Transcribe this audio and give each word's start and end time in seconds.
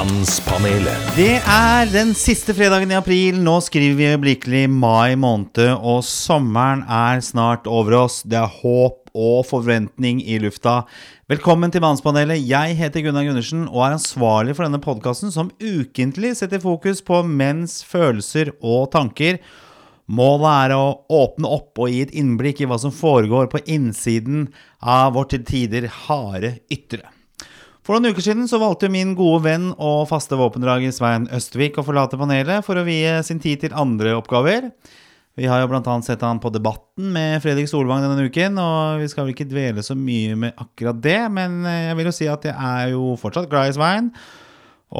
Mannspanelet. 0.00 1.08
Det 1.12 1.42
er 1.44 1.88
den 1.92 2.14
siste 2.16 2.54
fredagen 2.56 2.88
i 2.88 2.96
april. 2.96 3.36
Nå 3.44 3.58
skriver 3.60 3.98
vi 3.98 4.06
øyeblikkelig 4.08 4.62
mai 4.72 5.12
måned, 5.20 5.58
og 5.76 6.00
sommeren 6.08 6.86
er 6.88 7.20
snart 7.20 7.68
over 7.68 7.98
oss. 8.06 8.22
Det 8.24 8.38
er 8.38 8.54
håp 8.62 9.10
og 9.12 9.44
forventning 9.50 10.22
i 10.24 10.38
lufta. 10.40 10.86
Velkommen 11.28 11.74
til 11.74 11.84
Mannspanelet. 11.84 12.40
Jeg 12.48 12.78
heter 12.80 13.04
Gunnar 13.04 13.28
Gundersen 13.28 13.66
og 13.66 13.82
er 13.84 13.98
ansvarlig 13.98 14.56
for 14.56 14.64
denne 14.64 14.80
podkasten 14.80 15.34
som 15.36 15.52
ukentlig 15.60 16.32
setter 16.40 16.64
fokus 16.64 17.04
på 17.04 17.20
menns 17.28 17.82
følelser 17.84 18.54
og 18.62 18.88
tanker. 18.96 19.42
Målet 20.08 20.50
er 20.70 20.78
å 20.80 20.90
åpne 21.12 21.54
opp 21.60 21.76
og 21.76 21.92
gi 21.92 22.06
et 22.06 22.16
innblikk 22.16 22.64
i 22.64 22.72
hva 22.72 22.80
som 22.80 22.94
foregår 22.94 23.52
på 23.52 23.66
innsiden 23.68 24.48
av 24.80 25.12
vårt 25.18 25.36
til 25.36 25.44
tider 25.44 25.92
harde 26.06 26.56
ytre. 26.72 27.04
For 27.90 27.98
noen 27.98 28.14
uker 28.14 28.22
siden 28.22 28.46
så 28.46 28.60
valgte 28.62 28.86
min 28.86 29.16
gode 29.18 29.40
venn 29.48 29.64
og 29.82 30.04
faste 30.06 30.36
våpendrager 30.38 30.92
Svein 30.94 31.24
Østvik 31.34 31.80
å 31.80 31.82
forlate 31.82 32.14
panelet 32.14 32.62
for 32.62 32.78
å 32.78 32.84
vie 32.86 33.16
sin 33.26 33.40
tid 33.42 33.64
til 33.64 33.72
andre 33.74 34.12
oppgaver. 34.14 34.68
Vi 35.34 35.48
har 35.50 35.58
jo 35.58 35.66
bl.a. 35.72 35.96
sett 36.06 36.22
han 36.22 36.38
på 36.38 36.52
Debatten 36.54 37.08
med 37.10 37.40
Fredrik 37.42 37.66
Solvang 37.66 38.04
denne 38.04 38.28
uken, 38.30 38.60
og 38.62 39.02
vi 39.02 39.08
skal 39.10 39.26
vel 39.26 39.32
ikke 39.34 39.48
dvele 39.50 39.82
så 39.82 39.96
mye 39.98 40.36
med 40.38 40.62
akkurat 40.62 41.00
det, 41.02 41.16
men 41.34 41.64
jeg 41.66 41.96
vil 41.98 42.06
jo 42.06 42.12
si 42.14 42.28
at 42.30 42.46
jeg 42.46 42.54
er 42.54 42.92
jo 42.92 43.16
fortsatt 43.18 43.50
glad 43.50 43.72
i 43.72 43.74
Svein. 43.74 44.12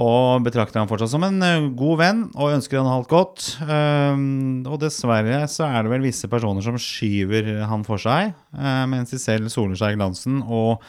Og 0.03 0.43
betrakter 0.49 0.83
han 0.83 0.91
fortsatt 0.91 1.13
som 1.15 1.29
en 1.29 1.39
eh, 1.47 1.69
god 1.79 2.01
venn 2.01 2.25
og 2.33 2.57
ønsker 2.57 2.81
han 2.81 2.91
alt 2.91 3.11
godt. 3.11 3.53
Um, 3.63 4.67
og 4.67 4.81
dessverre 4.83 5.45
så 5.51 5.69
er 5.69 5.87
det 5.87 5.95
vel 5.95 6.09
visse 6.09 6.31
personer 6.31 6.67
som 6.67 6.75
skyver 6.79 7.53
han 7.71 7.87
for 7.87 8.03
seg, 8.03 8.35
uh, 8.59 8.83
mens 8.91 9.15
de 9.15 9.23
selv 9.23 9.47
soler 9.55 9.79
seg 9.79 9.95
i 9.95 10.01
glansen 10.03 10.43
og 10.43 10.83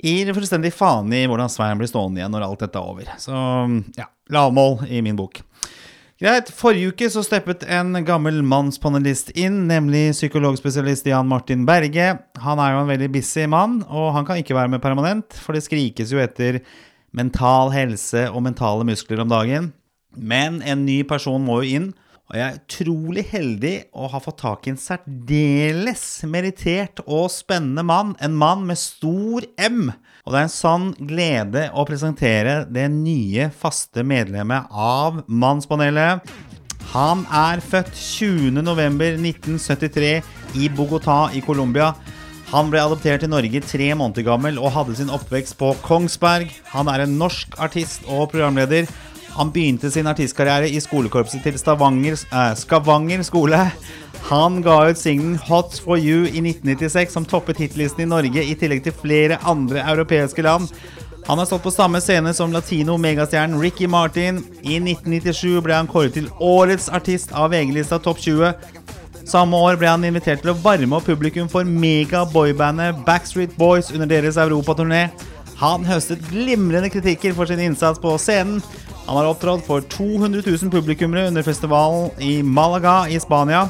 gir 0.00 0.32
fullstendig 0.34 0.72
faen 0.74 1.12
i 1.14 1.24
hvordan 1.28 1.50
Svein 1.52 1.80
blir 1.80 1.90
stående 1.90 2.22
igjen 2.22 2.32
når 2.32 2.46
alt 2.46 2.64
dette 2.64 2.80
er 2.80 2.92
over. 2.94 3.08
Så 3.20 3.32
ja, 3.98 4.08
lavmål 4.32 4.86
i 4.88 5.02
min 5.04 5.18
bok. 5.18 5.42
Greit. 6.22 6.52
Forrige 6.54 6.92
uke 6.92 7.08
så 7.10 7.24
steppet 7.26 7.64
en 7.66 7.96
gammel 8.06 8.44
mannspanelist 8.46 9.32
inn, 9.34 9.64
nemlig 9.66 10.12
psykologspesialist 10.14 11.08
Jan 11.10 11.26
Martin 11.26 11.64
Berge. 11.66 12.12
Han 12.44 12.62
er 12.62 12.76
jo 12.76 12.84
en 12.84 12.92
veldig 12.92 13.08
busy 13.16 13.48
mann, 13.50 13.80
og 13.90 14.12
han 14.14 14.28
kan 14.28 14.38
ikke 14.38 14.54
være 14.54 14.70
med 14.70 14.84
permanent, 14.84 15.34
for 15.34 15.58
det 15.58 15.64
skrikes 15.66 16.14
jo 16.14 16.22
etter 16.22 16.60
mental 17.10 17.72
helse 17.74 18.28
og 18.30 18.44
mentale 18.46 18.86
muskler 18.86 19.24
om 19.24 19.32
dagen. 19.32 19.72
Men 20.14 20.60
en 20.62 20.86
ny 20.86 21.00
person 21.10 21.42
må 21.42 21.58
jo 21.64 21.80
inn. 21.80 21.90
Og 22.30 22.38
jeg 22.38 22.46
er 22.46 22.58
utrolig 22.60 23.24
heldig 23.32 23.74
å 23.98 24.06
ha 24.12 24.18
fått 24.22 24.38
tak 24.44 24.66
i 24.66 24.70
en 24.72 24.80
særdeles 24.80 26.04
merittert 26.30 26.96
og 27.04 27.26
spennende 27.34 27.82
mann. 27.84 28.14
En 28.22 28.34
mann 28.38 28.62
med 28.68 28.78
stor 28.80 29.44
M. 29.58 29.90
Og 30.22 30.32
det 30.32 30.38
er 30.38 30.46
en 30.46 30.54
sann 30.54 30.94
glede 30.96 31.70
å 31.74 31.84
presentere 31.88 32.66
det 32.70 32.88
nye 32.94 33.50
faste 33.50 34.02
medlemmet 34.06 34.62
av 34.70 35.24
Mannspanelet. 35.26 36.22
Han 36.92 37.24
er 37.32 37.60
født 37.64 37.94
20.11.1973 37.96 40.20
i 40.60 40.68
Bogotá 40.72 41.30
i 41.34 41.40
Colombia. 41.44 41.94
Han 42.52 42.68
ble 42.68 42.82
adoptert 42.84 43.22
til 43.24 43.32
Norge 43.32 43.62
tre 43.64 43.94
måneder 43.96 44.26
gammel 44.26 44.58
og 44.60 44.74
hadde 44.74 44.96
sin 44.98 45.12
oppvekst 45.12 45.56
på 45.60 45.68
Kongsberg. 45.86 46.50
Han 46.74 46.88
er 46.92 46.98
en 47.04 47.14
norsk 47.20 47.48
artist 47.64 48.00
og 48.04 48.30
programleder. 48.34 48.84
Han 49.32 49.50
begynte 49.50 49.90
sin 49.90 50.06
artistkarriere 50.10 50.68
i 50.68 50.80
skolekorpset 50.80 51.42
til 51.46 51.58
Stavanger, 51.58 52.18
eh, 52.32 52.54
Skavanger 52.58 53.22
skole. 53.24 53.60
Han 54.28 54.62
ga 54.62 54.90
ut 54.90 54.98
singelen 54.98 55.38
'Hot 55.38 55.80
for 55.84 55.96
You' 55.96 56.28
i 56.28 56.40
1996, 56.40 57.12
som 57.12 57.24
toppet 57.24 57.56
hitlisten 57.56 58.02
i 58.02 58.10
Norge, 58.10 58.44
i 58.44 58.54
tillegg 58.54 58.84
til 58.84 58.92
flere 58.92 59.38
andre 59.44 59.80
europeiske 59.80 60.42
land. 60.42 60.68
Han 61.26 61.38
har 61.38 61.46
stått 61.46 61.62
på 61.62 61.70
samme 61.70 62.00
scene 62.00 62.34
som 62.34 62.52
latino-megastjernen 62.52 63.60
Ricky 63.60 63.86
Martin. 63.86 64.44
I 64.62 64.78
1997 64.78 65.60
ble 65.62 65.74
han 65.74 65.86
kåret 65.86 66.14
til 66.14 66.28
Årets 66.40 66.88
artist 66.88 67.32
av 67.32 67.52
VG-lista 67.52 67.98
Topp 68.02 68.18
20. 68.18 68.54
Samme 69.24 69.56
år 69.56 69.78
ble 69.78 69.86
han 69.86 70.04
invitert 70.04 70.42
til 70.42 70.50
å 70.50 70.58
varme 70.58 70.98
opp 70.98 71.06
publikum 71.06 71.48
for 71.48 71.62
mega-boybandet 71.64 73.04
Backstreet 73.06 73.54
Boys 73.56 73.92
under 73.92 74.06
deres 74.06 74.36
europaturné. 74.36 75.10
Han 75.62 75.84
høstet 75.86 76.24
glimrende 76.26 76.90
kritikker 76.90 77.36
for 77.38 77.46
sin 77.46 77.62
innsats 77.62 78.02
på 78.02 78.16
scenen. 78.18 78.58
Han 79.06 79.16
har 79.16 79.28
opptrådt 79.30 79.66
for 79.66 79.80
200 79.80 80.42
000 80.46 80.70
publikummere 80.70 81.26
under 81.28 81.42
festivalen 81.42 82.10
i 82.18 82.42
Malaga 82.42 83.08
i 83.08 83.20
Spania. 83.20 83.68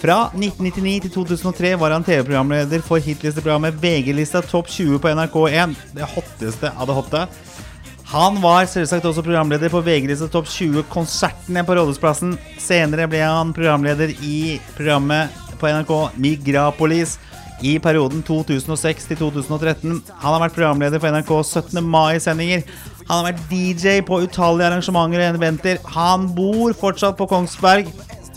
Fra 0.00 0.16
1999 0.34 1.00
til 1.06 1.12
2003 1.14 1.72
var 1.80 1.94
han 1.94 2.04
TV-programleder 2.04 2.82
for 2.84 3.00
hitlisteprogrammet 3.00 3.78
VG-lista 3.80 4.42
Topp 4.44 4.68
20 4.68 5.00
på 5.00 5.12
NRK1. 5.12 5.76
Det 5.96 6.08
hotteste 6.16 6.72
av 6.72 6.88
det 6.88 6.96
hotte. 6.96 7.22
Han 8.06 8.36
var 8.42 8.68
selvsagt 8.70 9.06
også 9.08 9.24
programleder 9.26 9.72
på 9.72 9.80
VG-lista 9.82 10.28
Topp 10.30 10.46
20-konsertene 10.52 11.64
på 11.66 11.74
Rådhusplassen. 11.78 12.36
Senere 12.62 13.08
ble 13.10 13.24
han 13.24 13.54
programleder 13.56 14.12
i 14.22 14.60
programmet 14.76 15.32
på 15.60 15.72
NRK 15.72 15.94
Migrapolis 16.20 17.16
i 17.64 17.78
perioden 17.80 18.20
2006 18.22 19.08
til 19.08 19.18
2013. 19.24 20.02
Han 20.12 20.36
har 20.36 20.42
vært 20.44 20.58
programleder 20.58 21.00
for 21.00 21.16
NRK 21.16 21.32
17. 21.40 21.80
mai-sendinger. 21.82 22.66
Han 23.06 23.20
har 23.20 23.28
vært 23.30 23.50
DJ 23.52 24.00
på 24.06 24.18
utallige 24.24 24.66
arrangementer 24.66 25.22
og 25.22 25.38
eventer. 25.38 25.76
Han 25.94 26.26
bor 26.34 26.74
fortsatt 26.74 27.16
på 27.18 27.28
Kongsberg. 27.30 27.86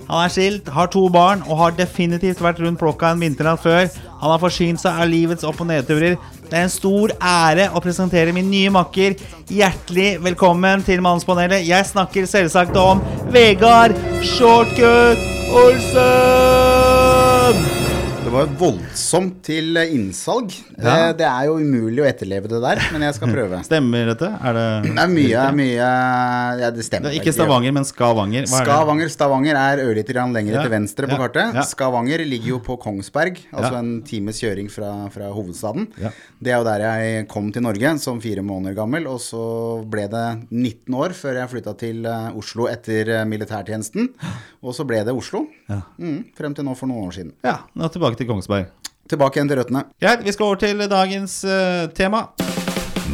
Han 0.10 0.24
er 0.26 0.32
skilt, 0.34 0.70
har 0.74 0.88
to 0.90 1.04
barn 1.14 1.44
og 1.46 1.58
har 1.60 1.72
definitivt 1.78 2.42
vært 2.42 2.60
rundt 2.64 2.80
blokka 2.82 3.12
en 3.14 3.22
vinternatt 3.22 3.62
før. 3.62 3.90
Han 4.22 4.32
har 4.34 4.42
forsynt 4.42 4.82
seg 4.82 4.92
av 4.94 5.10
livets 5.10 5.46
opp- 5.46 5.62
og 5.62 5.68
nedturer. 5.70 6.18
Det 6.50 6.56
er 6.58 6.66
en 6.66 6.74
stor 6.74 7.14
ære 7.18 7.70
å 7.74 7.82
presentere 7.84 8.34
min 8.34 8.50
nye 8.50 8.70
makker. 8.74 9.16
Hjertelig 9.54 10.18
velkommen 10.26 10.84
til 10.86 11.02
Mannspanelet. 11.06 11.68
Jeg 11.68 11.86
snakker 11.90 12.26
selvsagt 12.30 12.76
om 12.78 13.02
Vegard 13.34 13.94
Shortcut 14.26 15.18
Olsen! 15.54 17.10
Det 18.30 18.36
var 18.36 18.50
voldsomt 18.60 19.40
til 19.42 19.74
innsalg. 19.90 20.52
Det, 20.78 20.92
det, 21.18 21.26
er 21.26 21.48
jo 21.48 21.56
umulig 21.58 22.04
å 22.04 22.06
etterleve 22.06 22.46
det 22.52 22.60
der, 22.62 22.82
men 22.94 23.02
jeg 23.08 23.16
skal 23.18 23.32
prøve. 23.34 23.58
Stemmer 23.66 24.12
dette? 24.12 24.28
Er 24.46 24.54
det 24.54 24.66
Det 24.86 24.92
er 25.02 25.10
mye, 25.10 25.46
mye 25.58 25.88
Ja, 26.62 26.68
det 26.76 26.86
stemmer. 26.86 27.10
Det 27.10 27.18
ikke 27.24 27.34
Stavanger, 27.34 27.74
men 27.74 27.88
Skavanger. 27.90 28.46
Er? 28.46 28.52
Skavanger, 28.52 29.10
Stavanger 29.10 29.58
er 29.58 29.82
ørlite 29.82 30.14
grann 30.14 30.36
lenger 30.38 30.60
Ja. 30.60 30.62
til 30.62 30.74
venstre 30.76 31.10
på 31.10 31.18
Ja. 31.18 31.24
kartet. 31.24 31.58
Ja. 31.58 31.64
Skavanger 31.66 32.22
ligger 32.22 32.52
jo 32.54 32.60
på 32.70 32.78
Kongsberg, 32.84 33.42
altså 33.50 33.72
Ja. 33.74 33.80
en 33.82 34.04
times 34.06 34.44
kjøring 34.46 34.70
fra, 34.70 34.92
fra 35.10 35.32
hovedstaden. 35.34 35.90
Ja. 35.98 36.14
Det 36.38 36.54
er 36.54 36.62
jo 36.62 36.70
der 36.70 36.86
jeg 36.86 37.28
kom 37.34 37.50
til 37.52 37.66
Norge 37.66 37.96
som 37.98 38.22
fire 38.22 38.46
måneder 38.46 38.78
gammel, 38.78 39.10
og 39.10 39.18
så 39.26 39.82
ble 39.90 40.06
det 40.08 40.28
19 40.54 40.94
år 40.94 41.18
før 41.18 41.34
jeg 41.42 41.50
flytta 41.56 41.74
til 41.82 42.06
eh, 42.06 42.30
Oslo 42.38 42.70
etter 42.70 43.10
eh, 43.10 43.26
militærtjenesten. 43.26 44.14
Og 44.62 44.76
så 44.78 44.86
ble 44.86 45.02
det 45.04 45.18
Oslo. 45.18 45.48
Ja. 45.68 45.82
Mm, 45.98 46.26
frem 46.38 46.54
til 46.54 46.66
nå 46.70 46.78
for 46.78 46.86
noen 46.86 47.10
år 47.10 47.18
siden. 47.18 47.34
Ja, 47.44 47.58
nå 47.74 47.90
tilbake 47.90 48.19
til 48.20 48.30
Kongsberg. 48.30 48.70
Tilbake 49.10 49.40
igjen 49.40 49.50
til 49.50 49.58
røttene. 49.62 49.88
Greit, 50.02 50.26
vi 50.26 50.36
skal 50.36 50.52
over 50.52 50.60
til 50.62 50.86
dagens 50.92 51.42
uh, 51.48 51.88
tema. 51.98 52.28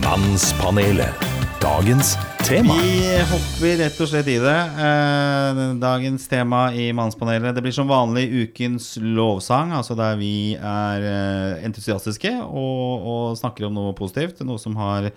Mannspanelet. 0.04 1.28
Dagens 1.62 2.18
tema. 2.44 2.76
Vi 2.78 3.14
hopper 3.30 3.78
rett 3.80 4.02
og 4.04 4.10
slett 4.12 4.28
i 4.30 4.36
det. 4.42 4.58
Eh, 4.86 5.62
dagens 5.82 6.28
tema 6.30 6.68
i 6.78 6.92
Mannspanelet 6.94 7.56
Det 7.56 7.64
blir 7.66 7.74
som 7.74 7.90
vanlig 7.90 8.28
ukens 8.44 8.92
lovsang, 9.02 9.74
altså 9.74 9.96
der 9.98 10.20
vi 10.20 10.54
er 10.60 11.08
eh, 11.10 11.64
entusiastiske 11.66 12.36
og, 12.44 13.08
og 13.08 13.40
snakker 13.40 13.66
om 13.70 13.80
noe 13.80 13.96
positivt. 13.98 14.44
Noe 14.46 14.62
som 14.62 14.78
har 14.78 15.10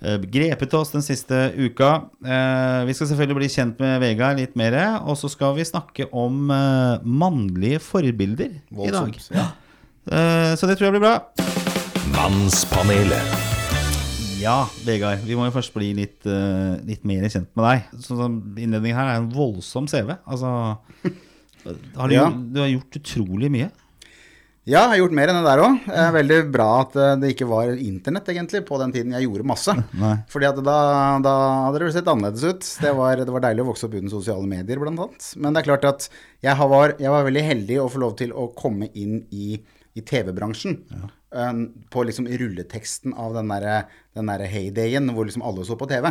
grepet 0.00 0.72
oss 0.78 0.90
den 0.94 1.02
siste 1.04 1.50
uka. 1.60 1.90
Eh, 2.24 2.84
vi 2.88 2.94
skal 2.96 3.10
selvfølgelig 3.10 3.36
bli 3.36 3.48
kjent 3.52 3.80
med 3.84 4.00
Vegard 4.00 4.38
litt 4.40 4.54
mer, 4.56 4.76
og 5.04 5.18
så 5.20 5.28
skal 5.28 5.52
vi 5.58 5.66
snakke 5.68 6.06
om 6.16 6.48
eh, 6.50 7.04
mannlige 7.04 7.82
forbilder 7.84 8.54
i 8.72 8.90
dag. 8.94 9.18
Ja. 9.36 9.48
Eh, 10.08 10.52
så 10.56 10.66
det 10.70 10.78
tror 10.80 10.88
jeg 10.88 10.96
blir 10.96 11.04
bra. 11.04 11.18
Mannspanelet. 12.16 13.36
Ja, 14.40 14.62
Vegard, 14.86 15.20
vi 15.28 15.36
må 15.36 15.44
jo 15.50 15.52
først 15.52 15.74
bli 15.76 15.90
litt, 15.98 16.24
eh, 16.24 16.78
litt 16.88 17.04
mer 17.04 17.26
kjent 17.28 17.50
med 17.58 17.66
deg. 17.66 18.00
Sånn 18.00 18.38
Innledningen 18.56 18.96
her 18.96 19.10
er 19.12 19.20
en 19.20 19.28
voldsom 19.34 19.84
CV. 19.90 20.14
Altså 20.24 20.48
har 22.00 22.08
du, 22.08 22.14
Ja. 22.16 22.30
du 22.32 22.60
har 22.62 22.70
gjort 22.72 22.96
utrolig 23.02 23.50
mye. 23.52 23.68
Ja, 24.68 24.82
jeg 24.82 24.90
har 24.90 24.98
gjort 25.00 25.14
mer 25.16 25.30
enn 25.32 25.38
det 25.40 25.46
der 25.46 25.60
òg. 25.64 25.76
Veldig 26.14 26.38
bra 26.52 26.66
at 26.82 26.96
eh, 27.00 27.14
det 27.22 27.30
ikke 27.32 27.48
var 27.48 27.70
internett 27.80 28.26
egentlig 28.28 28.60
på 28.68 28.76
den 28.82 28.90
tiden 28.92 29.14
jeg 29.16 29.24
gjorde 29.24 29.46
masse. 29.48 29.72
Nei. 30.02 30.18
Fordi 30.28 30.48
at 30.50 30.58
da, 30.66 30.80
da 31.24 31.34
hadde 31.66 31.80
det 31.80 31.92
sett 31.94 32.10
annerledes 32.12 32.44
ut. 32.44 32.68
Det 32.84 32.92
var, 32.98 33.22
det 33.24 33.32
var 33.32 33.44
deilig 33.46 33.64
å 33.64 33.70
vokse 33.70 33.88
opp 33.88 33.96
uten 33.96 34.12
sosiale 34.12 34.44
medier, 34.50 34.82
blant 34.82 35.00
annet. 35.00 35.30
Men 35.40 35.56
det 35.56 35.62
er 35.62 35.68
klart 35.70 35.86
at 35.88 36.08
jeg 36.44 36.70
var, 36.74 36.92
jeg 37.00 37.14
var 37.14 37.24
veldig 37.30 37.44
heldig 37.46 37.78
å 37.80 37.88
få 37.92 38.02
lov 38.04 38.18
til 38.20 38.36
å 38.36 38.50
komme 38.58 38.90
inn 38.92 39.22
i, 39.32 39.56
i 39.96 40.04
TV-bransjen. 40.04 40.76
Ja. 40.92 41.08
på 41.94 42.02
liksom 42.02 42.26
rulleteksten 42.26 43.12
av 43.14 43.36
den 43.36 43.52
derre 43.52 43.84
der 44.18 44.42
heydayen 44.50 45.12
hvor 45.14 45.28
liksom 45.28 45.44
alle 45.46 45.62
så 45.64 45.76
på 45.78 45.86
TV. 45.88 46.10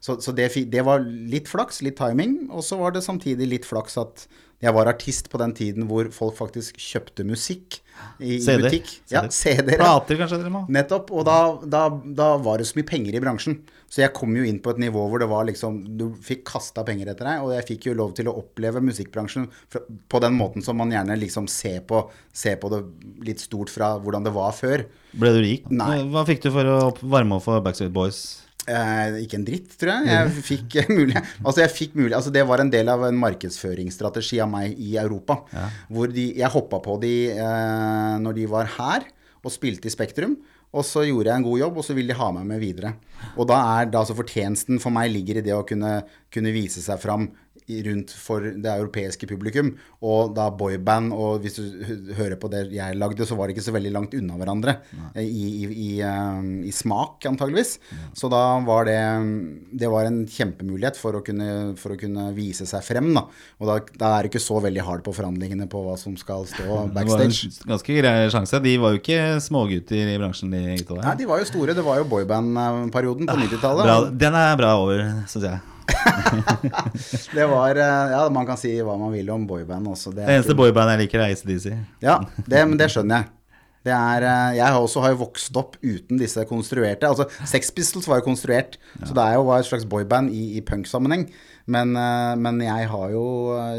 Så, 0.00 0.16
så 0.24 0.32
det, 0.32 0.48
det 0.72 0.82
var 0.86 1.04
litt 1.04 1.50
flaks, 1.50 1.82
litt 1.84 1.98
timing, 2.00 2.48
og 2.48 2.64
så 2.64 2.78
var 2.80 2.94
det 2.94 3.04
samtidig 3.04 3.50
litt 3.50 3.68
flaks 3.68 4.00
at 4.00 4.24
Jeg 4.64 4.72
var 4.72 4.88
artist 4.88 5.28
på 5.32 5.40
den 5.42 5.52
tiden 5.56 5.88
hvor 5.90 6.08
folk 6.14 6.36
faktisk 6.38 6.78
kjøpte 6.80 7.26
musikk 7.28 7.78
i, 8.18 8.36
i 8.36 8.40
CD. 8.42 8.64
butikk. 8.64 8.90
Ja, 9.12 9.24
CD-er. 9.28 9.76
Plater, 9.80 10.18
kanskje, 10.20 10.40
dere 10.40 10.52
må? 10.52 10.64
Nettopp. 10.72 11.12
Og 11.14 11.26
da, 11.28 11.38
da, 11.68 11.86
da 11.92 12.30
var 12.42 12.60
det 12.60 12.68
så 12.70 12.78
mye 12.78 12.88
penger 12.88 13.18
i 13.18 13.22
bransjen. 13.22 13.58
Så 13.92 14.02
jeg 14.02 14.14
kom 14.16 14.32
jo 14.34 14.42
inn 14.48 14.58
på 14.64 14.72
et 14.72 14.80
nivå 14.82 15.04
hvor 15.06 15.22
det 15.22 15.28
var 15.30 15.44
liksom 15.46 15.76
Du 15.98 16.08
fikk 16.24 16.42
kasta 16.48 16.82
penger 16.86 17.12
etter 17.12 17.28
deg, 17.28 17.44
og 17.44 17.52
jeg 17.54 17.66
fikk 17.68 17.90
jo 17.90 17.96
lov 17.98 18.14
til 18.18 18.30
å 18.30 18.36
oppleve 18.40 18.82
musikkbransjen 18.82 19.46
på 20.10 20.22
den 20.24 20.34
måten 20.38 20.64
som 20.66 20.80
man 20.80 20.94
gjerne 20.94 21.18
liksom 21.20 21.46
ser 21.50 21.84
på, 21.86 22.00
ser 22.34 22.56
på 22.62 22.72
det 22.72 22.80
litt 23.28 23.44
stort 23.44 23.70
fra 23.70 23.94
hvordan 24.00 24.26
det 24.26 24.34
var 24.34 24.56
før. 24.56 24.86
Ble 25.14 25.34
du 25.36 25.42
rik? 25.44 25.68
Nei. 25.70 26.00
Hva 26.10 26.24
fikk 26.26 26.42
du 26.46 26.50
for 26.54 26.72
å 26.72 26.80
varme 27.04 27.38
opp 27.38 27.46
for 27.46 27.62
Backstreet 27.62 27.94
Boys? 27.94 28.24
Eh, 28.64 29.18
ikke 29.24 29.36
en 29.36 29.44
dritt, 29.44 29.74
tror 29.80 29.92
jeg. 29.92 30.08
Jeg 30.08 30.44
fikk 30.46 30.76
eh, 30.80 30.92
mulig 30.98 31.18
Altså, 31.18 31.58
jeg 31.60 31.72
fikk 31.74 31.98
mulig 32.00 32.14
Altså, 32.16 32.32
det 32.32 32.46
var 32.48 32.62
en 32.62 32.70
del 32.72 32.88
av 32.88 33.04
en 33.04 33.18
markedsføringsstrategi 33.20 34.40
av 34.40 34.48
meg 34.54 34.78
i 34.80 34.94
Europa. 35.00 35.42
Hvor 35.92 36.12
de 36.12 36.30
Jeg 36.38 36.52
hoppa 36.54 36.80
på 36.84 36.96
de 37.02 37.14
eh, 37.34 38.14
når 38.24 38.40
de 38.40 38.48
var 38.50 38.72
her 38.78 39.08
og 39.44 39.52
spilte 39.52 39.90
i 39.90 39.92
Spektrum. 39.92 40.38
Og 40.74 40.82
så 40.88 41.04
gjorde 41.06 41.28
jeg 41.28 41.38
en 41.38 41.44
god 41.46 41.58
jobb, 41.60 41.76
og 41.78 41.84
så 41.86 41.94
ville 41.94 42.10
de 42.10 42.18
ha 42.18 42.30
meg 42.34 42.46
med 42.48 42.62
videre. 42.62 42.94
Og 43.36 43.46
da 43.46 43.60
er 43.76 43.90
da 43.92 44.00
altså 44.00 44.16
fortjenesten 44.18 44.80
for 44.82 44.94
meg 44.94 45.12
ligger 45.12 45.38
i 45.38 45.44
det 45.44 45.52
å 45.54 45.62
kunne, 45.68 46.00
kunne 46.34 46.54
vise 46.54 46.82
seg 46.82 46.98
fram 47.02 47.28
rundt 47.64 48.12
for 48.12 48.44
det 48.44 48.68
europeiske 48.68 49.26
publikum. 49.28 49.70
Og 50.04 50.34
da 50.36 50.50
boyband, 50.52 51.14
og 51.16 51.40
hvis 51.44 51.56
du 51.56 52.12
hører 52.18 52.36
på 52.40 52.50
det 52.52 52.66
jeg 52.74 52.98
lagde, 53.00 53.24
så 53.24 53.38
var 53.38 53.48
det 53.48 53.56
ikke 53.56 53.64
så 53.64 53.74
veldig 53.74 53.92
langt 53.94 54.16
unna 54.18 54.36
hverandre 54.36 54.76
i, 55.16 55.24
i, 55.24 55.64
i, 55.70 55.88
eh, 56.04 56.50
i 56.68 56.74
smak, 56.74 57.24
antageligvis. 57.30 57.78
Så 58.16 58.28
da 58.32 58.42
var 58.64 58.88
det 58.88 59.00
Det 59.74 59.88
var 59.90 60.06
en 60.08 60.22
kjempemulighet 60.28 60.98
for 61.00 61.16
å 61.18 61.22
kunne, 61.24 61.74
for 61.80 61.94
å 61.94 61.98
kunne 62.00 62.28
vise 62.36 62.66
seg 62.68 62.84
frem, 62.84 63.12
da. 63.16 63.24
Og 63.60 63.70
da, 63.70 63.78
da 63.96 64.12
er 64.14 64.24
det 64.26 64.34
ikke 64.34 64.44
så 64.44 64.60
veldig 64.62 64.84
hard 64.84 65.04
på 65.06 65.14
forhandlingene 65.16 65.68
på 65.70 65.82
hva 65.86 65.96
som 66.00 66.16
skal 66.20 66.46
stå 66.50 66.84
backstage. 66.94 67.48
Det 67.54 67.64
var 67.64 67.68
en 67.68 67.74
ganske 67.74 67.98
grei 67.98 68.14
sjanse. 68.32 68.60
De 68.64 68.74
var 68.80 68.94
jo 68.94 69.00
ikke 69.00 69.20
smågutter 69.44 70.14
i 70.14 70.18
bransjen, 70.20 70.52
de 70.52 70.80
gutta 70.80 71.00
Nei, 71.00 71.16
de 71.20 71.28
var 71.28 71.40
jo 71.40 71.48
store. 71.48 71.76
Det 71.76 71.84
var 71.84 72.00
jo 72.00 72.08
boyband-perioden 72.12 73.30
på 73.30 73.38
90-tallet. 73.44 74.18
Den 74.20 74.36
er 74.38 74.58
bra 74.60 74.76
over, 74.82 75.06
syns 75.30 75.48
jeg. 75.48 75.73
Det 77.36 77.46
var 77.50 77.76
eh, 77.76 78.10
Ja, 78.14 78.24
man 78.32 78.46
kan 78.48 78.58
si 78.60 78.72
hva 78.80 78.96
man 79.00 79.12
vil 79.14 79.30
om 79.34 79.46
boyband 79.48 79.88
også. 79.92 80.12
Det 80.14 80.24
Det 80.26 80.36
eneste 80.38 80.56
boyband 80.58 80.92
jeg 80.94 81.04
liker, 81.04 81.22
er 81.24 81.34
ACDC. 81.34 81.72
Ja, 82.04 82.18
det, 82.46 82.62
men 82.68 82.78
det 82.80 82.90
skjønner 82.94 83.22
jeg. 83.22 83.32
Det 83.84 83.92
er, 83.92 84.24
eh, 84.24 84.54
jeg 84.56 84.64
har 84.64 84.80
også 84.80 85.02
har 85.04 85.12
jo 85.12 85.20
vokst 85.26 85.58
opp 85.60 85.74
uten 85.84 86.16
disse 86.20 86.40
konstruerte 86.48 87.04
Altså, 87.08 87.26
Sex 87.44 87.68
Pistols 87.76 88.08
var 88.08 88.22
jo 88.22 88.30
konstruert, 88.30 88.78
så 89.02 89.12
det 89.12 89.26
er 89.26 89.36
jo 89.36 89.44
var 89.50 89.60
et 89.60 89.68
slags 89.68 89.84
boyband 89.84 90.32
i, 90.32 90.54
i 90.56 90.64
punksammenheng. 90.64 91.26
Men, 91.66 91.92
eh, 91.96 92.32
men 92.40 92.62
jeg 92.64 92.88
har 92.88 93.12
jo 93.12 93.26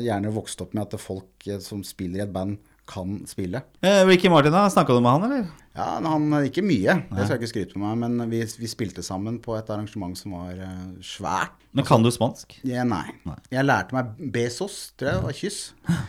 gjerne 0.06 0.34
vokst 0.36 0.62
opp 0.62 0.78
med 0.78 0.86
at 0.86 1.02
folk 1.02 1.50
som 1.66 1.82
spiller 1.86 2.22
i 2.22 2.26
et 2.28 2.34
band, 2.34 2.60
kan 2.90 3.22
spille. 3.30 3.62
Eh, 3.82 4.04
Ricky 4.06 4.30
Martin, 4.30 4.54
da? 4.54 4.70
Snakka 4.70 4.94
du 4.94 5.02
med 5.02 5.12
han, 5.12 5.24
eller? 5.28 5.46
Ja, 5.76 5.98
han 6.00 6.32
Ikke 6.46 6.64
mye, 6.64 6.94
det 7.10 7.26
skal 7.26 7.36
jeg 7.36 7.42
ikke 7.42 7.52
skryte 7.52 7.76
på 7.76 7.82
meg, 7.82 7.98
men 8.00 8.30
vi, 8.32 8.40
vi 8.62 8.70
spilte 8.72 9.04
sammen 9.04 9.42
på 9.44 9.58
et 9.58 9.68
arrangement 9.74 10.16
som 10.16 10.38
var 10.38 10.56
uh, 10.56 10.94
svært. 11.04 11.66
Men 11.76 11.88
kan 11.88 12.06
du 12.06 12.08
spansk? 12.14 12.56
Ja, 12.64 12.86
nei. 12.88 13.04
Jeg 13.52 13.68
lærte 13.68 13.98
meg 13.98 14.14
besos, 14.32 14.78
tror 14.96 15.12
jeg 15.12 15.24
og 15.26 15.36
kyss. 15.36 15.60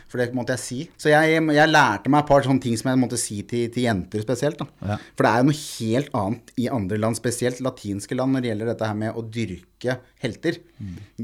For 0.06 0.22
det 0.22 0.28
måtte 0.38 0.54
jeg 0.54 0.62
si. 0.62 0.78
Så 1.02 1.10
jeg, 1.10 1.40
jeg 1.56 1.72
lærte 1.72 2.12
meg 2.12 2.22
et 2.22 2.30
par 2.30 2.46
sånne 2.46 2.62
ting 2.62 2.78
som 2.78 2.92
jeg 2.92 3.02
måtte 3.02 3.18
si 3.18 3.40
til, 3.50 3.66
til 3.74 3.88
jenter 3.88 4.22
spesielt. 4.22 4.62
Ja. 4.86 5.00
For 5.18 5.26
det 5.26 5.32
er 5.32 5.42
jo 5.42 5.48
noe 5.50 5.60
helt 5.64 6.14
annet 6.22 6.54
i 6.62 6.70
andre 6.78 7.00
land, 7.02 7.18
spesielt 7.18 7.64
latinske 7.66 8.14
land, 8.14 8.36
når 8.36 8.44
det 8.44 8.52
gjelder 8.52 8.70
dette 8.70 8.92
her 8.92 9.00
med 9.02 9.18
å 9.18 9.26
dyrke 9.26 9.98
helter. 10.22 10.62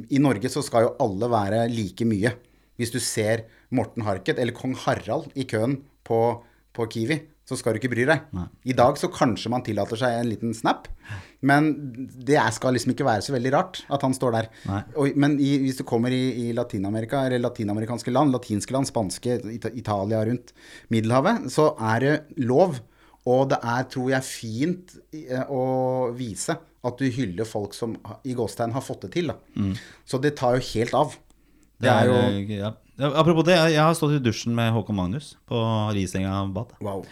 I 0.02 0.22
Norge 0.26 0.50
så 0.50 0.64
skal 0.66 0.88
jo 0.88 0.96
alle 1.06 1.30
være 1.30 1.68
like 1.70 2.08
mye. 2.10 2.34
Hvis 2.80 2.90
du 2.90 2.98
ser 2.98 3.46
Morten 3.72 4.04
Harket 4.06 4.38
eller 4.38 4.54
kong 4.56 4.74
Harald 4.84 5.30
i 5.34 5.46
køen 5.48 5.80
på, 6.06 6.18
på 6.76 6.86
Kiwi, 6.92 7.18
så 7.48 7.56
skal 7.58 7.74
du 7.74 7.80
ikke 7.80 7.90
bry 7.92 8.04
deg. 8.06 8.20
I 8.70 8.74
dag 8.78 8.96
så 9.00 9.08
kanskje 9.12 9.50
man 9.52 9.64
tillater 9.66 9.98
seg 9.98 10.14
en 10.20 10.28
liten 10.30 10.52
snap, 10.54 10.86
men 11.42 11.72
det 12.22 12.36
er, 12.38 12.52
skal 12.54 12.72
liksom 12.76 12.92
ikke 12.94 13.06
være 13.08 13.24
så 13.26 13.34
veldig 13.34 13.52
rart 13.52 13.80
at 13.92 14.04
han 14.06 14.14
står 14.14 14.36
der. 14.36 14.48
Og, 14.94 15.16
men 15.18 15.34
i, 15.42 15.56
hvis 15.64 15.80
du 15.80 15.84
kommer 15.88 16.14
i, 16.14 16.22
i 16.44 16.52
Latin-Amerika, 16.56 17.24
eller 17.26 17.42
latinamerikanske 17.42 18.14
land, 18.14 18.32
latinske 18.32 18.76
land, 18.76 18.88
spanske, 18.88 19.40
Italia 19.74 20.22
rundt 20.28 20.54
Middelhavet, 20.94 21.50
så 21.52 21.72
er 21.80 22.06
det 22.06 22.14
lov. 22.46 22.78
Og 23.26 23.48
det 23.52 23.58
er, 23.62 23.84
tror 23.90 24.08
jeg, 24.10 24.26
fint 24.26 24.94
eh, 25.14 25.42
å 25.46 26.10
vise 26.18 26.56
at 26.82 26.98
du 26.98 27.04
hyller 27.14 27.46
folk 27.46 27.74
som 27.76 27.92
i 28.26 28.34
gåstegn 28.34 28.72
har 28.74 28.82
fått 28.82 29.04
det 29.06 29.12
til. 29.14 29.30
Da. 29.30 29.68
Så 30.06 30.18
det 30.18 30.32
tar 30.40 30.56
jo 30.58 30.64
helt 30.72 30.96
av. 30.98 31.12
Det 31.82 31.90
er 31.90 32.08
jo 32.10 32.16
eh, 32.18 32.56
ja. 32.58 32.72
Ja, 33.00 33.08
Apropos 33.22 33.46
det, 33.48 33.56
jeg 33.72 33.80
har 33.80 33.94
stått 33.96 34.18
i 34.18 34.22
dusjen 34.22 34.52
med 34.56 34.72
Håkon 34.74 34.98
Magnus 34.98 35.34
på 35.48 35.60
Risenga 35.96 36.42
bad. 36.52 36.74
Wow. 36.84 37.06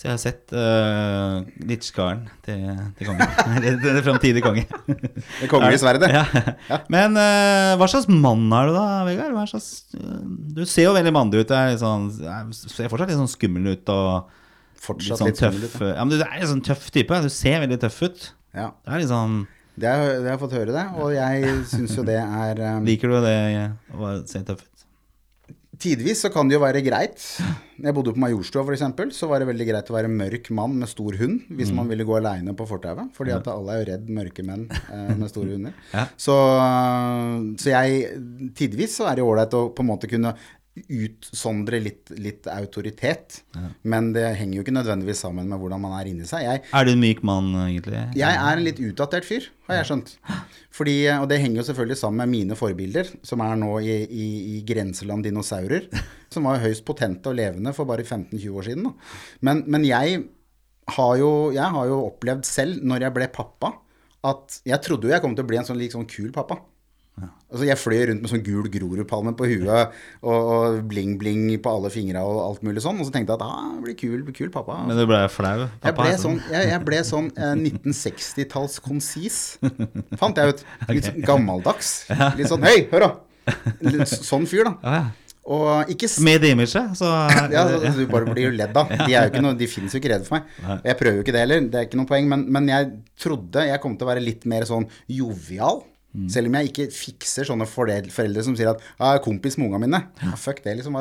Så 0.00 0.06
jeg 0.06 0.14
har 0.14 0.20
sett 0.22 0.52
uh, 0.56 1.42
litskaren 1.68 2.22
til, 2.40 2.62
til 2.96 3.10
kongen. 3.10 3.34
Den 3.84 3.98
framtidige 4.00 4.40
konge. 4.46 4.62
Det 4.88 5.48
kongelige 5.50 5.82
sverdet. 5.82 6.08
Ja. 6.14 6.22
Men 6.88 7.18
uh, 7.20 7.76
hva 7.76 7.88
slags 7.90 8.08
mann 8.08 8.46
er 8.48 8.70
du 8.70 8.78
da, 8.78 8.84
Vegard? 9.04 9.36
Slags, 9.50 9.68
uh, 9.98 10.22
du 10.56 10.62
ser 10.64 10.88
jo 10.88 10.94
veldig 10.96 11.12
mandig 11.12 11.42
ut. 11.42 11.52
Du 11.52 11.82
sånn, 11.82 12.08
er, 12.24 12.48
ser 12.56 12.88
fortsatt 12.88 13.12
litt 13.12 13.20
sånn 13.20 13.28
skummel 13.28 13.74
ut 13.74 13.92
og 13.92 14.32
litt 14.96 15.20
sånn 15.20 15.28
litt 15.28 15.42
tøff. 15.42 15.60
skummel 15.60 15.68
ut. 15.68 15.78
Ja, 15.92 16.08
men 16.08 16.16
du 16.16 16.24
er 16.24 16.34
en 16.38 16.52
sånn 16.54 16.64
tøff 16.70 16.88
type. 16.96 17.20
Du 17.20 17.32
ser 17.36 17.60
veldig 17.66 17.82
tøff 17.84 18.00
ut. 18.06 18.28
Ja. 18.56 18.70
Det 18.80 18.96
er 18.96 19.04
litt 19.04 19.12
sånn 19.12 19.36
Det 19.76 19.92
har 19.92 20.00
det 20.08 20.24
har 20.24 20.32
jeg 20.32 20.40
fått 20.46 20.56
høre 20.62 20.80
det, 20.80 20.88
og 20.96 21.12
jeg 21.12 21.52
syns 21.74 21.92
jo 22.00 22.08
det 22.08 22.16
er 22.24 22.64
um, 22.72 22.88
Liker 22.88 23.12
du 23.12 23.20
det 23.28 23.38
å 23.92 24.16
se 24.24 24.40
tøff 24.48 24.64
ut? 24.64 24.69
Tidvis 25.80 26.20
så 26.26 26.28
kan 26.32 26.48
det 26.48 26.58
jo 26.58 26.60
være 26.62 26.82
greit. 26.84 27.22
Jeg 27.80 27.94
bodde 27.96 28.12
på 28.12 28.20
Majorstua 28.20 28.66
f.eks., 28.66 29.14
så 29.16 29.28
var 29.30 29.40
det 29.40 29.48
veldig 29.48 29.66
greit 29.70 29.88
å 29.88 29.94
være 29.96 30.10
mørk 30.12 30.50
mann 30.52 30.74
med 30.82 30.90
stor 30.90 31.16
hund 31.16 31.46
hvis 31.56 31.72
man 31.72 31.88
ville 31.88 32.04
gå 32.04 32.18
aleine 32.18 32.52
på 32.56 32.66
fortauet. 32.68 33.08
Fordi 33.16 33.32
at 33.32 33.48
alle 33.48 33.72
er 33.72 33.80
jo 33.80 33.88
redd 33.88 34.10
mørke 34.12 34.44
menn 34.44 34.66
eh, 34.68 35.14
med 35.14 35.30
store 35.32 35.54
hunder. 35.54 35.76
Ja. 35.94 36.04
Så, 36.20 36.36
så 37.62 37.72
jeg 37.72 38.52
Tidvis 38.58 38.98
så 39.00 39.08
er 39.08 39.18
det 39.18 39.24
ålreit 39.24 39.56
å 39.56 39.70
på 39.72 39.84
en 39.84 39.90
måte 39.94 40.10
kunne 40.10 40.34
utsondre 40.88 41.80
litt, 41.82 42.10
litt 42.14 42.46
autoritet. 42.50 43.40
Men 43.82 44.12
det 44.14 44.24
henger 44.38 44.60
jo 44.60 44.64
ikke 44.64 44.74
nødvendigvis 44.74 45.22
sammen 45.24 45.48
med 45.50 45.60
hvordan 45.60 45.82
man 45.82 45.96
er 45.98 46.10
inni 46.10 46.28
seg. 46.28 46.44
Jeg, 46.46 46.62
Er 46.72 46.86
du 46.86 46.92
en 46.94 47.02
myk 47.02 47.22
mann, 47.26 47.50
egentlig? 47.66 48.02
jeg 48.16 48.38
er 48.38 48.52
en 48.56 48.64
litt 48.64 48.80
utdatert 48.80 49.26
fyr, 49.26 49.48
har 49.68 49.80
jeg 49.80 49.88
skjønt. 49.90 50.14
Fordi, 50.74 50.94
og 51.18 51.26
det 51.30 51.40
henger 51.42 51.60
jo 51.60 51.66
selvfølgelig 51.70 51.98
sammen 52.00 52.22
med 52.22 52.32
mine 52.36 52.58
forbilder, 52.58 53.10
som 53.26 53.42
er 53.44 53.58
nå 53.60 53.72
i, 53.82 53.96
i, 54.06 54.26
i 54.54 54.62
grenseland 54.66 55.26
dinosaurer. 55.26 55.88
Som 56.30 56.44
var 56.46 56.60
høyst 56.62 56.84
potente 56.86 57.26
og 57.26 57.34
levende 57.34 57.72
for 57.74 57.88
bare 57.90 58.04
15-20 58.06 58.50
år 58.54 58.66
siden. 58.68 58.84
Men, 59.42 59.64
men 59.66 59.82
jeg, 59.82 60.20
har 60.94 61.14
jo, 61.18 61.30
jeg 61.50 61.74
har 61.74 61.88
jo 61.90 61.96
opplevd 62.06 62.46
selv, 62.46 62.84
når 62.86 63.02
jeg 63.08 63.14
ble 63.16 63.26
pappa, 63.34 63.72
at 64.30 64.60
jeg 64.68 64.78
trodde 64.86 65.08
jo 65.08 65.14
jeg 65.14 65.24
kom 65.24 65.34
til 65.34 65.42
å 65.42 65.48
bli 65.50 65.58
en 65.58 65.66
sånn, 65.66 65.80
litt 65.80 65.96
sånn 65.96 66.06
kul 66.06 66.30
pappa. 66.30 66.60
Altså 67.50 67.66
Jeg 67.66 67.80
fløy 67.80 68.02
rundt 68.10 68.22
med 68.22 68.30
sånn 68.30 68.42
gul 68.46 68.68
Grorudpalme 68.70 69.32
på 69.38 69.48
huet 69.50 69.94
og, 70.22 70.80
bling-bling 70.90 71.48
på 71.62 71.72
alle 71.72 71.90
fingra 71.92 72.22
og 72.26 72.40
alt 72.44 72.66
mulig 72.66 72.84
sånn. 72.84 73.00
Og 73.02 73.08
så 73.08 73.14
tenkte 73.14 73.34
jeg 73.34 73.40
at 73.40 73.46
ah, 73.46 73.72
det 73.76 73.84
blir 73.86 73.96
kul, 73.98 74.20
blir 74.26 74.36
kul 74.36 74.52
pappa. 74.54 74.80
Men 74.86 75.00
du 75.00 75.06
ble 75.10 75.22
flau? 75.32 75.66
Jeg 75.66 75.96
ble 75.98 76.10
altså. 76.12 76.28
sånn, 76.28 76.38
jeg, 76.52 76.68
jeg 76.70 76.84
ble 76.86 77.00
sånn 77.06 77.32
eh, 77.34 77.56
1960-talls 77.70 78.78
konsis, 78.84 79.40
fant 80.20 80.38
jeg 80.38 80.54
ut. 80.54 80.62
Litt 80.94 81.10
sånn 81.10 81.24
gammeldags. 81.26 81.94
Litt 82.38 82.52
sånn 82.52 82.68
Hei, 82.68 82.84
hør 82.92 83.08
da! 83.08 83.10
Litt 83.82 84.14
sånn 84.14 84.46
fyr, 84.46 84.70
da. 84.70 85.00
Og 85.50 85.90
ikke 85.90 86.06
Med 86.22 86.42
det 86.44 86.52
imaget, 86.54 86.92
så 86.98 87.08
ja, 87.54 87.64
så, 87.66 87.94
du 87.96 88.04
bare 88.10 88.28
blir 88.28 88.50
jo 88.50 88.54
ledd 88.54 88.76
av. 88.76 88.90
De, 88.92 89.08
er 89.10 89.26
jo 89.26 89.32
ikke 89.32 89.42
noe, 89.42 89.56
de 89.58 89.68
finnes 89.70 89.94
jo 89.94 89.98
ikke 89.98 90.12
redd 90.12 90.26
for 90.26 90.38
meg. 90.38 90.50
Og 90.76 90.90
jeg 90.90 90.98
prøver 91.00 91.18
jo 91.18 91.24
ikke 91.24 91.34
det 91.34 91.42
heller, 91.42 91.64
det 91.66 91.80
er 91.80 91.88
ikke 91.88 91.98
noe 91.98 92.10
poeng. 92.10 92.28
Men, 92.30 92.44
men 92.52 92.68
jeg 92.70 92.90
trodde 93.20 93.64
jeg 93.66 93.82
kom 93.82 93.96
til 93.96 94.06
å 94.06 94.10
være 94.12 94.22
litt 94.22 94.46
mer 94.50 94.68
sånn 94.68 94.86
jovial. 95.10 95.82
Selv 96.10 96.50
om 96.50 96.56
jeg 96.58 96.70
ikke 96.70 96.88
fikser 96.90 97.46
sånne 97.46 97.68
foreldre 97.70 98.42
som 98.42 98.56
sier 98.58 98.72
at 98.72 98.80
ah, 98.98 99.12
'jeg 99.12 99.20
er 99.20 99.24
kompis 99.24 99.56
med 99.58 99.68
ungene 99.68 99.86
mine'. 99.86 100.00
Ja, 100.24 100.34
fuck 100.34 100.62
det, 100.64 100.74
liksom. 100.80 100.98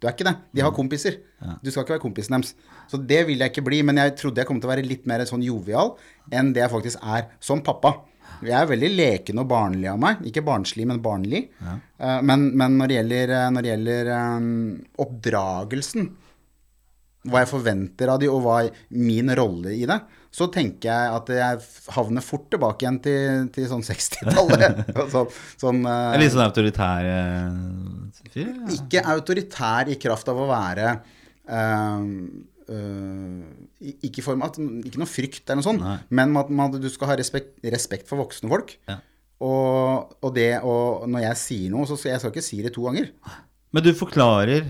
Du 0.00 0.06
er 0.08 0.12
ikke 0.12 0.26
det. 0.26 0.36
De 0.52 0.64
har 0.66 0.74
kompiser. 0.74 1.20
Du 1.62 1.70
skal 1.70 1.84
ikke 1.84 1.94
være 1.94 2.02
kompisen 2.02 2.34
deres. 2.34 2.54
Så 2.90 2.98
det 2.98 3.26
vil 3.28 3.38
jeg 3.38 3.52
ikke 3.52 3.64
bli. 3.64 3.82
Men 3.82 3.96
jeg 4.02 4.16
trodde 4.18 4.42
jeg 4.42 4.46
kom 4.46 4.60
til 4.60 4.66
å 4.66 4.74
være 4.74 4.86
litt 4.86 5.06
mer 5.06 5.22
sånn 5.24 5.42
jovial 5.42 5.96
enn 6.32 6.52
det 6.52 6.64
jeg 6.64 6.70
faktisk 6.70 6.98
er 7.02 7.30
som 7.38 7.62
pappa. 7.62 7.94
Jeg 8.42 8.56
er 8.56 8.68
veldig 8.70 8.90
leken 8.94 9.42
og 9.42 9.48
barnlig 9.50 9.88
av 9.90 9.98
meg. 10.00 10.22
Ikke 10.26 10.44
barnslig, 10.44 10.86
men 10.88 11.02
barnlig. 11.04 11.48
Ja. 11.60 12.20
men, 12.22 12.50
men 12.56 12.78
når 12.78 12.88
det 12.88 12.96
gjelder, 12.96 13.32
eh, 13.36 13.50
når 13.54 13.62
det 13.62 13.70
gjelder 13.70 14.10
um, 14.16 14.46
oppdragelsen, 15.04 16.08
hva 17.28 17.42
jeg 17.42 17.50
forventer 17.50 18.08
av 18.08 18.20
de, 18.22 18.30
og 18.32 18.40
hva 18.46 18.62
min 18.96 19.28
rolle 19.36 19.74
i 19.76 19.84
det, 19.88 19.98
så 20.30 20.46
tenker 20.54 20.86
jeg 20.86 21.14
at 21.16 21.30
jeg 21.34 21.62
havner 21.96 22.22
fort 22.22 22.44
tilbake 22.52 22.84
igjen 22.84 23.00
til, 23.02 23.48
til 23.54 23.64
sånn 23.66 23.82
60-tallet. 23.82 24.92
så, 25.10 25.24
sånn, 25.62 25.80
uh, 25.82 26.14
litt 26.22 26.30
sånn 26.30 26.44
autoritær 26.44 27.08
eh, 27.10 28.28
fyr? 28.30 28.52
Ja. 28.52 28.68
ikke 28.76 29.02
autoritær 29.10 29.90
i 29.90 29.98
kraft 29.98 30.30
av 30.30 30.38
å 30.38 30.46
være 30.52 30.92
uh, 31.50 32.06
uh, 32.70 33.42
ikke, 34.06 34.22
form 34.22 34.46
at- 34.46 34.60
ikke 34.60 35.02
noe 35.02 35.10
frykt 35.10 35.42
eller 35.50 35.60
noe 35.64 35.66
sånt, 35.66 35.82
Nei. 35.82 35.98
men 36.14 36.38
at 36.38 36.54
man, 36.62 36.78
du 36.78 36.86
skal 36.94 37.10
ha 37.10 37.18
respekt, 37.18 37.56
respekt 37.74 38.06
for 38.10 38.22
voksne 38.22 38.52
folk. 38.52 38.76
Ja. 38.90 39.00
Og, 39.40 40.14
og 40.20 40.34
det 40.36 40.50
og 40.62 41.08
når 41.10 41.26
jeg 41.30 41.40
sier 41.42 41.74
noe, 41.74 41.88
så 41.88 41.96
skal 41.98 42.12
jeg 42.14 42.22
skal 42.22 42.34
ikke 42.36 42.44
si 42.44 42.62
det 42.62 42.74
to 42.76 42.84
ganger. 42.86 43.10
Men 43.74 43.86
du 43.86 43.90
forklarer 43.96 44.66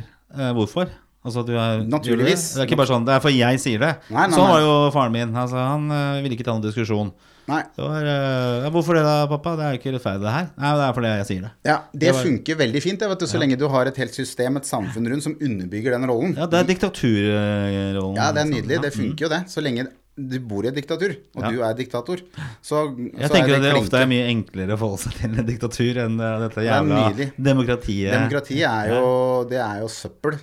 hvorfor? 0.54 0.88
Altså 1.24 1.42
du 1.44 1.52
er, 1.52 1.82
Naturligvis. 1.84 2.54
du 2.54 2.60
Det? 2.60 2.62
er 2.62 2.66
ikke 2.70 2.78
bare 2.80 2.88
sånn, 2.94 3.04
det 3.04 3.12
er 3.14 3.20
for 3.20 3.28
jeg 3.34 3.58
sier 3.60 3.78
det. 3.82 3.90
Nei, 4.08 4.26
nei, 4.26 4.36
sånn 4.36 4.48
var 4.48 4.60
jo 4.64 4.76
faren 4.94 5.12
min. 5.12 5.34
Altså, 5.36 5.56
han 5.60 5.90
øh, 5.92 6.22
ville 6.24 6.32
ikke 6.38 6.46
ta 6.46 6.54
noen 6.54 6.64
diskusjon. 6.64 7.10
Nei. 7.50 7.62
Det 7.76 7.82
var, 7.82 8.04
øh, 8.06 8.70
hvorfor 8.70 8.94
det 8.94 9.02
da, 9.04 9.26
pappa? 9.26 9.52
Det 9.58 9.64
er 9.66 9.72
jo 9.74 9.78
ikke 9.80 9.92
rettferdig 9.98 10.22
det 10.22 10.32
her. 10.32 10.46
Nei, 10.56 10.70
det 10.78 10.84
er 10.86 10.92
fordi 10.96 11.10
jeg 11.10 11.26
sier 11.28 11.40
det. 11.42 11.50
Ja, 11.66 11.76
det, 11.92 12.00
Det 12.00 12.12
var- 12.14 12.24
funker 12.24 12.56
veldig 12.62 12.82
fint, 12.82 12.98
det, 13.00 13.08
vet 13.10 13.18
du, 13.18 13.26
så 13.26 13.38
lenge 13.42 13.58
du 13.58 13.66
har 13.68 13.86
et 13.90 13.96
helt 14.00 14.14
system, 14.14 14.56
et 14.56 14.64
samfunn 14.68 15.08
rundt, 15.12 15.22
som 15.22 15.34
underbygger 15.36 15.90
den 15.98 16.06
rollen. 16.08 16.36
Ja, 16.38 16.46
det 16.46 16.60
er 16.60 16.68
diktaturrollen. 16.72 18.16
Ja, 18.16 18.30
det 18.32 18.40
er 18.40 18.46
liksom. 18.46 18.54
nydelig. 18.54 18.80
Det 18.82 18.92
funker 18.94 19.26
jo 19.26 19.28
det. 19.28 19.42
Så 19.50 19.60
lenge 19.64 19.86
du 20.28 20.36
bor 20.44 20.66
i 20.66 20.68
et 20.68 20.76
diktatur, 20.76 21.14
og 21.36 21.42
Ja. 21.42 21.50
du 21.50 21.62
er 21.64 21.74
diktator, 21.78 22.20
så, 22.62 22.82
Jeg 22.96 23.28
så 23.28 23.32
tenker 23.32 23.54
er 23.54 23.56
at 23.56 23.62
det 23.62 23.74
ofte 23.78 24.00
er 24.02 24.06
mye 24.10 24.26
enklere 24.30 24.76
å 24.76 24.80
forholde 24.80 25.02
seg 25.06 25.16
til 25.20 25.38
en 25.38 25.46
diktatur 25.48 26.00
enn 26.04 26.20
eh, 26.20 26.38
dette 26.44 26.64
jævla 26.66 27.00
det 27.16 27.28
demokratiet. 27.38 28.12
Demokratiet 28.12 28.66
er 28.68 28.92
jo, 28.94 29.44
det 29.50 29.60
er 29.64 29.80
jo 29.80 29.88
søppel. 29.88 30.38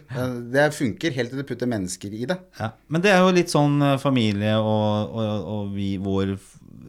Det 0.53 0.67
funker 0.73 1.17
helt 1.19 1.33
til 1.33 1.43
du 1.43 1.47
putter 1.47 1.67
mennesker 1.69 2.13
i 2.13 2.25
det. 2.29 2.39
Ja. 2.59 2.71
Men 2.89 3.01
det 3.05 3.11
er 3.13 3.21
jo 3.25 3.33
litt 3.37 3.53
sånn 3.53 3.81
eh, 3.81 3.97
familie 4.01 4.55
og, 4.57 5.13
og, 5.13 5.51
og 5.55 5.75
vi, 5.75 5.95
vår 6.01 6.37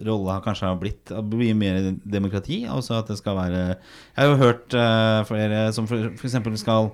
rolle 0.07 0.31
har 0.31 0.43
kanskje 0.45 0.69
har 0.69 0.77
blitt 0.79 1.11
å 1.11 1.23
bli 1.27 1.53
mer 1.59 1.93
demokrati. 2.07 2.61
Altså 2.71 2.99
at 3.01 3.09
det 3.11 3.19
skal 3.19 3.35
være 3.39 3.63
Jeg 3.75 4.19
har 4.21 4.29
jo 4.31 4.37
hørt 4.43 4.75
eh, 4.79 5.23
flere 5.27 5.65
som 5.75 5.89
f.eks. 5.91 6.37
skal 6.63 6.93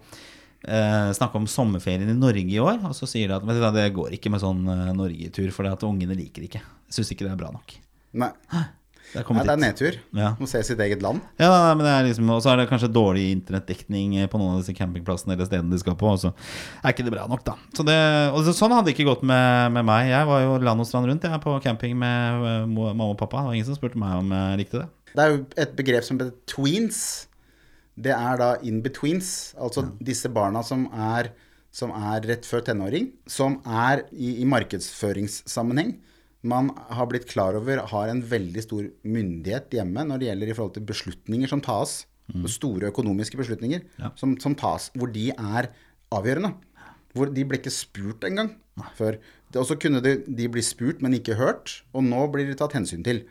eh, 0.68 1.10
snakke 1.16 1.40
om 1.40 1.48
sommerferien 1.50 2.10
i 2.10 2.16
Norge 2.16 2.44
i 2.44 2.60
år, 2.62 2.80
og 2.88 2.94
så 2.96 3.08
sier 3.10 3.30
de 3.30 3.36
at 3.36 3.44
du 3.44 3.66
det 3.74 3.90
går 3.96 4.16
ikke 4.16 4.32
med 4.32 4.42
sånn 4.42 4.64
uh, 4.68 4.92
Norgetur, 4.96 5.50
for 5.54 5.68
at 5.70 5.84
ungene 5.86 6.16
liker 6.18 6.46
ikke. 6.46 6.62
Syns 6.92 7.12
ikke 7.14 7.26
det 7.26 7.34
er 7.34 7.40
bra 7.40 7.52
nok. 7.54 7.76
Nei, 8.14 8.30
Det 9.14 9.20
er 9.20 9.28
Nei 9.34 9.44
det 9.46 9.52
er 9.52 9.60
nedtur. 9.62 9.96
Ja. 10.16 10.28
Å 10.34 10.46
se 10.50 10.60
sitt 10.66 10.80
eget 10.82 11.02
land. 11.02 11.22
Ja, 11.38 11.50
men 11.76 11.84
det 11.86 11.90
er 11.92 12.06
liksom, 12.06 12.30
Og 12.34 12.40
så 12.42 12.50
er 12.50 12.58
det 12.58 12.68
kanskje 12.70 12.88
dårlig 12.90 13.28
internettdekning 13.34 14.16
på 14.30 14.40
noen 14.40 14.56
av 14.56 14.62
disse 14.62 14.74
campingplassene 14.74 15.36
eller 15.36 15.46
stedene 15.46 15.74
de 15.74 15.78
skal 15.82 15.98
på, 15.98 16.08
og 16.10 16.18
så 16.22 16.32
er 16.82 16.94
ikke 16.94 17.06
det 17.06 17.14
bra 17.14 17.26
nok, 17.30 17.44
da. 17.46 17.54
Så 17.76 17.86
det, 17.86 17.98
og 18.32 18.42
så, 18.46 18.56
sånn 18.56 18.74
hadde 18.74 18.88
det 18.88 18.96
ikke 18.96 19.10
gått 19.12 19.22
med, 19.26 19.74
med 19.76 19.86
meg. 19.86 20.10
Jeg 20.10 20.30
var 20.30 20.42
jo 20.46 20.58
land 20.62 20.82
og 20.82 20.90
strand 20.90 21.10
rundt 21.10 21.28
jeg, 21.28 21.42
på 21.44 21.58
camping 21.66 21.94
med 22.00 22.48
eh, 22.50 22.66
mamma 22.70 23.12
og 23.12 23.18
pappa. 23.20 23.42
Det 23.42 23.52
var 23.52 23.58
ingen 23.58 23.70
som 23.70 23.78
spurte 23.78 24.00
meg 24.00 24.18
om 24.22 24.34
jeg 24.34 24.62
likte 24.64 24.82
det. 24.82 24.90
Det 25.14 25.22
er 25.22 25.30
jo 25.30 25.42
et 25.62 25.78
begrep 25.78 26.06
som 26.06 26.18
heter 26.18 26.34
tweens. 26.50 27.00
Det 27.94 28.14
er 28.14 28.38
da 28.40 28.48
in 28.66 28.80
betweens, 28.82 29.54
altså 29.54 29.86
disse 30.02 30.30
barna 30.32 30.64
som 30.66 30.88
er, 30.90 31.30
som 31.74 31.92
er 31.94 32.24
rett 32.26 32.46
før 32.48 32.64
tenåring, 32.66 33.12
som 33.30 33.60
er 33.64 34.04
i, 34.10 34.40
i 34.42 34.48
markedsføringssammenheng. 34.50 35.94
Man 36.44 36.72
har 36.92 37.08
blitt 37.08 37.28
klar 37.30 37.56
over 37.56 37.84
har 37.88 38.10
en 38.10 38.20
veldig 38.28 38.64
stor 38.66 38.88
myndighet 39.06 39.78
hjemme 39.78 40.04
når 40.04 40.20
det 40.20 40.28
gjelder 40.28 40.50
i 40.50 40.56
forhold 40.58 40.74
til 40.74 40.88
beslutninger 40.90 41.50
som 41.50 41.62
tas. 41.64 42.02
Store 42.48 42.88
økonomiske 42.88 43.36
beslutninger 43.36 43.82
som, 44.16 44.34
som 44.40 44.56
tas, 44.56 44.90
hvor 44.96 45.10
de 45.12 45.30
er 45.30 45.70
avgjørende. 46.14 46.54
Hvor 47.14 47.30
de 47.30 47.44
ble 47.46 47.60
ikke 47.60 47.72
spurt 47.72 48.24
engang 48.26 48.54
før. 48.98 49.20
Og 49.54 49.66
så 49.68 49.76
kunne 49.78 50.02
de, 50.02 50.16
de 50.26 50.50
bli 50.50 50.62
spurt, 50.64 51.02
men 51.04 51.14
ikke 51.14 51.36
hørt. 51.38 51.78
Og 51.94 52.02
nå 52.04 52.26
blir 52.32 52.48
de 52.48 52.56
tatt 52.58 52.74
hensyn 52.74 53.04
til. 53.06 53.22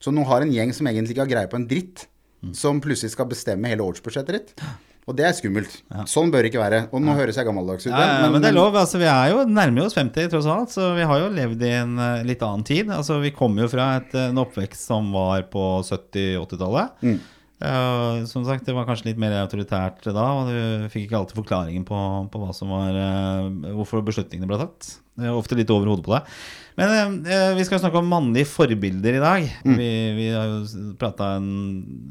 Så 0.00 0.12
nå 0.14 0.24
har 0.28 0.44
en 0.44 0.52
gjeng 0.52 0.72
som 0.76 0.88
egentlig 0.88 1.16
ikke 1.16 1.26
har 1.26 1.32
greie 1.34 1.50
på 1.52 1.58
en 1.58 1.68
dritt, 1.68 2.06
som 2.54 2.82
plutselig 2.84 3.14
skal 3.14 3.28
bestemme 3.30 3.70
hele 3.72 3.86
årsbudsjettet 3.86 4.36
ditt. 4.36 4.66
Og 5.06 5.14
det 5.14 5.22
er 5.28 5.34
skummelt. 5.38 5.70
Sånn 6.10 6.32
bør 6.34 6.42
det 6.42 6.50
ikke 6.50 6.62
være. 6.64 6.80
Og 6.90 7.02
nå 7.02 7.14
høres 7.14 7.36
jeg 7.38 7.46
gammeldags 7.46 7.86
ut. 7.86 7.92
Ja, 7.92 8.24
ja, 8.24 8.30
men, 8.32 8.42
det 8.42 8.50
er 8.50 8.56
lov. 8.56 8.74
altså 8.74 8.98
Vi 8.98 9.06
er 9.06 9.30
jo 9.30 9.44
nærmer 9.46 9.86
oss 9.86 9.94
50 9.94 10.32
tross 10.32 10.48
alt, 10.50 10.74
så 10.74 10.90
vi 10.96 11.06
har 11.06 11.22
jo 11.22 11.30
levd 11.30 11.62
i 11.62 11.70
en 11.78 11.94
eh, 12.02 12.24
litt 12.26 12.42
annen 12.42 12.66
tid. 12.66 12.90
Altså 12.90 13.20
Vi 13.22 13.30
kommer 13.34 13.62
jo 13.64 13.70
fra 13.70 13.92
et, 14.00 14.16
en 14.18 14.42
oppvekst 14.42 14.90
som 14.90 15.12
var 15.14 15.46
på 15.52 15.62
70-80-tallet. 15.86 17.06
Mm. 17.06 17.18
Uh, 17.56 18.26
som 18.28 18.42
sagt, 18.44 18.66
det 18.66 18.74
var 18.76 18.84
kanskje 18.84 19.12
litt 19.12 19.20
mer 19.22 19.32
autoritært 19.38 20.04
da, 20.10 20.26
og 20.36 20.50
du 20.50 20.90
fikk 20.92 21.06
ikke 21.06 21.22
alltid 21.22 21.38
forklaringen 21.38 21.86
på, 21.88 22.00
på 22.28 22.40
hva 22.42 22.50
som 22.52 22.74
var 22.74 22.98
uh, 22.98 23.46
hvorfor 23.78 24.02
beslutningene 24.04 24.50
ble 24.50 24.58
tatt. 24.60 24.90
Er 25.16 25.32
ofte 25.32 25.56
litt 25.56 25.70
over 25.72 25.88
hodet 25.88 26.04
på 26.04 26.12
deg. 26.12 26.38
Men 26.76 27.22
eh, 27.24 27.54
vi 27.56 27.64
skal 27.64 27.80
snakke 27.80 28.02
om 28.02 28.10
mannlige 28.10 28.48
forbilder 28.50 29.16
i 29.16 29.20
dag. 29.22 29.44
Mm. 29.64 29.76
Vi, 29.80 29.88
vi 30.18 30.26
har 30.34 30.50
jo 30.50 30.90
prata 31.00 31.30
en, 31.38 31.46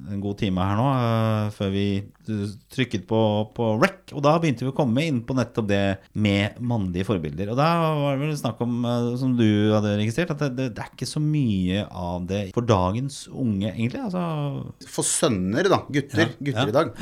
en 0.10 0.24
god 0.24 0.40
time 0.40 0.66
her 0.66 0.80
nå 0.80 0.88
uh, 0.90 1.52
før 1.54 1.70
vi 1.76 1.86
trykket 2.74 3.06
på, 3.06 3.20
på 3.54 3.68
rec. 3.84 4.10
Og 4.18 4.24
da 4.26 4.34
begynte 4.42 4.66
vi 4.66 4.72
å 4.72 4.78
komme 4.78 5.06
inn 5.06 5.22
på 5.28 5.38
nettopp 5.38 5.70
det 5.70 5.84
med 6.18 6.58
mannlige 6.58 7.06
forbilder. 7.12 7.54
Og 7.54 7.62
da 7.62 7.70
var 8.00 8.18
det 8.18 8.26
vel 8.26 8.40
snakk 8.42 8.66
om, 8.66 8.80
uh, 8.90 9.14
som 9.22 9.38
du 9.38 9.46
hadde 9.76 9.94
registrert, 10.02 10.34
at 10.34 10.42
det, 10.48 10.52
det, 10.58 10.68
det 10.80 10.88
er 10.88 10.98
ikke 10.98 11.12
så 11.14 11.22
mye 11.22 11.86
av 11.86 12.26
det 12.34 12.42
for 12.58 12.66
dagens 12.66 13.28
unge, 13.30 13.70
egentlig. 13.70 14.02
Altså, 14.08 14.90
For 14.98 15.06
sønner, 15.06 15.70
da, 15.70 15.84
gutter, 15.86 16.26
Ja, 16.26 16.34
gutter 16.42 16.66
ja. 16.66 16.74
i 16.74 16.78
dag, 16.82 16.94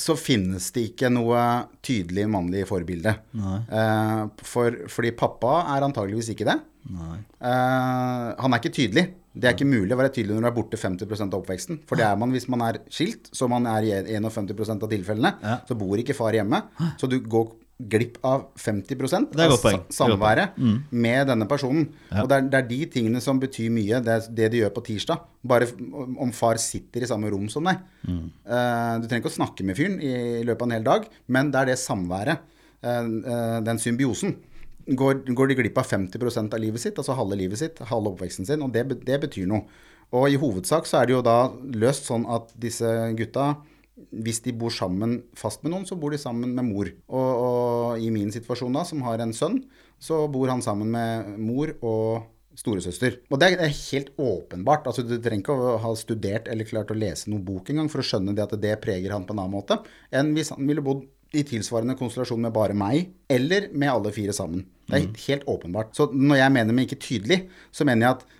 så 0.00 0.16
finnes 0.18 0.70
det 0.76 0.90
ikke 0.90 1.10
noe 1.12 1.42
tydelig 1.84 2.26
mannlig 2.30 2.64
forbilde. 2.68 3.12
Eh, 3.36 4.22
for, 4.46 4.80
fordi 4.92 5.12
pappa 5.16 5.60
er 5.74 5.86
antageligvis 5.86 6.32
ikke 6.34 6.48
det. 6.48 6.58
nei. 6.92 7.18
Eh, 7.40 8.26
han 8.42 8.52
er 8.54 8.62
ikke 8.62 8.74
tydelig. 8.76 9.06
Det 9.36 9.50
er 9.50 9.56
ikke 9.56 9.68
mulig 9.68 9.92
å 9.92 9.98
være 10.00 10.14
tydelig 10.16 10.36
når 10.36 10.46
du 10.46 10.48
er 10.48 10.56
borte 10.56 10.80
50% 10.80 11.34
av 11.34 11.42
oppveksten. 11.42 11.80
For 11.88 12.00
det 12.00 12.06
er 12.08 12.16
man 12.20 12.32
hvis 12.32 12.48
man 12.52 12.64
er 12.64 12.80
skilt, 12.88 13.28
som 13.36 13.52
man 13.52 13.68
er 13.68 13.84
i 13.84 13.92
51 14.16 14.80
av 14.80 14.88
tilfellene. 14.88 15.32
Ja. 15.42 15.58
Så 15.68 15.76
bor 15.76 16.00
ikke 16.00 16.16
far 16.16 16.36
hjemme. 16.36 16.62
Så 17.00 17.10
du 17.10 17.18
går 17.20 17.50
glipp 17.76 18.16
av 18.24 18.46
50 18.56 18.96
Det 19.34 19.42
er 19.44 19.52
av 19.52 19.58
samværet 19.60 19.92
samværet 19.92 20.56
med 20.90 21.28
denne 21.28 21.46
personen. 21.48 21.90
Ja. 22.08 22.22
Og 22.22 22.30
det 22.30 22.38
er, 22.38 22.48
det 22.48 22.58
er 22.58 22.68
de 22.70 22.78
tingene 22.94 23.20
som 23.20 23.40
betyr 23.40 23.68
mye, 23.72 24.00
det, 24.00 24.14
er 24.14 24.28
det 24.38 24.48
de 24.54 24.62
gjør 24.62 24.72
på 24.78 24.84
tirsdag. 24.86 25.26
Bare 25.46 25.68
om 26.16 26.32
far 26.32 26.56
sitter 26.62 27.04
i 27.04 27.10
samme 27.10 27.28
rom 27.32 27.50
som 27.52 27.68
deg. 27.68 27.82
Eh, 28.08 28.92
du 29.02 29.06
trenger 29.06 29.20
ikke 29.20 29.34
å 29.34 29.36
snakke 29.36 29.66
med 29.68 29.76
fyren 29.76 30.00
i 30.00 30.42
løpet 30.46 30.64
av 30.64 30.70
en 30.70 30.76
hel 30.78 30.88
dag, 30.88 31.08
men 31.28 31.52
det 31.52 31.62
er 31.62 31.72
det 31.72 31.78
samværet, 31.82 32.46
uh, 32.86 33.02
uh, 33.04 33.58
den 33.66 33.82
symbiosen. 33.82 34.38
Går, 34.86 35.26
går 35.36 35.50
de 35.50 35.58
glipp 35.58 35.78
av 35.82 35.88
50% 35.90 36.56
av 36.56 36.62
livet 36.62 36.80
sitt, 36.80 36.96
altså 36.96 37.16
halve 37.18 37.36
livet 37.36 37.60
sitt, 37.60 37.80
halve 37.90 38.14
oppveksten 38.14 38.48
sin, 38.48 38.62
og 38.64 38.72
det, 38.72 38.86
det 39.04 39.20
betyr 39.26 39.48
noe. 39.50 39.66
Og 40.14 40.30
i 40.30 40.38
hovedsak 40.38 40.86
så 40.86 41.00
er 41.00 41.08
det 41.08 41.16
jo 41.16 41.24
da 41.26 41.38
løst 41.74 42.06
sånn 42.06 42.24
at 42.30 42.52
disse 42.62 42.88
gutta 43.18 43.56
hvis 43.96 44.42
de 44.44 44.52
bor 44.56 44.72
sammen 44.74 45.18
fast 45.36 45.62
med 45.64 45.72
noen, 45.72 45.86
så 45.88 45.96
bor 45.98 46.12
de 46.12 46.20
sammen 46.20 46.52
med 46.56 46.68
mor. 46.68 46.90
Og, 47.08 47.42
og 47.46 48.04
i 48.04 48.10
min 48.12 48.32
situasjon 48.34 48.76
da, 48.76 48.84
som 48.88 49.04
har 49.06 49.22
en 49.24 49.34
sønn, 49.36 49.62
så 49.98 50.26
bor 50.32 50.52
han 50.52 50.64
sammen 50.64 50.90
med 50.92 51.36
mor 51.40 51.72
og 51.80 52.26
storesøster. 52.56 53.18
Og 53.32 53.40
det 53.40 53.50
er 53.54 53.72
helt 53.72 54.12
åpenbart. 54.20 54.86
altså 54.88 55.04
Du 55.04 55.16
trenger 55.16 55.44
ikke 55.44 55.56
å 55.56 55.76
ha 55.82 55.92
studert 55.98 56.48
eller 56.52 56.68
klart 56.68 56.92
å 56.92 56.96
lese 56.96 57.30
noen 57.30 57.44
bok 57.44 57.72
engang 57.72 57.90
for 57.92 58.00
å 58.00 58.06
skjønne 58.06 58.36
det 58.36 58.46
at 58.46 58.56
det 58.60 58.78
preger 58.84 59.12
han 59.12 59.26
på 59.28 59.36
en 59.36 59.42
annen 59.44 59.56
måte 59.58 59.80
enn 60.14 60.32
hvis 60.36 60.54
han 60.54 60.64
ville 60.68 60.84
bodd 60.84 61.04
i 61.36 61.42
tilsvarende 61.44 61.96
konstellasjon 61.98 62.40
med 62.40 62.54
bare 62.54 62.74
meg, 62.76 63.10
eller 63.28 63.66
med 63.74 63.90
alle 63.90 64.12
fire 64.14 64.32
sammen. 64.32 64.62
Det 64.86 65.00
er 65.00 65.24
helt 65.26 65.48
åpenbart. 65.50 65.90
Så 65.96 66.06
når 66.14 66.38
jeg 66.38 66.54
mener 66.54 66.76
med 66.76 66.86
ikke 66.86 67.02
tydelig, 67.02 67.38
så 67.74 67.84
mener 67.84 68.06
jeg 68.06 68.14
at 68.14 68.35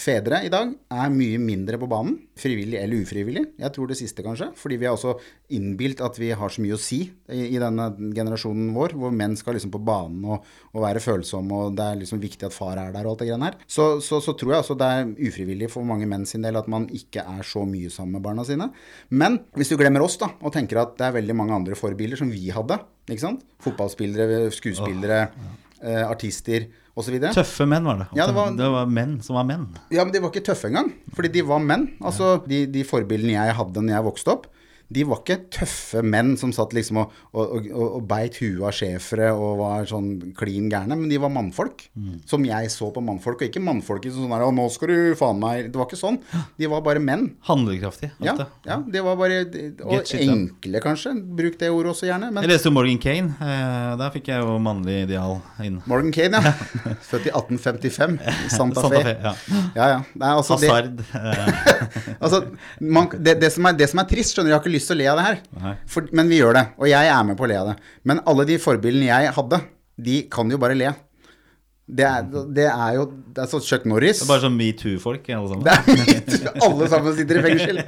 fedre 0.00 0.40
i 0.46 0.50
dag 0.52 0.72
er 0.92 1.12
mye 1.12 1.38
mindre 1.42 1.78
på 1.80 1.88
banen, 1.90 2.16
frivillig 2.38 2.78
eller 2.80 3.04
ufrivillig. 3.04 3.42
Jeg 3.60 3.72
tror 3.74 3.90
det 3.90 3.98
siste, 3.98 4.24
kanskje. 4.24 4.48
Fordi 4.58 4.78
vi 4.80 4.88
har 4.88 4.96
også 4.96 5.14
innbilt 5.56 6.00
at 6.04 6.18
vi 6.20 6.30
har 6.36 6.52
så 6.52 6.62
mye 6.64 6.76
å 6.76 6.80
si 6.80 7.02
i, 7.06 7.40
i 7.48 7.60
denne 7.60 7.88
generasjonen 8.16 8.70
vår, 8.76 8.96
hvor 8.98 9.14
menn 9.14 9.36
skal 9.38 9.56
liksom 9.56 9.72
på 9.74 9.82
banen 9.86 10.24
og, 10.28 10.46
og 10.72 10.84
være 10.84 11.02
følsomme, 11.04 11.60
og 11.60 11.76
det 11.78 11.86
er 11.86 12.00
liksom 12.02 12.22
viktig 12.22 12.48
at 12.48 12.56
far 12.56 12.80
er 12.82 12.94
der 12.94 13.06
og 13.06 13.14
alt 13.14 13.24
det 13.24 13.30
greiene 13.30 13.50
her. 13.50 13.58
Så, 13.66 13.88
så, 14.04 14.20
så 14.24 14.36
tror 14.38 14.54
jeg 14.54 14.62
altså 14.62 14.78
det 14.78 14.90
er 14.92 15.12
ufrivillig 15.28 15.70
for 15.72 15.86
mange 15.88 16.08
menn 16.10 16.26
sin 16.28 16.46
del 16.46 16.58
at 16.60 16.70
man 16.72 16.88
ikke 16.94 17.26
er 17.36 17.44
så 17.46 17.66
mye 17.68 17.92
sammen 17.92 18.18
med 18.18 18.26
barna 18.26 18.46
sine. 18.48 18.70
Men 19.10 19.40
hvis 19.56 19.72
du 19.72 19.78
glemmer 19.80 20.04
oss, 20.06 20.18
da, 20.22 20.32
og 20.40 20.54
tenker 20.54 20.82
at 20.82 20.96
det 20.98 21.08
er 21.10 21.18
veldig 21.20 21.36
mange 21.36 21.60
andre 21.60 21.78
forbilder 21.78 22.20
som 22.20 22.32
vi 22.32 22.48
hadde, 22.54 22.80
ikke 23.06 23.22
sant? 23.22 23.46
Fotballspillere, 23.62 24.46
skuespillere, 24.54 25.20
eh, 25.82 26.02
artister. 26.06 26.66
Tøffe 27.36 27.66
menn 27.68 27.84
var 27.84 27.98
det. 28.00 28.06
Ja, 28.16 28.26
det 28.26 28.34
var- 28.34 28.50
det 28.56 28.70
var 28.72 28.86
menn 28.86 29.20
som 29.22 29.36
var 29.36 29.44
menn. 29.44 29.66
Ja, 29.92 30.02
men 30.04 30.12
de 30.14 30.20
var 30.20 30.30
ikke 30.30 30.44
tøffe 30.46 30.68
engang. 30.70 30.92
Fordi 31.14 31.28
de 31.32 31.42
var 31.42 31.58
menn. 31.60 31.88
Altså, 32.00 32.42
de, 32.48 32.66
de 32.66 32.84
forbildene 32.84 33.32
jeg 33.36 33.54
hadde 33.54 33.82
når 33.82 33.92
jeg 33.98 34.04
vokste 34.04 34.32
opp, 34.32 34.46
de 34.92 35.04
var 35.08 35.22
ikke 35.22 35.38
tøffe 35.50 36.02
menn 36.06 36.36
som 36.38 36.52
satt 36.54 36.74
liksom 36.76 37.00
og, 37.02 37.14
og, 37.34 37.66
og, 37.66 37.86
og 37.98 38.04
beit 38.08 38.38
huet 38.38 38.62
av 38.68 38.74
schæfere 38.76 39.32
og 39.34 39.58
var 39.60 39.88
sånn 39.90 40.34
klin 40.38 40.68
gærne, 40.70 40.98
men 40.98 41.10
de 41.10 41.18
var 41.22 41.32
mannfolk. 41.34 41.88
Som 42.28 42.44
jeg 42.46 42.70
så 42.72 42.90
på 42.94 43.02
mannfolk, 43.04 43.42
og 43.42 43.48
ikke 43.50 43.62
mannfolk 43.64 44.06
i 44.06 44.12
sånn 44.14 44.30
der 44.30 44.44
'Å, 44.46 44.52
nå 44.54 44.66
skal 44.72 44.92
du 44.92 45.14
faen 45.18 45.40
meg' 45.42 45.72
Det 45.72 45.80
var 45.80 45.88
ikke 45.88 45.98
sånn. 45.98 46.20
De 46.58 46.70
var 46.70 46.84
bare 46.86 47.02
menn. 47.02 47.32
Handlekraftige. 47.48 48.12
Ja, 48.22 48.36
ja, 48.66 48.78
det 48.86 49.02
var 49.02 49.16
bare 49.18 49.42
Og 49.86 50.12
enkle, 50.14 50.80
kanskje. 50.84 51.14
Bruk 51.36 51.58
det 51.58 51.70
ordet 51.70 51.92
også 51.94 52.06
gjerne. 52.08 52.30
Jeg 52.42 52.50
leste 52.52 52.70
jo 52.70 52.74
Morgan 52.76 53.00
Kane. 53.02 53.34
Eh, 53.40 53.96
der 53.98 54.14
fikk 54.14 54.30
jeg 54.30 54.44
jo 54.44 54.58
mannlig 54.62 55.02
ideal 55.06 55.40
inn. 55.64 55.80
Morgan 55.86 56.12
Kane, 56.14 56.40
ja. 56.42 56.52
Født 57.10 57.26
i 57.26 57.32
1855. 57.34 58.18
Santa 58.52 58.76
Santa 58.80 58.88
Fe. 58.90 59.02
Fe, 59.02 59.16
ja. 59.22 59.34
Ja, 59.74 59.88
ja. 59.94 60.00
Nei, 60.14 60.32
altså, 60.32 60.56
Hazard. 60.56 60.96
Det, 60.96 62.16
Altså, 62.22 62.42
man, 62.80 63.08
det, 63.12 63.36
det, 63.42 63.50
som 63.54 63.66
er, 63.68 63.76
det 63.78 63.88
som 63.90 64.00
er 64.02 64.08
trist, 64.10 64.34
skjønner 64.34 64.50
du, 64.50 64.52
jeg 64.54 64.58
har 64.58 64.64
ikke 64.64 64.75
lyst 64.76 64.90
til 64.92 64.96
å 64.96 65.00
le 65.00 65.08
av 65.12 65.18
det 65.20 65.24
her. 65.26 65.40
For, 65.90 66.06
men 66.16 66.30
vi 66.30 66.38
gjør 66.42 66.56
det, 66.58 66.66
og 66.78 66.90
jeg 66.90 67.10
er 67.12 67.26
med 67.28 67.38
på 67.40 67.46
å 67.46 67.50
le 67.50 67.58
av 67.62 67.72
det. 67.72 67.76
Men 68.08 68.22
alle 68.30 68.46
de 68.48 68.60
forbildene 68.62 69.08
jeg 69.10 69.34
hadde, 69.36 69.60
de 70.06 70.22
kan 70.32 70.52
jo 70.52 70.60
bare 70.62 70.76
le. 70.78 70.92
Det 71.86 72.02
er, 72.02 72.24
det 72.50 72.64
er 72.66 72.94
jo 72.96 73.04
Det 73.30 73.44
er 73.44 73.50
sånn 73.50 73.62
Chuck 73.62 73.84
Norris. 73.86 74.18
Det 74.18 74.24
er 74.26 74.30
bare 74.32 74.42
sånn 74.42 74.56
metoo-folk, 74.58 75.28
alle 75.30 75.50
sammen. 75.52 75.66
Det 75.68 76.40
er, 76.40 76.48
alle 76.66 76.88
sammen 76.90 77.14
sitter 77.14 77.38
i 77.38 77.44
fengsel. 77.44 77.78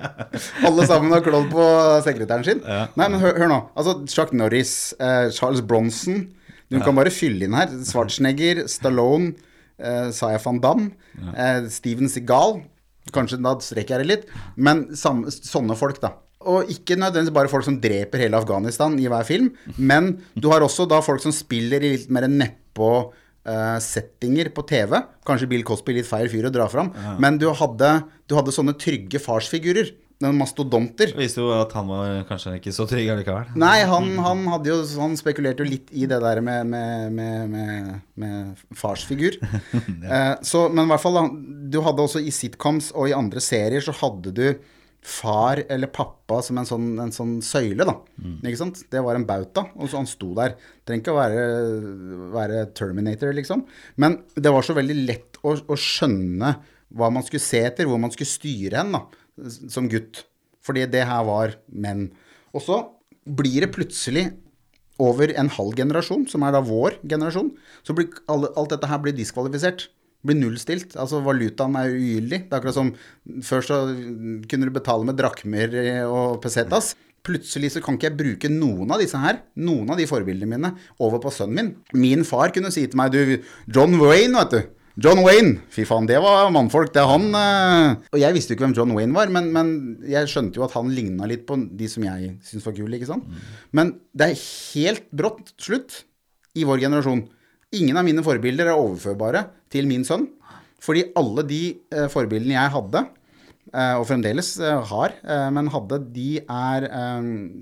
Alle 0.69 0.87
sammen 0.87 1.15
har 1.17 1.25
klådd 1.27 1.49
på 1.51 1.67
sekretæren 2.07 2.47
sin. 2.47 2.63
Nei, 2.63 3.09
men 3.09 3.19
hør, 3.19 3.35
hør 3.43 3.51
nå. 3.51 3.59
Altså, 3.75 3.97
Chuck 4.13 4.31
Norris, 4.39 4.75
eh, 5.03 5.33
Charles 5.35 5.65
Bronson 5.67 6.29
Du 6.71 6.79
kan 6.85 6.95
bare 6.95 7.11
fylle 7.11 7.49
inn 7.49 7.57
her. 7.59 7.75
Schwarzenegger, 7.89 8.63
Stallone, 8.71 9.33
eh, 9.83 10.13
Saya 10.15 10.39
van 10.45 10.63
Damme, 10.63 10.93
eh, 11.35 11.67
Steven 11.73 12.13
Seagal 12.13 12.61
Kanskje 13.15 13.39
da 13.43 13.55
strekker 13.65 13.99
jeg 13.99 14.05
det 14.05 14.09
litt. 14.13 14.33
Men 14.57 14.85
samme, 14.99 15.33
sånne 15.33 15.75
folk, 15.81 16.01
da. 16.03 16.13
Og 16.49 16.73
ikke 16.73 16.97
nødvendigvis 16.99 17.37
bare 17.37 17.53
folk 17.53 17.67
som 17.67 17.79
dreper 17.83 18.25
hele 18.25 18.41
Afghanistan 18.41 18.97
i 18.99 19.09
hver 19.11 19.27
film, 19.29 19.53
men 19.77 20.15
du 20.35 20.49
har 20.53 20.65
også 20.65 20.89
da 20.89 21.03
folk 21.05 21.23
som 21.25 21.35
spiller 21.35 21.85
i 21.85 21.95
litt 21.97 22.13
mer 22.13 22.29
nedpå 22.31 22.91
uh, 23.49 23.79
settinger 23.85 24.53
på 24.57 24.65
TV. 24.69 24.97
Kanskje 25.29 25.51
Bill 25.51 25.65
Cosby 25.67 25.99
litt 25.99 26.09
feil 26.09 26.31
fyr 26.33 26.49
å 26.49 26.55
dra 26.55 26.69
fram, 26.73 26.93
men 27.21 27.41
du 27.41 27.51
hadde, 27.53 27.95
du 28.29 28.39
hadde 28.39 28.55
sånne 28.55 28.77
trygge 28.81 29.23
farsfigurer. 29.23 29.95
Noen 30.19 30.35
mastodonter. 30.35 31.13
Det 31.13 31.21
viste 31.21 31.39
jo 31.39 31.53
at 31.55 31.71
han 31.79 31.87
var 31.87 32.25
kanskje 32.27 32.57
ikke 32.57 32.73
så 32.75 32.89
trygg 32.91 33.13
allikevel. 33.13 33.53
Nei, 33.63 33.85
han, 33.87 34.09
han, 34.19 34.41
jo, 34.67 34.81
han 34.99 35.13
spekulerte 35.15 35.63
jo 35.63 35.71
litt 35.71 35.93
i 35.95 36.09
det 36.11 36.19
der 36.25 36.41
med, 36.43 36.67
med, 36.73 37.13
med, 37.15 37.93
med, 38.19 38.65
farsfigur. 38.75 39.37
eh, 39.79 40.33
så, 40.43 40.65
men 40.73 40.89
i 40.89 40.91
hvert 40.91 41.05
fall, 41.05 41.21
du 41.71 41.79
hadde 41.87 42.03
også 42.03 42.25
i 42.27 42.35
sitcoms 42.35 42.91
og 42.97 43.13
i 43.13 43.15
andre 43.15 43.39
serier 43.45 43.85
så 43.87 43.95
hadde 44.01 44.35
du 44.35 44.43
far 45.05 45.63
eller 45.71 45.91
pappa 45.95 46.41
som 46.45 46.59
en 46.61 46.67
sånn, 46.69 46.89
en 47.01 47.13
sånn 47.15 47.37
søyle, 47.45 47.87
da. 47.87 47.95
Ikke 48.43 48.61
sant? 48.61 48.83
Det 48.91 49.03
var 49.05 49.17
en 49.17 49.27
bauta, 49.29 49.69
og 49.77 49.89
så 49.89 50.01
han 50.01 50.11
sto 50.11 50.33
der. 50.37 50.57
Trenger 50.85 51.05
ikke 51.05 51.15
å 51.15 51.21
være, 51.21 51.45
være 52.35 52.65
Terminator, 52.77 53.33
liksom. 53.37 53.65
Men 53.97 54.19
det 54.35 54.53
var 54.53 54.67
så 54.67 54.77
veldig 54.77 54.99
lett 55.07 55.39
å, 55.43 55.55
å 55.55 55.79
skjønne 55.79 56.57
hva 56.99 57.11
man 57.13 57.25
skulle 57.25 57.45
se 57.45 57.63
etter, 57.69 57.89
hvor 57.89 58.01
man 58.01 58.13
skulle 58.15 58.31
styre 58.31 58.83
hen, 58.83 58.97
da, 58.97 59.05
som 59.71 59.89
gutt. 59.91 60.25
Fordi 60.65 60.85
det 60.91 61.07
her 61.09 61.25
var 61.29 61.57
menn. 61.71 62.09
Og 62.53 62.65
så 62.65 62.83
blir 63.29 63.65
det 63.65 63.73
plutselig 63.75 64.27
over 64.99 65.31
en 65.39 65.51
halv 65.55 65.77
generasjon, 65.79 66.27
som 66.31 66.43
er 66.43 66.57
da 66.57 66.63
vår 66.65 66.99
generasjon, 67.07 67.53
så 67.87 67.95
blir 67.95 68.11
alt 68.29 68.73
dette 68.73 68.91
her 68.91 69.01
blir 69.05 69.15
diskvalifisert. 69.17 69.87
Blir 70.27 70.39
nullstilt. 70.39 70.97
Altså 70.99 71.21
valutaen 71.23 71.77
er 71.79 71.93
ugyldig. 71.95 72.41
Det 72.47 72.55
er 72.55 72.59
akkurat 72.59 72.79
som 72.79 72.95
før 73.47 73.67
så 73.67 73.83
kunne 74.51 74.67
du 74.67 74.75
betale 74.75 75.07
med 75.07 75.19
drakmer 75.21 75.77
og 76.09 76.41
pesetas. 76.43 76.95
Plutselig 77.27 77.75
så 77.75 77.83
kan 77.85 77.99
ikke 77.99 78.09
jeg 78.09 78.19
bruke 78.19 78.51
noen 78.51 78.91
av 78.95 79.03
disse 79.03 79.19
her, 79.21 79.43
noen 79.61 79.91
av 79.93 79.99
de 80.01 80.07
forbildene 80.09 80.49
mine, 80.49 80.73
over 81.03 81.21
på 81.23 81.33
sønnen 81.35 81.59
min. 81.59 81.71
Min 81.99 82.27
far 82.27 82.55
kunne 82.55 82.71
si 82.73 82.87
til 82.87 82.99
meg 82.99 83.13
du, 83.13 83.39
John 83.75 83.99
Wayne, 84.01 84.39
vet 84.39 84.55
du. 84.55 84.75
John 84.99 85.21
Wayne, 85.23 85.61
fy 85.71 85.85
faen, 85.87 86.09
det 86.11 86.19
var 86.19 86.49
mannfolk. 86.51 86.91
Det 86.95 87.03
er 87.03 87.11
han 87.11 87.27
eh. 87.39 87.99
Og 88.11 88.19
jeg 88.19 88.35
visste 88.35 88.51
jo 88.51 88.59
ikke 88.59 88.67
hvem 88.67 88.77
John 88.81 88.95
Wayne 88.97 89.15
var, 89.15 89.31
men, 89.31 89.53
men 89.55 89.69
jeg 90.11 90.31
skjønte 90.31 90.59
jo 90.59 90.65
at 90.67 90.75
han 90.75 90.91
ligna 90.91 91.29
litt 91.31 91.45
på 91.47 91.55
de 91.79 91.91
som 91.91 92.07
jeg 92.07 92.33
syntes 92.43 92.67
var 92.67 92.75
kule, 92.75 92.99
ikke 92.99 93.11
sant. 93.13 93.29
Men 93.71 93.95
det 94.11 94.33
er 94.33 94.47
helt 94.75 95.07
brått 95.15 95.53
slutt 95.55 96.01
i 96.59 96.67
vår 96.67 96.83
generasjon. 96.89 97.29
Ingen 97.77 97.97
av 98.01 98.05
mine 98.07 98.23
forbilder 98.25 98.71
er 98.73 98.79
overførbare 98.81 99.45
til 99.73 99.89
min 99.91 100.05
sønn. 100.09 100.29
Fordi 100.81 101.03
alle 101.19 101.43
de 101.49 101.63
eh, 101.93 102.07
forbildene 102.13 102.55
jeg 102.55 102.71
hadde, 102.77 103.01
eh, 103.75 103.97
og 103.99 104.07
fremdeles 104.09 104.53
eh, 104.63 104.79
har, 104.93 105.17
men 105.53 105.69
hadde, 105.75 105.99
de 106.15 106.29
er, 106.45 106.87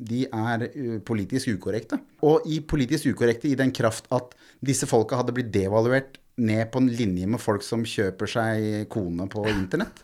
de 0.06 0.20
er 0.28 0.66
politisk 1.08 1.54
ukorrekte. 1.56 1.98
Og 2.28 2.44
i 2.46 2.60
politisk 2.60 3.08
ukorrekte 3.14 3.48
i 3.50 3.56
den 3.58 3.72
kraft 3.74 4.06
at 4.14 4.36
disse 4.64 4.86
folka 4.90 5.18
hadde 5.22 5.34
blitt 5.36 5.50
devaluert 5.54 6.20
ned 6.36 6.68
på 6.68 6.82
en 6.82 6.90
linje 6.92 7.24
med 7.32 7.40
folk 7.40 7.64
som 7.64 7.80
kjøper 7.88 8.28
seg 8.28 8.64
kone 8.92 9.24
på 9.32 9.46
internett. 9.48 10.02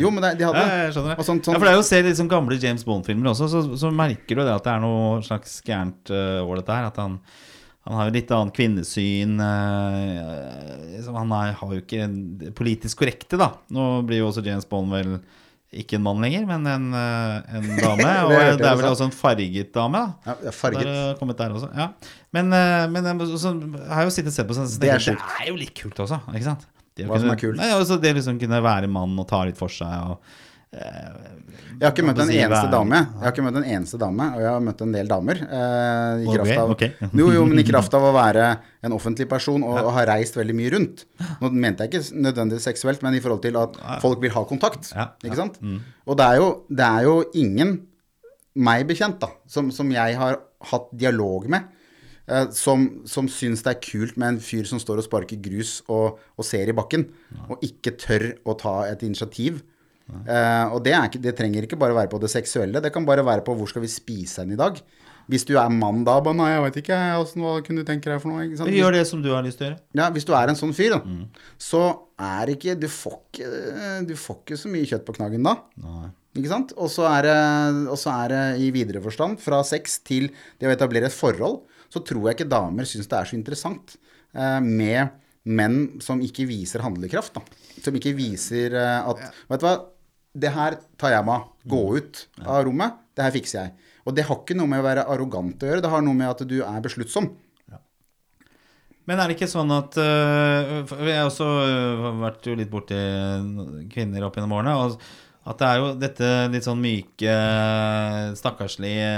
Jo, 0.00 0.08
men 0.08 0.24
de 0.24 0.46
hadde 0.48 0.62
Ja, 0.64 0.78
jeg 0.86 0.94
skjønner 0.96 1.18
det. 1.18 1.26
sånn- 1.28 1.42
sånn- 1.44 1.52
Ja, 1.52 1.60
for 1.60 1.66
det 1.68 1.72
er 1.74 1.76
jo 1.76 1.82
å 1.84 1.90
se 1.90 1.98
liksom 2.06 2.30
gamle 2.32 2.56
James 2.58 2.86
Bond-filmer 2.88 3.28
også, 3.34 3.50
så, 3.52 3.60
så 3.76 3.90
merker 3.92 4.40
du 4.40 4.40
det 4.40 4.54
at 4.54 4.64
det 4.64 4.72
er 4.72 4.80
noe 4.80 5.20
slags 5.20 5.58
gærent 5.68 6.08
over 6.40 6.62
dette 6.62 6.72
her. 6.72 6.88
At 6.88 6.96
han, 7.04 7.18
han 7.84 7.98
har 7.98 8.08
jo 8.08 8.14
litt 8.16 8.30
annet 8.32 8.56
kvinnesyn. 8.56 9.38
eh, 9.44 10.84
liksom, 10.96 11.16
han 11.20 11.32
er, 11.36 11.54
har 11.58 11.72
jo 11.74 11.82
ikke 11.82 12.06
politisk 12.56 13.02
korrekte, 13.02 13.36
da. 13.40 13.50
Nå 13.74 13.88
blir 14.08 14.22
jo 14.22 14.30
også 14.30 14.44
James 14.46 14.64
Bond 14.68 14.92
vel 14.94 15.18
ikke 15.74 15.98
en 15.98 16.04
mann 16.04 16.22
lenger, 16.22 16.46
men 16.48 16.68
en, 16.70 16.86
eh, 16.94 17.56
en 17.58 17.66
dame. 17.82 18.06
Og 18.24 18.32
Det 18.32 18.60
det, 18.62 18.68
er 18.70 18.78
vel 18.78 18.88
også 18.88 19.08
en 19.08 19.14
farget 19.14 19.72
dame, 19.74 20.00
da. 20.00 20.36
Ja, 20.46 20.54
farget. 20.54 20.86
Det 20.86 20.94
har 20.96 21.18
kommet 21.20 21.40
der 21.40 21.56
også, 21.58 21.68
ja. 21.76 21.90
Men, 22.32 22.52
eh, 22.56 22.86
men 22.94 23.10
eh, 23.10 23.26
så, 23.34 23.52
jeg 23.58 23.90
har 23.90 24.08
jo 24.08 24.14
sittet 24.14 24.32
og 24.32 24.38
sett 24.38 24.48
på 24.48 24.56
sånn, 24.56 24.70
så 24.70 24.80
Det 24.80 24.94
er 24.94 25.04
det 25.10 25.18
er 25.18 25.50
jo 25.50 25.58
litt 25.60 25.74
kult 25.76 26.00
også, 26.06 26.22
ikke 26.32 26.48
sant? 26.48 26.64
Det 26.94 27.08
Hva 27.08 27.16
Hva 27.18 27.20
som 27.24 27.34
er 27.34 27.40
kult? 27.40 27.58
Nei, 27.58 27.68
altså 27.74 27.98
det 28.00 28.14
liksom 28.16 28.38
kunne 28.38 28.62
være 28.62 28.88
mann 28.88 29.18
og 29.18 29.26
ta 29.28 29.42
litt 29.44 29.58
for 29.58 29.72
seg 29.72 30.14
og 30.14 30.34
Jeg 31.74 31.82
har 31.82 31.92
ikke 31.92 32.04
møtt 32.06 32.20
en 32.22 32.30
eneste 32.30 32.68
dame. 32.70 32.98
Jeg 33.00 33.24
har 33.24 33.32
ikke 33.34 33.44
møtt 33.44 33.58
en 33.58 33.66
eneste 33.66 33.98
dame, 34.00 34.26
og 34.36 34.42
jeg 34.42 34.50
har 34.50 34.62
møtt 34.62 34.82
en 34.84 34.94
del 34.94 35.10
damer. 35.10 35.40
Eh, 35.42 36.22
i 36.22 36.36
kraft 36.36 36.54
av, 36.54 36.72
okay. 36.74 36.92
jo, 37.20 37.30
jo, 37.34 37.44
i 37.50 37.66
kraft 37.66 37.96
av 37.98 38.06
å 38.08 38.12
være 38.14 38.46
en 38.86 38.94
offentlig 38.96 39.26
person 39.30 39.64
og, 39.66 39.74
og 39.80 39.90
ha 39.96 40.04
reist 40.12 40.38
veldig 40.38 40.56
mye 40.56 40.72
rundt. 40.76 41.04
Nå 41.42 41.50
mente 41.50 41.86
jeg 41.86 41.92
ikke 41.92 42.22
nødvendigvis 42.28 42.68
seksuelt, 42.70 43.02
men 43.06 43.18
i 43.18 43.22
forhold 43.24 43.42
til 43.44 43.58
at 43.60 43.78
folk 44.04 44.22
vil 44.22 44.34
ha 44.36 44.44
kontakt. 44.48 44.92
Ikke 45.26 45.40
sant? 45.40 45.58
Og 46.06 46.18
det 46.20 46.30
er, 46.30 46.40
jo, 46.42 46.50
det 46.70 46.88
er 46.88 47.08
jo 47.08 47.16
ingen, 47.42 47.76
meg 48.54 48.86
bekjent, 48.86 49.18
da, 49.22 49.32
som, 49.50 49.72
som 49.74 49.90
jeg 49.90 50.18
har 50.20 50.38
hatt 50.70 50.90
dialog 50.94 51.48
med, 51.50 51.66
eh, 52.30 52.46
som, 52.54 52.86
som 53.10 53.26
syns 53.30 53.66
det 53.66 53.74
er 53.74 53.82
kult 53.82 54.14
med 54.20 54.36
en 54.36 54.42
fyr 54.42 54.68
som 54.70 54.78
står 54.80 55.02
og 55.02 55.08
sparker 55.08 55.42
grus 55.42 55.80
og, 55.90 56.20
og 56.38 56.46
ser 56.46 56.70
i 56.70 56.76
bakken, 56.76 57.08
og 57.48 57.58
ikke 57.66 57.96
tør 57.98 58.30
å 58.46 58.54
ta 58.62 58.84
et 58.92 59.02
initiativ. 59.02 59.64
Eh, 60.12 60.74
og 60.74 60.82
det, 60.84 60.92
ikke, 60.94 61.22
det 61.24 61.32
trenger 61.38 61.64
ikke 61.64 61.78
bare 61.80 61.96
være 61.96 62.12
på 62.12 62.20
det 62.20 62.28
seksuelle, 62.32 62.82
det 62.84 62.92
kan 62.92 63.06
bare 63.08 63.24
være 63.24 63.44
på 63.46 63.54
hvor 63.56 63.70
skal 63.70 63.84
vi 63.84 63.92
spise 63.92 64.42
hen 64.42 64.52
i 64.56 64.60
dag. 64.60 64.80
Hvis 65.32 65.46
du 65.48 65.54
er 65.56 65.70
mann 65.72 66.02
da, 66.04 66.18
bare 66.20 66.36
nei, 66.36 66.50
jeg 66.52 66.64
vet 66.66 66.74
ikke, 66.82 66.96
hvordan, 67.16 67.44
hva 67.46 67.52
kunne 67.64 67.80
du 67.80 67.88
tenke 67.88 68.10
deg 68.12 68.18
for 68.20 68.28
noe? 68.28 68.44
Ikke? 68.44 68.66
Gjør 68.76 68.98
det 68.98 69.06
som 69.08 69.22
du 69.24 69.30
har 69.32 69.46
lyst 69.46 69.56
til 69.56 69.70
å 69.70 69.70
gjøre. 69.70 69.80
Ja, 69.96 70.10
hvis 70.12 70.28
du 70.28 70.34
er 70.36 70.52
en 70.52 70.58
sånn 70.58 70.74
fyr, 70.76 70.98
da, 70.98 71.14
så 71.56 71.80
er 72.20 72.52
ikke 72.52 72.76
du, 72.76 72.90
får 72.92 73.16
ikke 73.22 73.48
du 74.10 74.12
får 74.20 74.42
ikke 74.42 74.60
så 74.60 74.74
mye 74.74 74.90
kjøtt 74.90 75.06
på 75.08 75.16
knaggen 75.16 75.48
da. 75.48 75.56
Ikke 76.34 76.50
sant? 76.50 76.74
Og 76.76 76.90
så 76.90 77.06
er, 77.08 77.30
er 77.30 78.32
det 78.34 78.44
i 78.66 78.68
videre 78.74 79.00
forstand, 79.02 79.38
fra 79.40 79.62
sex 79.66 80.00
til 80.04 80.28
det 80.58 80.68
å 80.68 80.74
etablere 80.74 81.08
et 81.08 81.16
forhold, 81.16 81.62
så 81.94 82.02
tror 82.02 82.28
jeg 82.28 82.40
ikke 82.40 82.50
damer 82.50 82.88
syns 82.88 83.08
det 83.10 83.18
er 83.20 83.30
så 83.30 83.36
interessant 83.38 83.94
uh, 84.34 84.58
med 84.60 85.14
menn 85.44 86.00
som 86.02 86.22
ikke 86.24 86.46
viser 86.48 86.82
handlekraft. 86.82 87.36
Da. 87.36 87.44
Som 87.84 87.96
ikke 87.98 88.16
viser 88.18 88.74
uh, 88.74 89.12
at 89.12 89.22
Vet 89.52 89.62
du 89.62 89.66
hva, 89.68 89.76
det 90.34 90.50
her 90.54 90.76
tar 91.00 91.14
jeg 91.14 91.26
meg 91.26 91.40
av. 91.40 91.48
Gå 91.64 91.82
ut 91.96 92.26
av 92.44 92.64
rommet. 92.66 93.00
Det 93.14 93.24
her 93.24 93.34
fikser 93.34 93.60
jeg. 93.60 93.90
Og 94.04 94.16
det 94.16 94.26
har 94.28 94.40
ikke 94.40 94.56
noe 94.58 94.68
med 94.68 94.82
å 94.82 94.86
være 94.86 95.06
arrogant 95.14 95.62
å 95.62 95.70
gjøre, 95.70 95.82
det 95.84 95.90
har 95.92 96.02
noe 96.04 96.18
med 96.18 96.28
at 96.28 96.42
du 96.48 96.58
er 96.66 96.84
besluttsom. 96.84 97.30
Men 99.04 99.20
er 99.20 99.28
det 99.28 99.36
ikke 99.36 99.50
sånn 99.50 99.72
at 99.74 99.98
uh, 100.00 100.78
for 100.88 101.04
Jeg 101.04 101.18
har 101.18 101.28
også 101.28 101.44
øh, 101.44 102.06
vært 102.22 102.46
jo 102.48 102.54
litt 102.56 102.70
borti 102.72 102.96
kvinner 103.92 104.24
opp 104.24 104.38
gjennom 104.38 104.54
årene. 104.56 104.76
Og 104.80 104.96
at 105.46 105.58
det 105.60 105.66
er 105.68 105.76
jo 105.82 105.88
dette 106.00 106.28
litt 106.54 106.64
sånn 106.64 106.80
myke, 106.80 107.34
stakkarslige, 108.38 109.10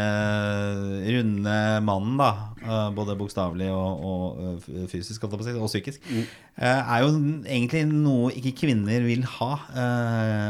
runde 1.16 1.54
mannen, 1.86 2.16
da. 2.18 2.30
øh, 2.66 2.88
Både 2.96 3.14
bokstavelig 3.18 3.68
og, 3.70 4.02
og 4.10 4.40
øh, 4.66 4.88
fysisk, 4.90 5.22
og 5.28 5.40
psykisk. 5.68 6.00
Mm. 6.10 6.24
Er 6.56 7.02
jo 7.04 7.08
egentlig 7.44 7.82
noe 7.90 8.30
ikke 8.32 8.54
kvinner 8.62 9.02
vil 9.04 9.26
ha. 9.28 9.48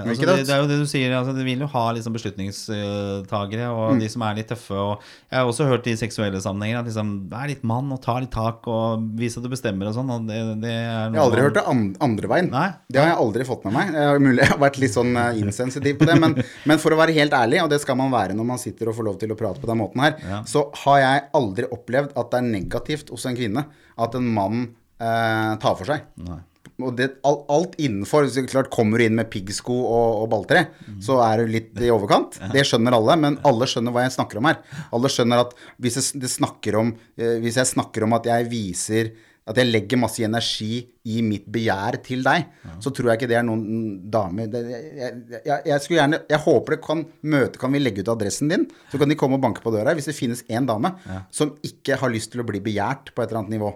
Altså 0.06 0.22
det, 0.22 0.36
det? 0.46 0.52
er 0.54 0.60
jo 0.62 0.68
det 0.70 0.76
du 0.78 0.86
sier. 0.86 1.10
Altså, 1.18 1.32
de 1.34 1.42
vil 1.48 1.64
jo 1.64 1.68
ha 1.72 1.82
liksom 1.96 2.14
beslutningstagere 2.14 3.66
og 3.72 3.84
Mm. 3.96 4.00
de 4.02 4.08
som 4.10 4.22
er 4.26 4.34
litt 4.38 4.48
tøffe. 4.50 4.74
Og 4.74 5.02
jeg 5.30 5.38
har 5.40 5.46
også 5.50 5.66
hørt 5.66 5.86
i 5.90 5.96
seksuelle 5.98 6.40
sammenhenger 6.42 6.80
at 6.80 6.86
liksom, 6.88 7.10
vær 7.30 7.48
litt 7.50 7.64
mann 7.66 7.90
og 7.94 8.00
ta 8.04 8.16
litt 8.22 8.30
tak 8.34 8.66
og 8.70 9.02
vis 9.18 9.36
at 9.38 9.42
du 9.44 9.50
bestemmer 9.50 9.90
og 9.90 9.94
sånn. 9.98 10.10
Og 10.14 10.26
det, 10.30 10.38
det 10.62 10.70
er 10.72 11.10
Jeg 11.10 11.18
har 11.18 11.24
aldri 11.26 11.44
hørt 11.46 11.58
det 11.58 11.66
andre 12.06 12.30
veien. 12.30 12.50
Nei. 12.54 12.68
Det 12.88 13.02
har 13.02 13.10
jeg 13.12 13.18
aldri 13.26 13.46
fått 13.50 13.66
med 13.66 13.74
meg. 13.76 13.92
Jeg 13.98 14.10
har, 14.12 14.22
mulig, 14.22 14.40
jeg 14.44 14.52
har 14.54 14.62
vært 14.62 14.78
litt 14.82 14.94
sånn 14.94 15.12
eh, 15.16 15.32
insensitiv 15.66 15.98
på 16.00 16.08
det. 16.08 16.16
Men, 16.22 16.38
men 16.70 16.80
for 16.82 16.94
å 16.96 17.00
være 17.02 17.14
helt 17.18 17.34
ærlig, 17.36 17.60
og 17.64 17.70
det 17.72 17.80
skal 17.82 17.98
man 18.00 18.10
være 18.14 18.34
når 18.38 18.48
man 18.54 18.62
sitter 18.62 18.90
og 18.92 18.96
får 18.98 19.08
lov 19.10 19.20
til 19.22 19.34
å 19.34 19.38
prate 19.38 19.62
på 19.62 19.70
den 19.70 19.82
måten 19.82 20.02
her, 20.06 20.16
Ja. 20.26 20.42
så 20.48 20.66
har 20.86 21.00
jeg 21.02 21.24
aldri 21.36 21.68
opplevd 21.76 22.16
at 22.16 22.32
det 22.32 22.40
er 22.42 22.50
negativt 22.50 23.10
hos 23.14 23.26
en 23.28 23.36
kvinne 23.38 23.66
at 23.98 24.14
en 24.18 24.26
mann 24.36 24.68
eh, 25.00 25.56
tar 25.62 25.74
for 25.78 25.84
seg. 25.88 26.06
Nei. 26.26 26.40
Og 26.76 26.90
det, 26.98 27.06
alt, 27.24 27.46
alt 27.48 27.76
innenfor 27.80 28.26
så 28.28 28.42
klart 28.44 28.66
Kommer 28.74 29.00
du 29.00 29.06
inn 29.06 29.14
med 29.16 29.30
piggsko 29.32 29.72
og, 29.72 30.18
og 30.20 30.26
balltre, 30.28 30.66
så 31.00 31.14
er 31.24 31.40
du 31.40 31.52
litt 31.54 31.78
i 31.80 31.88
overkant. 31.94 32.36
Det 32.52 32.66
skjønner 32.68 32.92
alle, 32.98 33.14
men 33.22 33.38
alle 33.48 33.64
skjønner 33.70 33.94
hva 33.94 34.02
jeg 34.04 34.12
snakker 34.18 34.42
om 34.42 34.48
her. 34.50 34.58
Alle 34.92 35.08
skjønner 35.08 35.40
at 35.46 35.54
hvis 35.80 35.96
jeg, 35.96 36.20
det 36.20 36.28
snakker 36.34 36.76
om, 36.82 36.90
eh, 37.16 37.38
hvis 37.40 37.56
jeg 37.62 37.70
snakker 37.72 38.04
om 38.04 38.12
at 38.18 38.28
jeg 38.28 38.50
viser 38.52 39.08
at 39.46 39.58
jeg 39.60 39.68
legger 39.70 40.00
masse 40.02 40.24
energi 40.26 40.80
i 41.06 41.20
mitt 41.22 41.44
begjær 41.54 42.00
til 42.02 42.24
deg, 42.26 42.48
så 42.82 42.90
tror 42.90 43.12
jeg 43.12 43.20
ikke 43.20 43.28
det 43.30 43.36
er 43.38 43.44
noen 43.46 44.00
dame 44.10 44.48
det, 44.50 44.62
jeg, 44.66 45.20
jeg, 45.36 45.60
jeg, 45.70 45.82
skulle 45.84 46.00
gjerne 46.00 46.18
Jeg 46.32 46.42
håper 46.42 46.74
det 46.74 46.78
kan 46.82 47.04
møte 47.30 47.60
Kan 47.62 47.76
vi 47.76 47.80
legge 47.82 48.02
ut 48.02 48.10
adressen 48.10 48.50
din? 48.50 48.64
Så 48.90 48.98
kan 48.98 49.10
de 49.10 49.18
komme 49.18 49.38
og 49.38 49.44
banke 49.44 49.62
på 49.62 49.70
døra 49.74 49.94
hvis 49.94 50.10
det 50.10 50.16
finnes 50.18 50.42
én 50.50 50.66
dame 50.66 50.90
som 51.30 51.54
ikke 51.66 52.00
har 52.00 52.10
lyst 52.10 52.32
til 52.34 52.42
å 52.42 52.48
bli 52.48 52.58
begjært 52.64 53.14
på 53.14 53.22
et 53.22 53.30
eller 53.30 53.44
annet 53.44 53.54
nivå 53.54 53.70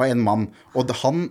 av 0.00 0.06
en 0.06 0.24
mann. 0.24 0.48
Og 0.78 0.92
han, 1.02 1.26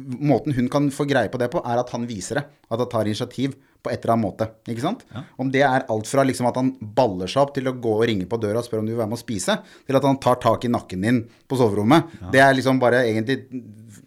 måten 0.00 0.56
hun 0.56 0.70
kan 0.72 0.88
få 0.94 1.04
greie 1.08 1.30
på 1.32 1.40
det 1.40 1.50
på, 1.52 1.60
er 1.60 1.82
at 1.82 1.92
han 1.92 2.08
viser 2.08 2.40
det. 2.40 2.46
At 2.72 2.80
han 2.80 2.90
tar 2.92 3.08
initiativ 3.08 3.56
på 3.86 3.92
et 3.92 4.02
eller 4.02 4.16
annet 4.16 4.26
måte. 4.26 4.50
Ikke 4.68 4.84
sant? 4.84 5.06
Om 5.40 5.52
det 5.54 5.62
er 5.66 5.86
alt 5.92 6.10
fra 6.10 6.26
liksom 6.26 6.50
at 6.50 6.58
han 6.60 6.74
baller 6.98 7.30
seg 7.30 7.44
opp 7.44 7.54
til 7.56 7.70
å 7.70 7.76
gå 7.78 7.94
og 8.00 8.04
ringe 8.10 8.28
på 8.28 8.40
døra 8.42 8.60
og 8.60 8.66
spørre 8.66 8.84
om 8.84 8.90
du 8.90 8.94
vil 8.94 9.00
være 9.00 9.12
med 9.14 9.20
å 9.20 9.22
spise, 9.22 9.58
til 9.86 9.98
at 9.98 10.06
han 10.10 10.20
tar 10.22 10.42
tak 10.42 10.66
i 10.66 10.72
nakken 10.72 11.06
din 11.06 11.24
på 11.46 11.58
soverommet. 11.60 12.18
Det 12.34 12.42
er 12.42 12.56
liksom 12.58 12.82
bare 12.82 13.06
egentlig 13.06 13.44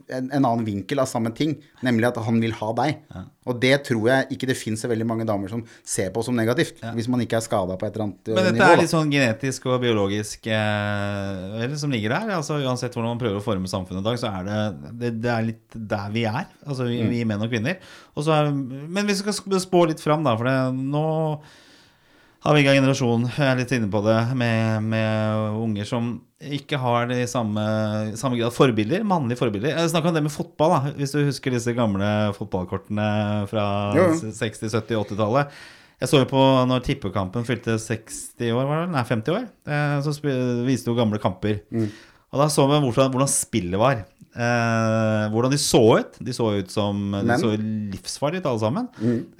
en, 0.09 0.29
en 0.33 0.45
annen 0.45 0.65
vinkel 0.67 1.01
av 1.01 1.07
samme 1.09 1.31
ting, 1.35 1.55
nemlig 1.85 2.09
at 2.09 2.19
han 2.25 2.39
vil 2.41 2.53
ha 2.59 2.69
deg. 2.77 3.03
Og 3.49 3.57
det 3.61 3.73
tror 3.87 4.09
jeg 4.11 4.27
ikke 4.35 4.49
det 4.49 4.57
fins 4.57 4.83
så 4.83 4.89
veldig 4.91 5.07
mange 5.07 5.27
damer 5.27 5.51
som 5.51 5.61
ser 5.87 6.11
på 6.13 6.23
som 6.25 6.37
negativt, 6.37 6.81
hvis 6.97 7.09
man 7.11 7.23
ikke 7.23 7.39
er 7.39 7.45
skada 7.45 7.77
på 7.79 7.87
et 7.87 7.95
eller 7.95 8.09
annet 8.09 8.31
nivå. 8.31 8.35
Men 8.37 8.43
eh, 8.43 8.49
dette 8.49 8.59
nivå. 8.59 8.71
er 8.73 8.81
litt 8.83 8.93
sånn 8.93 9.13
genetisk 9.13 9.69
og 9.69 9.79
biologisk 9.83 10.49
eh, 10.49 11.63
eller 11.63 11.77
som 11.81 11.93
ligger 11.93 12.15
der. 12.15 12.35
Altså, 12.39 12.59
uansett 12.63 12.97
hvordan 12.97 13.15
man 13.15 13.21
prøver 13.21 13.41
å 13.41 13.45
forme 13.45 13.71
samfunnet 13.71 14.03
i 14.03 14.09
dag, 14.09 14.19
så 14.21 14.33
er 14.33 14.49
det, 14.49 14.59
det, 14.89 15.13
det 15.23 15.33
er 15.35 15.47
litt 15.53 15.79
der 15.95 16.13
vi 16.13 16.27
er. 16.29 16.51
Altså 16.65 16.89
vi, 16.89 17.01
vi 17.09 17.23
menn 17.29 17.45
og 17.45 17.53
kvinner. 17.53 17.79
Og 18.15 18.27
så 18.27 18.37
er, 18.37 18.53
men 18.53 19.09
hvis 19.09 19.23
vi 19.25 19.35
skal 19.35 19.63
spå 19.63 19.87
litt 19.89 20.03
fram, 20.03 20.25
da, 20.27 20.37
for 20.39 20.49
det, 20.49 20.59
nå 20.93 21.07
har 22.39 22.55
vi 22.55 22.61
ikke 22.63 22.75
generasjon, 22.77 23.25
jeg 23.35 23.47
er 23.51 23.57
litt 23.59 23.71
inne 23.75 23.89
på 23.91 23.99
det, 24.05 24.17
med, 24.39 24.83
med 24.87 25.57
unger 25.59 25.87
som 25.89 26.11
ikke 26.39 26.77
har 26.79 27.09
det 27.09 27.17
i 27.25 27.27
samme, 27.27 27.63
samme 28.15 28.37
grad 28.39 28.53
forbilder, 28.55 29.03
mannlige 29.03 29.41
forbilder. 29.41 29.73
Jeg 29.75 29.91
snakker 29.91 30.13
om 30.13 30.15
det 30.15 30.23
med 30.23 30.31
fotball, 30.31 30.71
da, 30.77 30.93
hvis 30.95 31.11
du 31.11 31.19
husker 31.27 31.51
disse 31.51 31.73
gamle 31.75 32.07
fotballkortene 32.37 33.09
fra 33.51 33.65
jo. 33.97 34.05
60-, 34.23 34.71
70-, 34.71 34.95
80-tallet. 35.01 35.59
Jeg 35.99 36.07
så 36.13 36.21
jo 36.21 36.29
på 36.31 36.41
når 36.69 36.85
tippekampen 36.87 37.43
fylte 37.43 37.75
60 37.75 38.53
år, 38.55 38.63
var 38.69 38.85
det? 38.85 38.93
Nei, 38.93 39.03
50 39.09 39.35
år. 39.35 39.49
eh, 39.67 39.97
Så 40.05 40.13
viste 40.63 40.87
jo 40.87 40.95
gamle 40.95 41.19
kamper. 41.19 41.59
Og 42.31 42.39
da 42.39 42.47
så 42.53 42.63
vi 42.71 42.79
hvordan, 42.85 43.11
hvordan 43.11 43.27
spillet 43.33 43.81
var. 43.81 44.05
Eh, 44.31 45.25
hvordan 45.33 45.51
de 45.51 45.59
så 45.59 45.81
ut. 45.99 46.15
De 46.23 46.31
så 46.37 46.53
ut 46.55 46.71
som 46.71 47.09
De 47.11 47.35
så 47.41 47.51
livsfarlige 47.59 48.39
ut, 48.45 48.47
alle 48.53 48.63
sammen. 48.63 48.87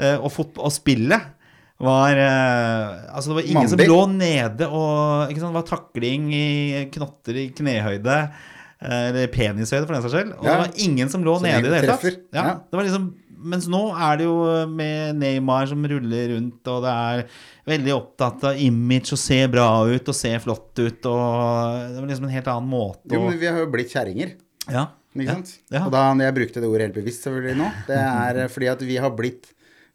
Eh, 0.03 0.17
og, 0.19 0.35
og 0.59 0.71
spillet 0.75 1.31
var 1.79 2.17
eh, 2.19 3.15
Altså, 3.15 3.31
det 3.31 3.37
var 3.39 3.49
ingen 3.53 3.69
som 3.71 3.79
lå 3.79 3.99
nede 4.11 4.67
og 4.67 5.29
ikke 5.31 5.39
sant, 5.43 5.53
Det 5.53 5.61
var 5.61 5.69
takling 5.69 6.29
i 6.35 6.45
knotter 6.91 7.39
i 7.39 7.45
knehøyde. 7.55 8.17
eh, 8.81 9.07
Eller 9.09 9.27
penishøyde, 9.31 9.85
for 9.87 9.95
den 9.95 10.03
saks 10.03 10.13
skyld. 10.17 10.33
Og 10.39 10.43
Ja. 10.45 10.51
det 10.51 10.59
var 10.65 10.83
ingen 10.89 11.09
som 11.09 11.23
lå 11.23 11.37
Så 11.39 11.43
nede 11.47 11.59
i 11.65 11.69
det 11.69 11.79
hele 11.81 11.95
tatt. 11.97 12.19
Ja, 12.33 12.43
Ja. 12.43 12.53
det 12.69 12.77
var 12.77 12.83
liksom 12.87 13.09
mens 13.39 13.69
nå 13.71 13.79
er 13.95 14.17
det 14.19 14.25
jo 14.25 14.67
med 14.67 15.15
Neymar 15.15 15.65
som 15.69 15.79
ruller 15.87 16.33
rundt, 16.35 16.67
og 16.67 16.81
det 16.83 16.91
er 16.91 17.21
veldig 17.71 17.93
opptatt 17.95 18.43
av 18.49 18.57
image 18.59 19.13
og 19.15 19.17
se 19.21 19.37
bra 19.47 19.85
ut 19.87 20.09
og 20.11 20.15
se 20.17 20.33
flott 20.43 20.75
ut, 20.75 21.05
og 21.07 21.93
det 21.93 22.01
var 22.01 22.07
liksom 22.09 22.25
en 22.27 22.33
helt 22.35 22.49
annen 22.51 22.67
måte 22.69 23.07
Jo, 23.13 23.21
å 23.21 23.29
men 23.29 23.39
vi 23.39 23.47
har 23.47 23.57
jo 23.61 23.69
blitt 23.71 23.93
kjerringer. 23.95 24.33
Ja. 24.69 24.87
Ikke 25.15 25.31
sant? 25.31 25.53
Ja. 25.71 25.85
Og 25.85 25.91
da, 25.95 26.03
jeg 26.19 26.35
brukte 26.35 26.59
det 26.59 26.67
ordet 26.67 26.81
helt 26.89 26.97
bevisst 26.99 27.23
selvfølgelig 27.23 27.55
nå, 27.61 27.71
det 27.87 27.95
er 28.01 28.41
eh, 28.43 28.47
fordi 28.51 28.67
at 28.73 28.83
vi 28.91 28.97
har 28.97 29.09
blitt 29.15 29.47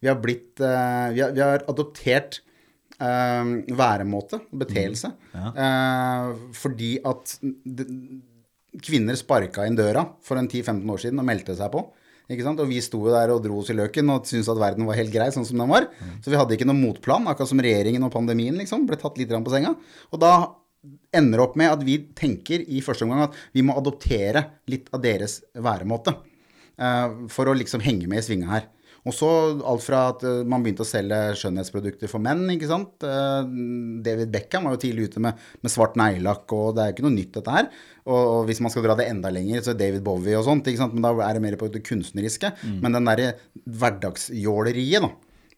Vi 0.05 0.11
har 0.11 0.21
blitt 0.21 0.61
uh, 0.61 1.09
Vi 1.17 1.25
har, 1.25 1.33
vi 1.33 1.43
har 1.43 1.65
adoptert 1.71 2.43
uh, 3.01 3.57
væremåte, 3.81 4.43
beteelse, 4.53 5.15
uh, 5.35 6.31
fordi 6.55 6.99
at 7.09 7.37
kvinner 8.85 9.17
sparka 9.17 9.65
inn 9.69 9.79
døra 9.79 10.03
for 10.25 10.41
en 10.41 10.51
10-15 10.51 10.91
år 10.91 11.05
siden 11.05 11.23
og 11.23 11.29
meldte 11.29 11.57
seg 11.57 11.71
på. 11.73 11.87
Og 12.25 12.67
vi 12.71 12.81
sto 12.81 13.03
jo 13.05 13.13
der 13.13 13.31
og 13.35 13.43
dro 13.45 13.59
oss 13.61 13.71
i 13.71 13.77
løken 13.77 14.09
og 14.11 14.25
syntes 14.29 14.49
at 14.49 14.61
verden 14.61 14.87
var 14.89 14.97
helt 14.97 15.13
grei 15.13 15.29
sånn 15.33 15.45
som 15.45 15.61
den 15.61 15.69
var. 15.71 15.87
Så 16.25 16.33
vi 16.33 16.39
hadde 16.41 16.57
ikke 16.57 16.67
noen 16.67 16.81
motplan, 16.81 17.29
akkurat 17.29 17.51
som 17.51 17.61
regjeringen 17.61 18.07
og 18.07 18.15
pandemien 18.15 18.57
liksom, 18.57 18.87
ble 18.89 18.97
tatt 18.99 19.21
litt 19.21 19.31
på 19.31 19.53
senga. 19.53 19.75
Og 20.09 20.23
da 20.23 20.33
ender 21.15 21.43
opp 21.45 21.59
med 21.61 21.73
at 21.73 21.85
vi 21.85 21.99
tenker 22.17 22.65
i 22.65 22.81
første 22.85 23.07
omgang 23.07 23.27
at 23.29 23.37
vi 23.55 23.65
må 23.65 23.77
adoptere 23.79 24.47
litt 24.73 24.89
av 24.95 25.05
deres 25.05 25.43
væremåte. 25.53 26.17
Uh, 26.75 27.29
for 27.31 27.47
å 27.47 27.55
liksom 27.55 27.85
henge 27.85 28.09
med 28.11 28.19
i 28.19 28.27
svinga 28.27 28.51
her. 28.51 28.65
Og 29.05 29.13
så 29.13 29.29
alt 29.69 29.85
fra 29.85 30.01
at 30.15 30.23
eh, 30.25 30.43
man 30.49 30.63
begynte 30.65 30.85
å 30.85 30.89
selge 30.89 31.19
skjønnhetsprodukter 31.41 32.09
for 32.09 32.25
menn, 32.25 32.47
ikke 32.55 32.71
sant. 32.71 33.05
Eh, 33.05 33.51
David 34.05 34.33
Beckham 34.33 34.69
var 34.69 34.77
jo 34.77 34.83
tidlig 34.87 35.11
ute 35.11 35.25
med, 35.25 35.43
med 35.61 35.73
svart 35.73 35.99
neglelakk, 36.01 36.47
og 36.57 36.73
det 36.77 36.85
er 36.85 36.91
jo 36.91 36.97
ikke 36.97 37.07
noe 37.09 37.17
nytt 37.19 37.37
dette 37.37 37.57
her. 37.59 37.69
Og, 38.05 38.17
og 38.21 38.41
hvis 38.49 38.63
man 38.65 38.73
skal 38.73 38.87
dra 38.87 38.97
det 38.99 39.11
enda 39.13 39.33
lenger, 39.33 39.61
så 39.65 39.75
er 39.75 39.81
David 39.83 40.05
Bowie 40.07 40.39
og 40.41 40.47
sånt, 40.49 40.71
ikke 40.71 40.81
sant. 40.81 40.97
Men 40.97 41.05
da 41.05 41.13
er 41.27 41.37
det 41.37 41.45
mer 41.45 41.59
på 41.61 41.69
det 41.73 41.85
kunstneriske. 41.85 42.55
Men 42.85 42.97
den 42.97 43.13
derre 43.13 43.35
hverdagsjåleriet, 43.65 45.05
da. 45.05 45.13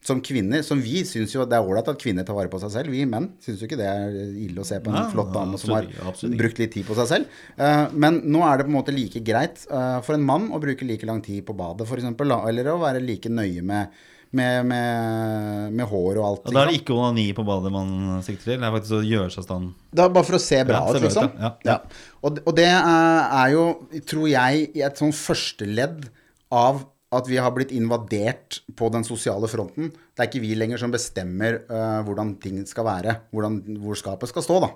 Som 0.07 0.21
kvinner, 0.23 0.61
som 0.63 0.79
vi 0.79 1.01
syns 1.07 1.33
jo 1.35 1.43
det 1.49 1.57
er 1.57 1.65
ålreit 1.67 1.89
at 1.91 1.99
kvinner 1.99 2.23
tar 2.23 2.37
vare 2.37 2.51
på 2.51 2.59
seg 2.61 2.71
selv. 2.71 2.93
Vi 2.95 3.03
menn 3.09 3.25
syns 3.43 3.59
jo 3.59 3.67
ikke 3.67 3.79
det 3.79 3.87
er 3.91 4.13
ille 4.45 4.63
å 4.63 4.67
se 4.67 4.79
på 4.79 4.91
en 4.91 5.01
ja, 5.01 5.07
flott 5.11 5.33
dame 5.35 5.59
som 5.59 5.73
har 5.75 5.89
absolutt 6.07 6.39
brukt 6.39 6.61
litt 6.61 6.71
tid 6.77 6.87
på 6.87 6.95
seg 6.95 7.09
selv. 7.09 7.39
Eh, 7.59 7.81
men 7.91 8.21
nå 8.31 8.43
er 8.47 8.61
det 8.61 8.67
på 8.69 8.71
en 8.71 8.77
måte 8.77 8.95
like 8.95 9.19
greit 9.27 9.65
eh, 9.67 9.97
for 10.05 10.15
en 10.15 10.23
mann 10.29 10.47
å 10.55 10.61
bruke 10.63 10.87
like 10.87 11.09
lang 11.09 11.19
tid 11.25 11.43
på 11.47 11.57
badet, 11.59 11.83
f.eks. 11.83 12.07
Eller 12.47 12.71
å 12.71 12.79
være 12.79 13.03
like 13.03 13.31
nøye 13.33 13.65
med, 13.67 13.99
med, 14.31 14.71
med, 14.71 15.75
med 15.75 15.91
hår 15.91 16.21
og 16.21 16.27
alt. 16.29 16.47
Og 16.47 16.55
da 16.55 16.63
er 16.63 16.71
det 16.71 16.81
ikke 16.81 16.95
onani 16.95 17.29
på 17.35 17.47
badet 17.47 17.75
man 17.75 17.95
sikter 18.23 18.53
til, 18.53 18.61
det 18.63 18.69
er 18.69 18.75
faktisk 18.79 18.99
å 19.01 19.05
gjøre 19.11 19.35
seg 19.35 19.47
stand. 19.49 19.71
Det 19.91 20.05
er 20.05 20.13
bare 20.15 20.29
for 20.31 20.39
å 20.39 20.43
se 20.47 20.61
bra 20.71 20.85
ut, 20.87 21.01
liksom. 21.03 21.33
ja. 21.35 21.55
Ja. 21.67 21.81
Og, 22.21 22.39
og 22.45 22.53
det 22.55 22.69
er, 22.71 23.33
er 23.43 23.55
jo, 23.57 23.65
tror 24.07 24.29
jeg, 24.31 24.69
i 24.77 24.87
et 24.87 25.03
sånn 25.03 25.15
førsteledd 25.15 26.07
av 26.55 26.85
at 27.15 27.27
vi 27.29 27.37
har 27.39 27.53
blitt 27.55 27.71
invadert 27.71 28.57
på 28.75 28.89
den 28.91 29.05
sosiale 29.07 29.47
fronten. 29.47 29.93
Det 30.11 30.23
er 30.23 30.27
ikke 30.27 30.41
vi 30.43 30.57
lenger 30.59 30.81
som 30.81 30.91
bestemmer 30.91 31.61
uh, 31.69 32.01
hvordan 32.03 32.33
ting 32.43 32.59
skal 32.67 32.83
være, 32.87 33.13
hvordan, 33.31 33.61
hvor 33.79 33.95
skapet 33.99 34.31
skal 34.31 34.43
stå, 34.43 34.57
da. 34.65 34.69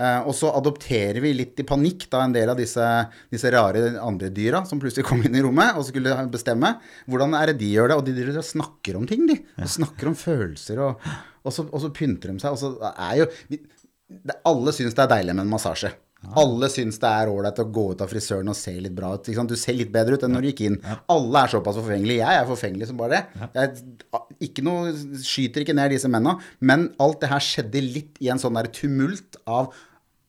Eh, 0.00 0.28
og 0.28 0.32
så 0.36 0.52
adopterer 0.56 1.20
vi 1.20 1.34
litt 1.36 1.60
i 1.60 1.66
panikk 1.68 2.06
da 2.12 2.22
en 2.24 2.34
del 2.34 2.52
av 2.52 2.56
disse, 2.56 2.86
disse 3.32 3.52
rare 3.52 3.90
andre 4.00 4.30
dyra 4.32 4.62
som 4.68 4.80
plutselig 4.80 5.04
kom 5.08 5.20
inn 5.26 5.36
i 5.36 5.42
rommet 5.44 5.76
og 5.76 5.84
skulle 5.88 6.16
bestemme. 6.32 6.72
Hvordan 7.10 7.36
er 7.36 7.52
det 7.52 7.58
de 7.60 7.72
gjør 7.74 7.92
det? 7.92 7.98
Og 8.00 8.08
de 8.08 8.16
de, 8.16 8.28
de 8.32 8.46
snakker 8.46 8.96
om 8.96 9.04
ting, 9.10 9.26
de. 9.28 9.36
Og 9.60 9.74
snakker 9.76 10.10
om 10.10 10.16
følelser, 10.16 10.80
og, 10.86 11.10
og, 11.44 11.52
så, 11.52 11.66
og 11.68 11.84
så 11.84 11.92
pynter 11.92 12.32
de 12.32 12.40
seg. 12.40 12.56
Og 12.56 12.62
så 12.62 12.94
er 12.94 13.20
jo 13.20 13.28
vi, 13.52 13.60
det, 14.08 14.40
Alle 14.48 14.72
syns 14.76 14.96
det 14.96 15.04
er 15.04 15.12
deilig 15.18 15.36
med 15.36 15.44
en 15.44 15.52
massasje. 15.52 15.92
Alle 16.40 16.68
syns 16.70 16.98
det 17.00 17.08
er 17.08 17.30
ålreit 17.32 17.58
å 17.62 17.64
gå 17.72 17.84
ut 17.94 18.02
av 18.04 18.10
frisøren 18.12 18.50
og 18.52 18.56
se 18.58 18.74
litt 18.76 18.94
bra 18.94 19.14
ut. 19.16 19.30
Du 19.48 19.56
ser 19.58 19.76
litt 19.78 19.92
bedre 19.92 20.18
ut 20.18 20.24
enn 20.26 20.34
når 20.36 20.44
du 20.44 20.48
gikk 20.50 20.60
inn. 20.68 20.76
Alle 21.10 21.44
er 21.44 21.52
såpass 21.54 21.78
forfengelige. 21.80 22.20
Jeg 22.22 22.40
er 22.42 22.48
forfengelig 22.48 22.90
som 22.90 22.98
bare 23.00 23.16
det. 23.16 23.48
Jeg, 23.56 24.20
ikke 24.50 24.64
noe, 24.66 24.92
skyter 25.24 25.64
ikke 25.64 25.76
ned 25.78 25.94
disse 25.94 26.10
mennene. 26.12 26.36
Men 26.60 26.90
alt 27.02 27.22
det 27.24 27.30
her 27.32 27.42
skjedde 27.44 27.82
litt 27.86 28.20
i 28.20 28.28
en 28.32 28.42
sånn 28.42 28.58
der 28.58 28.68
tumult 28.74 29.40
av 29.48 29.72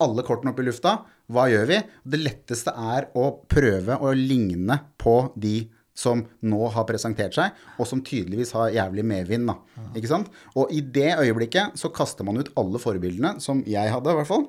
alle 0.01 0.23
kortene 0.25 0.55
opp 0.55 0.63
i 0.63 0.65
lufta. 0.65 0.95
Hva 1.31 1.45
gjør 1.51 1.67
vi? 1.69 1.81
Det 2.15 2.19
letteste 2.23 2.73
er 2.95 3.11
å 3.19 3.27
prøve 3.51 3.99
å 4.01 4.15
ligne 4.17 4.79
på 4.99 5.19
de 5.39 5.67
som 6.01 6.23
nå 6.47 6.69
har 6.73 6.87
presentert 6.87 7.35
seg, 7.35 7.51
og 7.75 7.85
som 7.85 7.99
tydeligvis 8.01 8.53
har 8.55 8.71
jævlig 8.73 9.03
medvind. 9.05 9.51
Ikke 9.91 10.09
sant? 10.09 10.31
Og 10.55 10.71
i 10.73 10.79
det 10.81 11.11
øyeblikket 11.19 11.75
så 11.77 11.91
kaster 11.93 12.25
man 12.25 12.39
ut 12.39 12.49
alle 12.57 12.79
forbildene, 12.81 13.35
som 13.43 13.59
jeg 13.67 13.91
hadde 13.91 14.15
i 14.15 14.17
hvert 14.17 14.29
fall. 14.31 14.47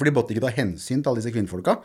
For 0.00 0.08
de 0.08 0.16
måtte 0.16 0.34
ikke 0.34 0.46
ta 0.48 0.56
hensyn 0.56 1.04
til 1.04 1.12
alle 1.12 1.20
disse 1.20 1.34
kvinnfolka. 1.34 1.76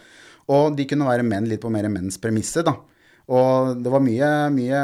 Og 0.55 0.75
de 0.77 0.85
kunne 0.87 1.07
være 1.07 1.25
menn 1.27 1.47
litt 1.49 1.63
på 1.63 1.71
mer 1.73 1.89
menns 1.91 2.19
premisser, 2.21 2.65
da. 2.67 2.77
Og 3.25 3.79
det 3.81 3.89
var 3.89 4.03
mye, 4.05 4.27
mye 4.53 4.79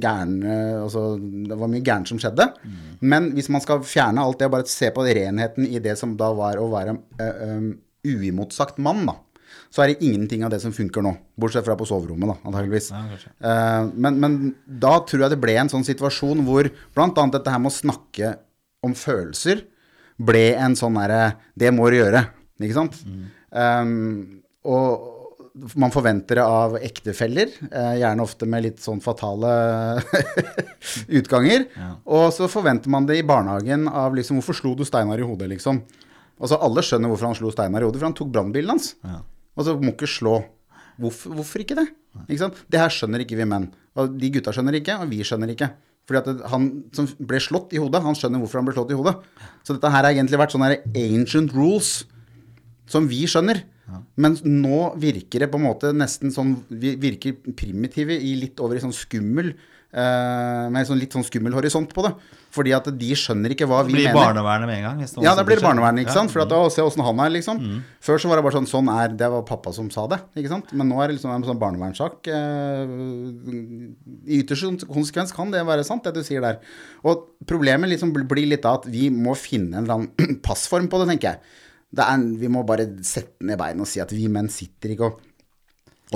gæren 0.00 0.38
altså, 0.86 1.02
Det 1.20 1.56
var 1.60 1.68
mye 1.68 1.84
gærent 1.84 2.08
som 2.08 2.20
skjedde. 2.20 2.46
Men 3.04 3.32
hvis 3.36 3.50
man 3.52 3.60
skal 3.60 3.84
fjerne 3.84 4.24
alt 4.24 4.40
det, 4.40 4.48
og 4.48 4.54
bare 4.56 4.72
se 4.72 4.88
på 4.94 5.04
renheten 5.04 5.68
i 5.68 5.80
det 5.84 5.98
som 6.00 6.16
da 6.16 6.30
var 6.36 6.60
å 6.60 6.70
være 6.72 6.96
uh, 6.96 7.24
eh, 7.24 7.66
uimotsagt 8.08 8.80
mann, 8.80 9.04
da. 9.10 9.18
Så 9.68 9.82
er 9.84 9.92
det 9.92 10.04
ingenting 10.04 10.46
av 10.46 10.52
det 10.52 10.62
som 10.62 10.72
funker 10.72 11.04
nå. 11.04 11.12
Bortsett 11.36 11.66
fra 11.66 11.76
på 11.76 11.84
soverommet, 11.88 12.30
da, 12.30 12.48
antageligvis. 12.48 12.88
uh, 13.44 13.84
men, 13.92 14.20
men 14.22 14.38
da 14.64 14.96
tror 15.04 15.26
jeg 15.26 15.34
det 15.34 15.42
ble 15.42 15.58
en 15.60 15.72
sånn 15.72 15.84
situasjon 15.84 16.40
hvor 16.48 16.70
bl.a. 16.72 17.10
dette 17.36 17.52
her 17.52 17.60
med 17.60 17.72
å 17.72 17.78
snakke 17.82 18.32
om 18.86 18.96
følelser 18.96 19.66
ble 20.18 20.48
en 20.58 20.74
sånn 20.78 20.96
derre 20.98 21.36
Det 21.58 21.70
må 21.74 21.90
du 21.90 21.98
gjøre, 22.00 22.24
ikke 22.66 22.78
sant? 22.78 22.98
Um, 23.54 24.42
og 24.68 25.14
man 25.78 25.90
forventer 25.90 26.38
det 26.38 26.44
av 26.44 26.76
ektefeller, 26.78 27.50
eh, 27.66 27.94
gjerne 28.02 28.22
ofte 28.22 28.46
med 28.46 28.62
litt 28.66 28.82
sånn 28.82 29.00
fatale 29.02 29.50
utganger. 31.18 31.64
Og 32.06 32.28
så 32.34 32.48
forventer 32.50 32.92
man 32.92 33.08
det 33.08 33.18
i 33.18 33.24
barnehagen 33.26 33.88
av 33.90 34.14
liksom 34.16 34.38
Hvorfor 34.38 34.58
slo 34.58 34.74
du 34.78 34.84
Steinar 34.86 35.18
i 35.18 35.26
hodet, 35.26 35.48
liksom? 35.54 35.80
Altså 36.38 36.60
Alle 36.62 36.84
skjønner 36.86 37.10
hvorfor 37.10 37.30
han 37.30 37.38
slo 37.38 37.50
Steinar 37.54 37.82
i 37.82 37.88
hodet, 37.88 37.98
for 38.00 38.10
han 38.10 38.16
tok 38.18 38.30
brannbilen 38.34 38.76
hans. 38.76 38.92
Og 39.58 39.66
så 39.66 39.74
må 39.80 39.94
ikke 39.96 40.10
slå. 40.10 40.36
Hvorfor, 40.98 41.34
hvorfor 41.38 41.62
ikke 41.64 41.78
det? 41.78 41.88
Ikke? 42.30 42.52
Det 42.70 42.80
her 42.82 42.94
skjønner 42.94 43.22
ikke 43.24 43.38
vi 43.38 43.46
menn. 43.48 43.68
Og 43.98 44.14
de 44.18 44.30
gutta 44.34 44.54
skjønner 44.54 44.78
ikke, 44.78 45.00
og 45.02 45.10
vi 45.10 45.24
skjønner 45.26 45.50
ikke. 45.54 45.72
Fordi 46.08 46.22
at 46.22 46.44
han 46.52 46.68
som 46.96 47.08
ble 47.28 47.40
slått 47.42 47.74
i 47.76 47.80
hodet, 47.82 48.00
han 48.04 48.16
skjønner 48.16 48.40
hvorfor 48.40 48.62
han 48.62 48.68
ble 48.68 48.76
slått 48.76 48.94
i 48.94 48.98
hodet. 48.98 49.18
Så 49.66 49.76
dette 49.76 49.90
her 49.92 50.06
har 50.06 50.14
egentlig 50.14 50.40
vært 50.40 50.54
sånne 50.54 50.78
ancient 50.96 51.52
rules 51.56 51.90
som 52.88 53.08
vi 53.10 53.24
skjønner. 53.30 53.62
Men 54.20 54.34
nå 54.44 54.82
virker 55.00 55.40
det 55.44 55.50
på 55.52 55.56
en 55.60 55.64
måte 55.64 55.94
nesten 55.96 56.28
sånn 56.34 56.58
vi 56.68 56.90
Virker 57.00 57.38
primitive 57.56 58.12
i 58.20 58.34
litt 58.36 58.60
over 58.60 58.76
i 58.76 58.84
sånn 58.84 58.92
skummel 58.96 59.54
Uh, 59.88 60.68
Med 60.68 60.84
sånn 60.84 60.98
litt 61.00 61.14
sånn 61.16 61.24
skummel 61.24 61.54
horisont 61.56 61.88
på 61.96 62.02
det. 62.04 62.10
Fordi 62.52 62.74
at 62.76 62.90
de 63.00 63.06
skjønner 63.16 63.54
ikke 63.54 63.64
hva 63.64 63.78
vi 63.86 63.94
Blir 63.94 64.10
mener. 64.10 64.18
barnevernet 64.20 64.68
med 64.68 64.76
en 64.76 64.84
gang? 64.84 64.98
Ja, 65.24 65.32
da 65.32 65.40
blir 65.48 65.56
det 65.56 65.64
barnevernet, 65.64 66.02
ikke 66.04 66.12
Ja. 66.12 66.18
sant? 66.18 66.30
For 66.34 66.42
at, 66.44 66.52
å, 66.52 66.68
se 66.68 66.82
åssen 66.84 67.00
han 67.06 67.18
er, 67.24 67.30
liksom. 67.32 67.62
Før 68.04 68.20
så 68.20 68.28
var 68.28 68.36
det 68.36 68.44
bare 68.44 68.58
sånn, 68.60 68.68
sånn 68.68 68.90
er 68.92 69.16
Det 69.16 69.30
var 69.32 69.46
pappa 69.48 69.72
som 69.72 69.88
sa 69.88 70.04
det, 70.06 70.20
ikke 70.36 70.50
sant? 70.52 70.74
Men 70.76 70.90
nå 70.92 71.00
er 71.00 71.08
det 71.08 71.16
liksom 71.16 71.32
en 71.32 71.42
sånn 71.48 71.58
barnevernssak. 71.58 72.28
Eh, 72.28 72.84
I 74.28 74.42
ytterste 74.42 74.84
konsekvens 74.92 75.32
kan 75.32 75.50
det 75.50 75.64
være 75.64 75.84
sant, 75.88 76.04
det 76.04 76.12
du 76.18 76.20
sier 76.26 76.44
der. 76.44 76.58
Og 77.08 77.24
problemet 77.48 77.88
liksom 77.88 78.12
blir 78.12 78.46
litt 78.46 78.62
da 78.68 78.74
at 78.74 78.84
vi 78.84 79.08
må 79.08 79.34
finne 79.38 79.78
en 79.78 79.84
eller 79.88 80.02
annen 80.02 80.40
passform 80.46 80.90
på 80.92 81.00
det, 81.00 81.08
tenker 81.14 81.32
jeg. 81.32 81.40
Er, 81.96 82.20
vi 82.36 82.50
må 82.52 82.66
bare 82.68 82.84
sette 83.06 83.46
ned 83.48 83.56
beina 83.60 83.84
og 83.84 83.88
si 83.88 84.00
at 84.02 84.12
vi 84.12 84.26
menn 84.28 84.50
sitter 84.52 84.92
ikke 84.92 85.08
og 85.08 85.24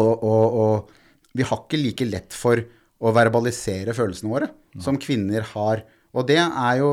og, 0.00 0.22
og, 0.24 0.54
og 0.56 1.36
vi 1.36 1.44
har 1.44 1.64
ikke 1.64 1.80
like 1.80 2.06
lett 2.08 2.36
for 2.36 2.60
å 3.02 3.12
verbalisere 3.12 3.94
følelsene 3.96 4.30
våre 4.30 4.48
som 4.80 4.98
kvinner 5.00 5.44
har. 5.52 5.82
Og 6.12 6.26
det 6.28 6.38
er 6.38 6.74
jo 6.76 6.88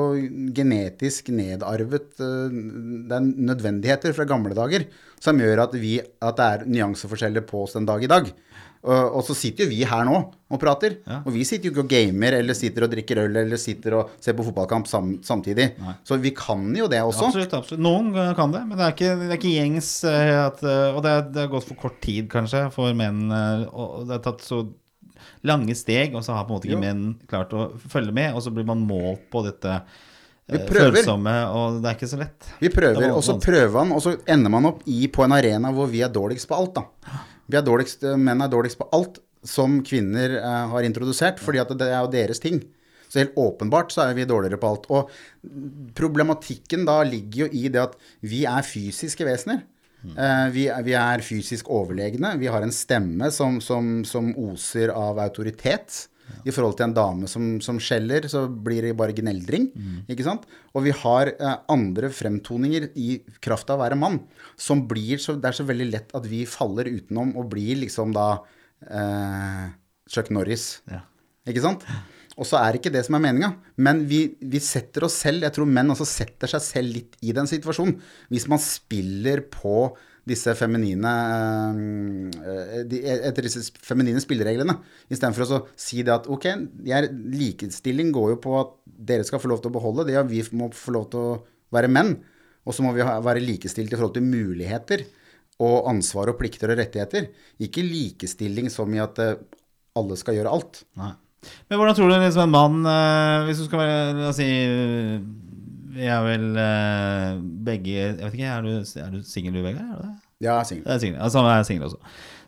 genetisk 0.55 1.27
nedarvet 1.35 2.21
eh, 2.23 2.53
Det 3.09 3.17
er 3.17 3.25
nødvendigheter 3.49 4.15
fra 4.15 4.27
gamle 4.27 4.55
dager 4.55 4.85
som 5.19 5.39
gjør 5.39 5.65
at, 5.65 5.75
vi, 5.75 5.97
at 5.99 6.37
det 6.39 6.45
er 6.45 6.63
nyanseforskjeller 6.71 7.43
på 7.47 7.65
oss 7.65 7.75
den 7.75 7.87
dag 7.89 8.03
i 8.03 8.11
dag. 8.11 8.29
Og, 8.79 9.19
så 9.27 9.35
sitter 9.35 9.65
jo 9.65 9.69
vi 9.73 9.81
her 9.83 10.05
nå 10.07 10.15
og 10.49 10.59
prater. 10.61 10.93
Og 11.25 11.33
vi 11.35 11.43
sitter 11.43 11.67
jo 11.67 11.73
ikke 11.73 11.83
og 11.83 11.89
gamer 11.91 12.37
eller 12.37 12.55
sitter 12.55 12.85
og 12.85 12.93
drikker 12.93 13.19
øl 13.25 13.35
eller 13.41 13.59
sitter 13.59 13.97
og 13.97 14.13
ser 14.23 14.37
på 14.37 14.45
fotballkamp 14.47 14.87
sam, 14.87 15.17
samtidig. 15.25 15.73
Så 16.07 16.15
vi 16.23 16.31
kan 16.31 16.63
jo 16.77 16.87
det 16.87 17.01
også. 17.03 17.27
Absolutt. 17.27 17.53
absolutt. 17.59 17.83
Noen 17.83 18.13
kan 18.37 18.53
det, 18.55 18.61
men 18.69 18.77
det 18.79 18.85
er 18.87 18.95
ikke, 18.95 19.11
det 19.19 19.29
er 19.33 19.37
ikke 19.41 19.55
gjengs 19.57 19.89
eh, 20.07 20.31
at, 20.45 20.63
eh, 20.63 20.95
Og 20.95 21.03
det 21.03 21.11
er, 21.11 21.25
det 21.35 21.43
er 21.43 21.51
gått 21.51 21.67
for 21.67 21.75
kort 21.83 21.99
tid, 22.01 22.29
kanskje, 22.31 22.69
for 22.71 22.95
menn. 22.95 23.25
eh, 23.35 23.65
Og 23.73 24.07
det 24.07 24.15
er 24.15 24.23
tatt 24.29 24.45
så 24.47 24.63
lange 25.43 25.75
steg, 25.75 26.15
og 26.15 26.23
så 26.23 26.35
har 26.35 26.47
på 26.47 26.55
en 26.55 26.57
måte 26.61 26.67
ikke 26.71 26.79
Jo. 26.79 26.83
menn 26.83 27.03
klart 27.27 27.51
å 27.55 27.73
følge 27.91 28.15
med. 28.15 28.31
Og 28.33 28.43
så 28.47 28.51
blir 28.55 28.67
man 28.67 28.87
målt 28.87 29.27
på 29.31 29.43
dette 29.43 29.81
følsomme, 30.49 31.33
og 31.53 31.81
det 31.83 31.91
er 31.91 31.97
ikke 31.99 32.09
så 32.09 32.17
lett. 32.19 32.47
Vi 32.63 32.71
prøver, 32.73 33.11
og 33.13 33.21
så 33.23 33.35
prøver 33.43 33.75
han, 33.83 33.91
og 33.93 34.01
så 34.01 34.15
ender 34.25 34.49
man 34.49 34.65
opp 34.71 34.79
i, 34.89 35.03
på 35.11 35.21
en 35.27 35.35
arena 35.35 35.69
hvor 35.75 35.91
vi 35.91 36.01
er 36.01 36.09
dårligst 36.09 36.49
på 36.49 36.57
alt, 36.57 36.79
da. 36.79 36.85
Er 37.49 37.65
dårligst, 37.65 38.05
menn 38.17 38.43
er 38.45 38.51
dårligst 38.51 38.79
på 38.81 38.89
alt 38.95 39.21
som 39.47 39.79
kvinner 39.87 40.35
eh, 40.37 40.65
har 40.73 40.85
introdusert, 40.85 41.39
fordi 41.41 41.61
at 41.61 41.71
det 41.79 41.87
er 41.89 42.03
jo 42.03 42.11
deres 42.13 42.43
ting. 42.43 42.61
Så 43.09 43.23
helt 43.23 43.37
åpenbart 43.39 43.93
så 43.93 44.03
er 44.05 44.13
vi 44.17 44.27
dårligere 44.29 44.59
på 44.61 44.69
alt. 44.69 44.85
Og 44.93 45.09
problematikken 45.97 46.85
da 46.85 46.99
ligger 47.07 47.47
jo 47.47 47.49
i 47.57 47.71
det 47.73 47.81
at 47.81 47.95
vi 48.21 48.43
er 48.45 48.65
fysiske 48.65 49.25
vesener. 49.25 49.63
Mm. 49.99 50.13
vi, 50.55 50.61
vi 50.85 50.93
er 50.95 51.19
fysisk 51.25 51.67
overlegne. 51.75 52.29
Vi 52.39 52.47
har 52.47 52.63
en 52.63 52.71
stemme 52.71 53.27
som, 53.35 53.57
som, 53.59 54.05
som 54.07 54.29
oser 54.39 54.93
av 54.95 55.19
autoritet. 55.19 56.05
I 56.47 56.53
forhold 56.55 56.77
til 56.79 56.87
en 56.87 56.95
dame 56.95 57.29
som, 57.31 57.47
som 57.63 57.79
skjeller, 57.81 58.27
så 58.31 58.45
blir 58.47 58.85
det 58.87 58.95
bare 58.99 59.15
gneldring. 59.17 59.69
Ikke 60.11 60.25
sant? 60.27 60.45
Og 60.73 60.85
vi 60.85 60.93
har 60.95 61.33
eh, 61.33 61.57
andre 61.71 62.11
fremtoninger 62.13 62.89
i 62.99 63.09
kraft 63.43 63.69
av 63.69 63.79
å 63.79 63.83
være 63.83 63.99
mann, 63.99 64.21
som 64.59 64.85
blir 64.89 65.21
så 65.21 65.37
Det 65.39 65.51
er 65.51 65.59
så 65.59 65.67
veldig 65.67 65.89
lett 65.91 66.15
at 66.17 66.25
vi 66.29 66.45
faller 66.49 66.89
utenom 66.89 67.35
og 67.39 67.51
blir 67.51 67.81
liksom 67.83 68.15
da 68.15 68.29
eh, 68.87 69.67
Chuck 70.09 70.31
Norris. 70.33 70.79
Ja. 70.89 71.03
Ikke 71.49 71.63
sant? 71.63 71.85
Og 72.39 72.47
så 72.47 72.59
er 72.61 72.77
ikke 72.77 72.91
det 72.93 73.03
som 73.05 73.17
er 73.17 73.23
meninga. 73.23 73.51
Men 73.83 74.05
vi, 74.07 74.21
vi 74.39 74.61
setter 74.63 75.05
oss 75.07 75.17
selv 75.25 75.43
Jeg 75.43 75.55
tror 75.57 75.67
menn 75.67 75.91
også 75.91 76.07
setter 76.07 76.51
seg 76.51 76.63
selv 76.63 76.95
litt 76.95 77.17
i 77.25 77.35
den 77.35 77.49
situasjonen. 77.49 77.97
Hvis 78.31 78.47
man 78.51 78.61
spiller 78.63 79.43
på 79.51 79.89
disse 80.29 80.53
feminine 80.57 81.11
eh, 82.39 82.81
de, 82.89 83.01
Etter 83.17 83.47
disse 83.47 83.65
feminine 83.85 84.21
spillereglene. 84.23 84.77
Istedenfor 85.09 85.45
å 85.57 85.61
si 85.79 86.03
det 86.05 86.15
at 86.15 86.29
ok, 86.31 86.49
jeg, 86.87 87.11
likestilling 87.35 88.13
går 88.15 88.35
jo 88.35 88.41
på 88.43 88.57
at 88.61 88.75
dere 89.09 89.27
skal 89.27 89.41
få 89.41 89.51
lov 89.51 89.63
til 89.63 89.71
å 89.71 89.77
beholde 89.77 90.07
det, 90.09 90.17
og 90.21 90.29
vi 90.31 90.43
må 90.57 90.69
få 90.75 90.95
lov 90.95 91.09
til 91.13 91.23
å 91.23 91.39
være 91.75 91.91
menn. 91.91 92.15
Og 92.67 92.75
så 92.75 92.85
må 92.85 92.93
vi 92.93 93.05
være 93.05 93.41
likestilt 93.43 93.93
i 93.93 93.97
forhold 93.97 94.17
til 94.17 94.27
muligheter 94.27 95.05
og 95.65 95.89
ansvar 95.91 96.31
og 96.31 96.37
plikter 96.39 96.71
og 96.71 96.79
rettigheter. 96.79 97.31
Ikke 97.63 97.83
likestilling 97.83 98.69
som 98.71 98.93
i 98.95 99.01
at 99.03 99.19
eh, 99.23 99.39
alle 99.99 100.19
skal 100.19 100.37
gjøre 100.37 100.53
alt. 100.53 100.83
Nei. 100.99 101.15
Men 101.71 101.79
hvordan 101.79 101.95
tror 101.95 102.09
du 102.11 102.17
liksom 102.19 102.49
en 102.49 102.51
mann 102.51 102.87
eh, 102.91 103.45
Hvis 103.47 103.61
du 103.61 103.69
skal 103.69 103.79
være 103.79 104.15
La 104.17 104.31
oss 104.33 104.39
si 104.41 104.47
Vi 105.99 106.07
er 106.07 106.23
vel 106.23 106.47
eh, 106.61 107.37
begge 107.67 107.93
Jeg 107.97 108.17
vet 108.21 108.35
ikke, 108.37 108.55
er 108.55 108.65
du, 108.65 108.71
er 109.03 109.13
du 109.13 109.21
singel 109.27 109.57
du, 109.57 109.61
Vegard? 109.65 109.85
Er 109.85 110.01
det? 110.05 110.15
Ja, 110.39 110.55
jeg 110.55 110.59
er 110.61 110.67
singel. 110.69 111.19
Ja, 111.19 111.27
jeg 111.27 111.59
er 111.59 111.67
singel 111.67 111.87
også. 111.89 111.99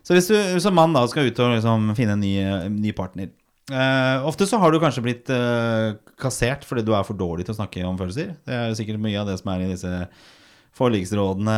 Så 0.02 0.16
hvis 0.16 0.28
du 0.30 0.60
som 0.64 0.74
mann 0.74 0.94
da 0.96 1.04
skal 1.10 1.28
ut 1.28 1.40
og 1.44 1.52
liksom 1.52 1.92
finne 1.94 2.16
en 2.16 2.22
ny, 2.24 2.32
ny 2.72 2.94
partner 2.96 3.28
uh, 3.70 4.24
Ofte 4.26 4.48
så 4.48 4.58
har 4.58 4.72
du 4.72 4.80
kanskje 4.82 5.04
blitt 5.04 5.30
uh, 5.30 5.92
kassert 6.20 6.64
fordi 6.66 6.86
du 6.86 6.94
er 6.96 7.04
for 7.06 7.18
dårlig 7.18 7.46
til 7.46 7.54
å 7.54 7.58
snakke 7.60 7.84
om 7.86 7.98
følelser. 8.00 8.32
Det 8.48 8.56
er 8.56 8.70
jo 8.70 8.78
sikkert 8.80 9.02
mye 9.04 9.20
av 9.20 9.28
det 9.28 9.36
som 9.42 9.52
er 9.52 9.66
i 9.66 9.74
disse 9.74 9.92
forliksrådene, 10.72 11.54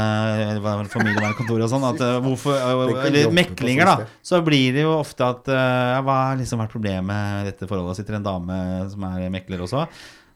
er 0.58 0.90
familievernkontoret 0.90 1.68
og 1.68 1.70
sånn. 1.70 1.86
At, 1.86 2.00
hvorfor, 2.24 2.58
eller 2.58 3.30
meklinger, 3.30 3.86
da. 3.86 4.08
Så 4.26 4.40
blir 4.42 4.74
det 4.74 4.82
jo 4.82 4.96
ofte 4.96 5.28
at 5.28 5.46
Hva 5.46 6.16
har 6.18 6.40
liksom 6.40 6.58
vært 6.58 6.74
problemet 6.74 7.44
i 7.44 7.52
dette 7.52 7.68
forholdet? 7.70 8.00
Sitter 8.00 8.18
en 8.18 8.26
dame 8.26 8.58
som 8.90 9.06
er 9.12 9.30
mekler 9.30 9.62
også. 9.62 9.84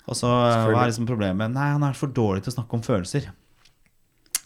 Og 0.09 0.17
så 0.17 0.29
eh, 0.29 0.71
hva 0.73 0.85
er 0.85 0.91
liksom 0.91 1.09
problemet? 1.09 1.53
Nei, 1.53 1.69
han 1.75 1.85
er 1.85 1.99
for 1.99 2.13
dårlig 2.15 2.45
til 2.45 2.55
å 2.55 2.59
snakke 2.59 2.79
om 2.79 2.85
følelser. 2.87 3.29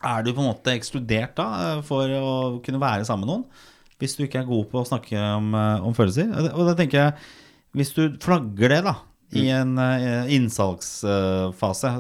Er 0.03 0.25
du 0.27 0.33
på 0.33 0.43
en 0.43 0.51
måte 0.51 0.75
ekskludert 0.75 1.37
da 1.39 1.47
eh, 1.69 1.85
for 1.87 2.11
å 2.19 2.35
kunne 2.65 2.83
være 2.83 3.07
sammen 3.07 3.27
med 3.27 3.33
noen? 3.33 3.71
Hvis 4.03 4.17
du 4.19 4.25
ikke 4.27 4.41
er 4.43 4.51
god 4.51 4.67
på 4.73 4.81
å 4.81 4.89
snakke 4.89 5.23
om, 5.39 5.53
eh, 5.55 5.87
om 5.87 5.95
følelser? 5.95 6.33
Og 6.51 6.67
da 6.67 6.75
tenker 6.79 6.99
jeg, 6.99 7.33
hvis 7.79 7.95
du 7.95 8.05
flagger 8.23 8.75
det 8.75 8.83
da 8.89 8.97
i 9.39 9.47
en 9.55 9.79
eh, 9.81 10.35
innsalgsfase, 10.37 11.93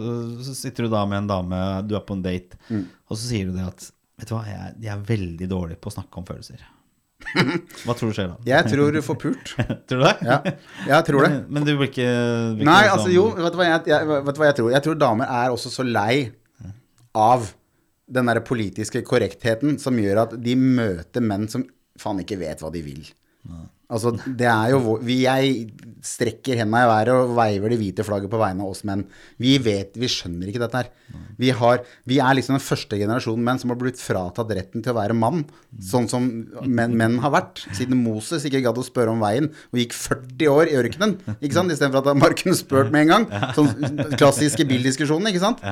så 0.44 0.57
sitter 0.59 0.85
du 0.85 0.92
da 0.92 1.07
med 1.09 1.22
en 1.22 1.31
dame, 1.31 1.61
du 1.88 1.94
er 1.96 2.03
på 2.05 2.18
en 2.18 2.25
date, 2.27 2.59
og 3.09 3.14
så 3.16 3.22
sier 3.22 3.48
du 3.48 3.57
det 3.57 3.68
at 3.70 3.90
Vet 4.22 4.29
du 4.29 4.35
hva, 4.37 4.42
jeg, 4.46 4.75
jeg 4.85 4.90
er 4.92 5.01
veldig 5.09 5.46
dårlig 5.51 5.77
på 5.83 5.88
å 5.88 5.94
snakke 5.96 6.20
om 6.20 6.27
følelser. 6.29 6.61
Hva 7.87 7.94
tror 7.98 8.11
du 8.12 8.16
skjer 8.16 8.28
da? 8.32 8.37
Jeg 8.48 8.68
tror 8.72 8.92
du 8.94 9.00
får 9.06 9.18
pult. 9.22 9.52
Tror 9.88 10.02
du 10.02 10.04
det? 10.06 10.14
Ja, 10.28 10.37
jeg 10.90 11.06
tror 11.08 11.26
det. 11.26 11.30
Men, 11.32 11.44
men 11.58 11.66
du 11.68 11.72
blir 11.78 11.88
ikke, 11.90 12.06
blir 12.58 12.68
Nei, 12.68 12.78
ikke 12.85 12.94
altså 12.96 13.08
sånn- 13.08 13.16
jo, 13.16 13.24
vet 13.38 13.54
du, 13.54 13.58
hva 13.61 13.68
jeg, 13.70 13.82
jeg, 13.92 14.08
vet 14.12 14.37
du 14.38 14.40
hva 14.42 14.48
jeg 14.50 14.58
tror? 14.61 14.70
Jeg 14.76 14.87
tror 14.87 15.00
damer 15.02 15.35
er 15.42 15.54
også 15.56 15.72
så 15.74 15.87
lei 15.88 16.14
av 17.18 17.50
den 18.12 18.28
derre 18.28 18.42
politiske 18.44 19.00
korrektheten 19.08 19.78
som 19.80 19.96
gjør 20.00 20.24
at 20.26 20.35
de 20.44 20.56
møter 20.58 21.24
menn 21.24 21.46
som 21.52 21.64
faen 22.00 22.20
ikke 22.24 22.38
vet 22.40 22.61
hva 22.64 22.70
de 22.74 22.82
vil. 22.85 23.04
Altså, 23.92 24.14
det 24.26 24.48
er 24.48 24.72
jo 24.72 24.96
vi, 25.05 25.22
Jeg 25.26 25.66
strekker 26.02 26.59
henda 26.59 26.81
i 26.83 26.88
været 26.88 27.12
og 27.14 27.35
veiver 27.37 27.72
det 27.72 27.78
hvite 27.78 28.07
flagget 28.07 28.33
på 28.33 28.40
vegne 28.40 28.64
av 28.64 28.72
oss 28.72 28.83
menn. 28.88 29.05
Vi 29.42 29.55
vet, 29.62 29.94
vi 30.00 30.09
skjønner 30.11 30.48
ikke 30.50 30.62
dette 30.64 30.81
her. 30.81 30.88
Vi, 31.38 31.50
har, 31.55 31.83
vi 32.09 32.18
er 32.22 32.35
liksom 32.38 32.57
den 32.57 32.64
første 32.64 32.96
generasjonen 32.98 33.44
menn 33.46 33.61
som 33.61 33.70
har 33.72 33.78
blitt 33.78 34.00
fratatt 34.00 34.50
retten 34.57 34.83
til 34.83 34.94
å 34.94 34.98
være 34.98 35.16
mann. 35.18 35.44
Sånn 35.85 36.09
som 36.11 36.26
menn, 36.64 36.96
menn 36.98 37.18
har 37.22 37.35
vært. 37.35 37.62
Siden 37.76 38.00
Moses 38.02 38.46
ikke 38.48 38.62
gadd 38.64 38.81
å 38.81 38.87
spørre 38.87 39.12
om 39.14 39.22
veien 39.22 39.50
og 39.52 39.81
gikk 39.83 39.94
40 39.98 40.50
år 40.52 40.72
i 40.72 40.76
ørkenen. 40.81 41.14
Ikke 41.38 41.55
sant? 41.59 41.74
Istedenfor 41.74 42.02
at 42.02 42.22
man 42.24 42.37
kunne 42.40 42.59
spurt 42.59 42.92
med 42.94 43.07
en 43.07 43.14
gang. 43.14 43.55
Sånn 43.59 44.16
klassiske 44.16 44.66
bildiskusjonen, 44.68 45.31
ikke 45.31 45.44
sant? 45.44 45.62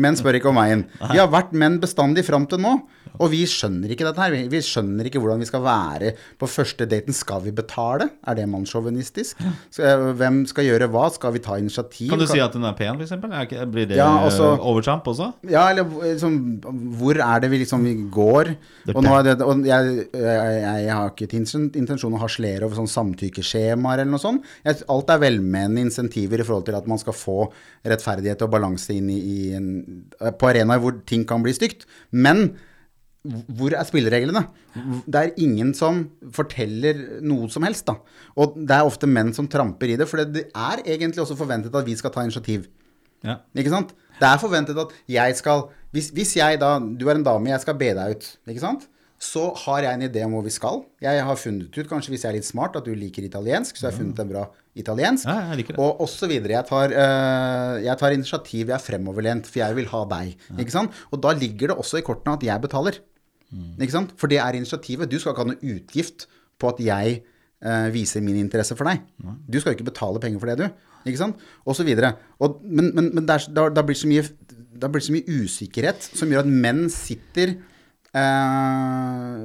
Menn 0.00 0.18
spør 0.18 0.40
ikke 0.40 0.50
om 0.50 0.58
veien. 0.62 0.86
Vi 1.12 1.20
har 1.20 1.30
vært 1.32 1.54
menn 1.56 1.78
bestandig 1.82 2.26
fram 2.26 2.48
til 2.50 2.62
nå. 2.64 2.78
Og 3.20 3.30
vi 3.32 3.42
skjønner 3.48 3.92
ikke 3.92 4.06
dette 4.08 4.22
her. 4.22 4.34
Vi, 4.34 4.42
vi 4.52 4.60
skjønner 4.64 5.08
ikke 5.08 5.20
hvordan 5.22 5.42
vi 5.42 5.48
skal 5.48 5.64
være 5.64 6.12
på 6.40 6.48
første 6.50 6.86
daten. 6.88 7.16
Skal 7.16 7.42
vi 7.46 7.54
betale? 7.56 8.10
Er 8.26 8.38
det 8.38 8.46
mannssjåvinistisk? 8.52 9.40
Hvem 9.76 10.42
skal 10.50 10.68
gjøre 10.68 10.88
hva? 10.92 11.06
Skal 11.14 11.34
vi 11.36 11.42
ta 11.44 11.58
initiativ? 11.60 12.10
Kan 12.12 12.22
du 12.22 12.26
si 12.30 12.40
at 12.42 12.56
hun 12.56 12.66
er 12.68 12.76
pen? 12.78 13.00
Er 13.00 13.66
Blir 13.66 13.86
det 13.88 13.96
Ja, 13.98 14.10
altså- 14.26 14.52
eh, 14.54 14.66
overtramp 14.70 15.06
også? 15.06 15.32
Ja, 15.50 15.68
eller 15.70 15.84
liksom, 15.84 16.60
hvor 16.98 17.16
er 17.16 17.40
det 17.40 17.50
vi 17.50 17.58
liksom 17.64 17.84
vi 17.84 17.94
går? 18.10 18.54
Og 18.94 19.24
det, 19.24 19.40
og 19.42 19.64
jeg, 19.66 20.08
jeg, 20.12 20.84
jeg 20.86 20.92
har 20.94 21.10
ikke 21.10 21.30
intensjon 21.76 22.14
å 22.14 22.20
harselere 22.20 22.64
over 22.64 22.76
sånn 22.76 22.90
samtykkeskjemaer 22.90 24.02
eller 24.02 24.12
noe 24.12 24.22
sånt. 24.22 24.44
Jeg, 24.64 24.82
alt 24.92 25.10
er 25.10 25.22
velmenende 25.22 25.80
insentiver 25.86 26.40
i 26.40 26.46
forhold 26.46 26.66
til 26.68 26.78
at 26.78 26.86
man 26.90 26.98
skal 26.98 27.16
få 27.16 27.38
rettferdighet 27.86 28.42
og 28.46 28.52
balanse 28.54 28.94
inn 28.96 29.10
i, 29.12 29.18
i 29.18 29.38
en, 29.56 29.68
på 30.38 30.50
arenaer 30.50 30.82
hvor 30.82 30.98
ting 31.08 31.26
kan 31.28 31.44
bli 31.44 31.54
stygt. 31.56 31.86
Men 32.12 32.50
hvor 33.58 33.74
er 33.74 33.86
spillereglene? 33.88 34.42
Det 35.06 35.20
er 35.20 35.36
ingen 35.42 35.72
som 35.76 36.04
forteller 36.36 37.20
noe 37.24 37.48
som 37.52 37.66
helst, 37.66 37.86
da. 37.88 37.96
Og 38.36 38.56
det 38.56 38.76
er 38.76 38.88
ofte 38.88 39.08
menn 39.10 39.32
som 39.36 39.48
tramper 39.50 39.92
i 39.92 39.98
det, 40.00 40.08
for 40.10 40.22
det 40.24 40.48
er 40.50 40.84
egentlig 40.84 41.24
også 41.24 41.38
forventet 41.38 41.74
at 41.74 41.86
vi 41.86 41.96
skal 41.98 42.14
ta 42.14 42.24
initiativ. 42.26 42.68
Ja. 43.24 43.40
Ikke 43.56 43.72
sant? 43.72 43.94
Det 44.20 44.28
er 44.28 44.40
forventet 44.40 44.78
at 44.80 44.92
jeg 45.10 45.36
skal 45.38 45.66
hvis, 45.96 46.10
hvis 46.12 46.36
jeg 46.36 46.60
da 46.60 46.76
Du 46.78 47.08
er 47.08 47.16
en 47.16 47.24
dame, 47.24 47.50
jeg 47.52 47.62
skal 47.64 47.78
be 47.78 47.88
deg 47.96 48.18
ut, 48.18 48.28
ikke 48.48 48.64
sant? 48.64 48.86
Så 49.16 49.46
har 49.62 49.80
jeg 49.80 49.96
en 49.96 50.04
idé 50.04 50.22
om 50.26 50.34
hvor 50.36 50.44
vi 50.44 50.52
skal. 50.52 50.82
Jeg 51.00 51.22
har 51.24 51.38
funnet 51.40 51.72
ut, 51.72 51.88
kanskje 51.88 52.12
hvis 52.12 52.26
jeg 52.26 52.30
er 52.34 52.36
litt 52.36 52.48
smart, 52.48 52.76
at 52.76 52.84
du 52.84 52.92
liker 52.92 53.24
italiensk, 53.24 53.78
så 53.78 53.86
jeg 53.86 53.94
har 53.94 53.96
funnet 54.02 54.18
en 54.20 54.28
bra 54.28 54.42
italiensk. 54.76 55.24
Ja, 55.24 55.54
jeg 55.54 55.62
liker 55.62 55.76
det. 55.76 55.80
Og, 55.80 56.02
osv. 56.04 56.34
Jeg 56.36 56.68
tar, 56.68 56.92
eh, 56.92 57.76
jeg 57.86 57.96
tar 58.02 58.12
initiativ, 58.12 58.66
jeg 58.66 58.76
er 58.76 58.84
fremoverlent, 58.84 59.48
for 59.48 59.62
jeg 59.62 59.78
vil 59.78 59.88
ha 59.88 60.02
deg. 60.10 60.34
Ikke 60.60 60.74
sant? 60.74 61.00
Og 61.08 61.22
da 61.24 61.32
ligger 61.32 61.72
det 61.72 61.78
også 61.80 62.02
i 62.02 62.04
kortene 62.04 62.36
at 62.36 62.44
jeg 62.44 62.64
betaler. 62.66 63.00
Ikke 63.54 63.94
sant? 63.94 64.12
For 64.18 64.30
det 64.30 64.40
er 64.42 64.58
initiativet. 64.58 65.10
Du 65.10 65.18
skal 65.20 65.32
ikke 65.32 65.44
ha 65.44 65.50
noe 65.52 65.74
utgift 65.74 66.26
på 66.60 66.70
at 66.72 66.80
jeg 66.82 67.20
eh, 67.20 67.88
viser 67.94 68.24
min 68.24 68.38
interesse 68.40 68.76
for 68.78 68.88
deg. 68.88 69.04
Du 69.46 69.60
skal 69.60 69.72
jo 69.72 69.78
ikke 69.78 69.90
betale 69.90 70.22
penger 70.22 70.42
for 70.42 70.50
det, 70.50 70.58
du. 70.64 70.92
Ikke 71.06 71.20
sant? 71.20 71.42
Og 71.64 71.76
så 71.78 71.86
videre. 71.86 72.14
Og, 72.42 72.60
men 72.64 72.90
men, 72.94 73.10
men 73.14 73.26
det 73.28 73.36
er, 73.36 73.48
da, 73.54 73.68
da, 73.70 73.84
blir 73.86 73.98
mye, 74.10 74.24
da 74.74 74.90
blir 74.90 75.02
det 75.02 75.08
så 75.08 75.16
mye 75.16 75.40
usikkerhet 75.44 76.10
som 76.10 76.32
gjør 76.32 76.44
at 76.44 76.54
menn 76.66 76.86
sitter 76.92 77.54
eh, 78.16 79.42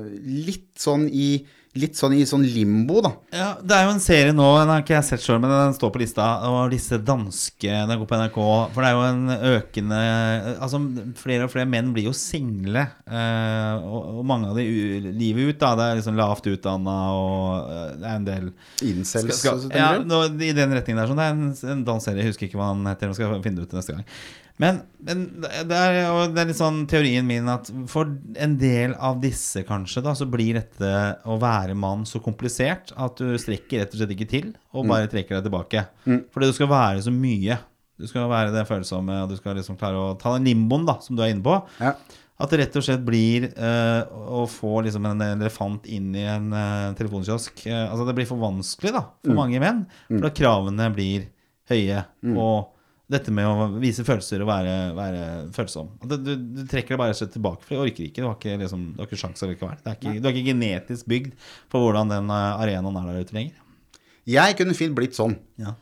litt 0.48 0.72
sånn 0.82 1.08
i 1.12 1.32
Litt 1.80 1.96
sånn 1.96 2.12
i 2.18 2.26
sånn 2.28 2.42
limbo, 2.44 3.00
da. 3.00 3.10
Ja, 3.32 3.50
Det 3.64 3.76
er 3.78 3.86
jo 3.86 3.94
en 3.94 4.02
serie 4.04 4.34
nå, 4.36 4.44
den 4.60 4.72
har 4.74 4.82
ikke 4.84 4.98
jeg 4.98 5.08
sett 5.08 5.24
sjøl, 5.24 5.38
men 5.40 5.54
den 5.54 5.76
står 5.78 5.94
på 5.94 6.02
lista. 6.02 6.26
Og 6.50 6.74
disse 6.74 7.00
danske 7.00 7.78
Den 7.88 8.02
går 8.02 8.10
på 8.10 8.20
NRK. 8.20 8.40
For 8.74 8.84
det 8.84 8.90
er 8.90 8.98
jo 8.98 9.06
en 9.08 9.54
økende 9.54 10.02
Altså, 10.58 10.82
flere 11.22 11.48
og 11.48 11.54
flere 11.54 11.70
menn 11.72 11.94
blir 11.96 12.10
jo 12.10 12.14
single. 12.18 12.84
Eh, 13.08 13.88
og, 13.88 14.20
og 14.20 14.28
mange 14.28 14.52
av 14.52 14.60
de 14.60 14.68
livet 15.16 15.54
ut, 15.54 15.62
da. 15.64 15.72
Det 15.80 15.88
er 15.88 16.02
liksom 16.02 16.20
lavt 16.20 16.52
utdanna, 16.52 16.98
og 17.16 17.72
eh, 17.72 17.88
det 18.04 18.10
er 18.12 18.20
en 18.20 18.28
del 18.28 18.52
Incels. 18.92 19.40
skal, 19.40 19.64
skal, 19.64 19.80
ja, 19.80 19.94
nå, 20.04 20.26
I 20.44 20.52
den 20.58 20.76
retningen 20.76 21.00
der. 21.06 21.08
Sånn. 21.08 21.24
Det 21.24 21.30
er 21.30 21.40
en, 21.40 21.76
en 21.78 21.88
dansk 21.88 22.10
serie, 22.10 22.26
jeg 22.26 22.36
husker 22.36 22.50
ikke 22.52 22.60
hva 22.60 22.74
han 22.74 22.84
heter. 22.92 23.14
Jeg 23.14 23.22
skal 23.22 23.40
finne 23.48 23.64
det 23.64 23.72
ut 23.72 23.80
neste 23.80 23.96
gang. 23.96 24.08
Men, 24.62 24.82
men 25.02 25.24
det, 25.41 25.50
er, 25.74 25.95
det 26.30 26.41
er 26.43 26.50
litt 26.52 26.60
sånn 26.60 26.84
teorien 26.91 27.26
min 27.26 27.47
at 27.50 27.71
for 27.89 28.12
en 28.38 28.54
del 28.62 28.93
av 29.02 29.17
disse, 29.24 29.63
kanskje, 29.65 30.04
da, 30.06 30.13
så 30.17 30.28
blir 30.30 30.60
dette 30.60 30.91
å 31.26 31.39
være 31.41 31.74
mann 31.74 32.04
så 32.06 32.21
komplisert 32.21 32.93
at 32.93 33.17
du 33.17 33.34
strekker 33.41 33.82
rett 33.82 33.95
og 33.95 34.04
slett 34.04 34.13
ikke 34.13 34.30
til, 34.30 34.52
og 34.76 34.86
Mm. 34.86 34.91
bare 34.93 35.10
trekker 35.10 35.39
deg 35.39 35.47
tilbake. 35.50 35.86
Fordi 36.06 36.50
du 36.52 36.54
skal 36.54 36.69
være 36.69 37.02
så 37.08 37.13
mye. 37.15 37.58
Du 38.02 38.06
skal 38.10 38.30
være 38.30 38.54
det 38.54 38.67
følsomme, 38.69 39.24
og 39.24 39.30
du 39.30 39.36
skal 39.38 39.58
liksom 39.58 39.78
klare 39.82 39.97
å 39.97 40.13
ta 40.21 40.36
den 40.38 40.45
limboen 40.50 40.86
da, 40.86 41.00
som 41.02 41.17
du 41.17 41.24
er 41.26 41.34
inne 41.34 41.43
på. 41.45 41.58
Ja. 41.82 41.95
At 42.41 42.50
det 42.50 42.58
rett 42.63 42.78
og 42.80 42.86
slett 42.86 43.04
blir 43.06 43.43
uh, 43.54 44.02
å 44.34 44.47
få 44.50 44.80
liksom 44.86 45.06
en 45.06 45.21
elefant 45.21 45.86
inn 45.86 46.08
i 46.17 46.24
en 46.26 46.47
uh, 46.54 46.89
telefonkiosk 46.97 47.67
uh, 47.69 47.91
Altså 47.91 48.08
det 48.08 48.15
blir 48.17 48.26
for 48.26 48.41
vanskelig 48.41 48.93
da, 48.95 49.04
for 49.26 49.38
mange 49.38 49.60
menn. 49.62 49.84
For 50.08 50.24
da 50.26 50.32
kravene 50.34 50.88
blir 50.95 51.28
høye. 51.69 52.00
Og 52.34 52.71
dette 53.12 53.34
med 53.36 53.47
å 53.47 53.67
vise 53.82 54.06
følelser 54.08 54.43
og 54.43 54.50
være, 54.52 54.76
være 54.97 55.24
følsom. 55.56 55.89
Du, 56.04 56.15
du, 56.15 56.36
du 56.36 56.62
trekker 56.69 56.95
deg 56.95 57.02
bare 57.04 57.17
slett 57.17 57.34
tilbake, 57.36 57.65
for 57.67 57.76
du 57.76 57.86
orker 57.86 58.08
ikke. 58.08 58.21
Du 58.21 58.30
har 58.30 58.38
ikke, 58.38 58.60
liksom, 58.62 58.86
du 58.95 59.04
har 59.04 59.10
ikke 59.10 59.19
sjans 59.19 59.43
likevel. 59.43 59.82
Det 59.82 59.91
er 59.91 60.00
ikke, 60.00 60.13
du 60.19 60.30
er 60.30 60.38
ikke 60.38 60.52
genetisk 60.54 61.12
bygd 61.12 61.36
for 61.71 61.84
hvordan 61.84 62.13
den 62.13 62.32
eh, 62.32 62.63
arenaen 62.63 63.02
er 63.02 63.12
der 63.12 63.28
ute 63.28 63.38
lenger. 63.38 63.58
Jeg 64.30 64.54
kunne 64.54 64.76
fint 64.78 64.93
blitt 64.93 65.15
sånn. 65.17 65.34
Ja. 65.58 65.74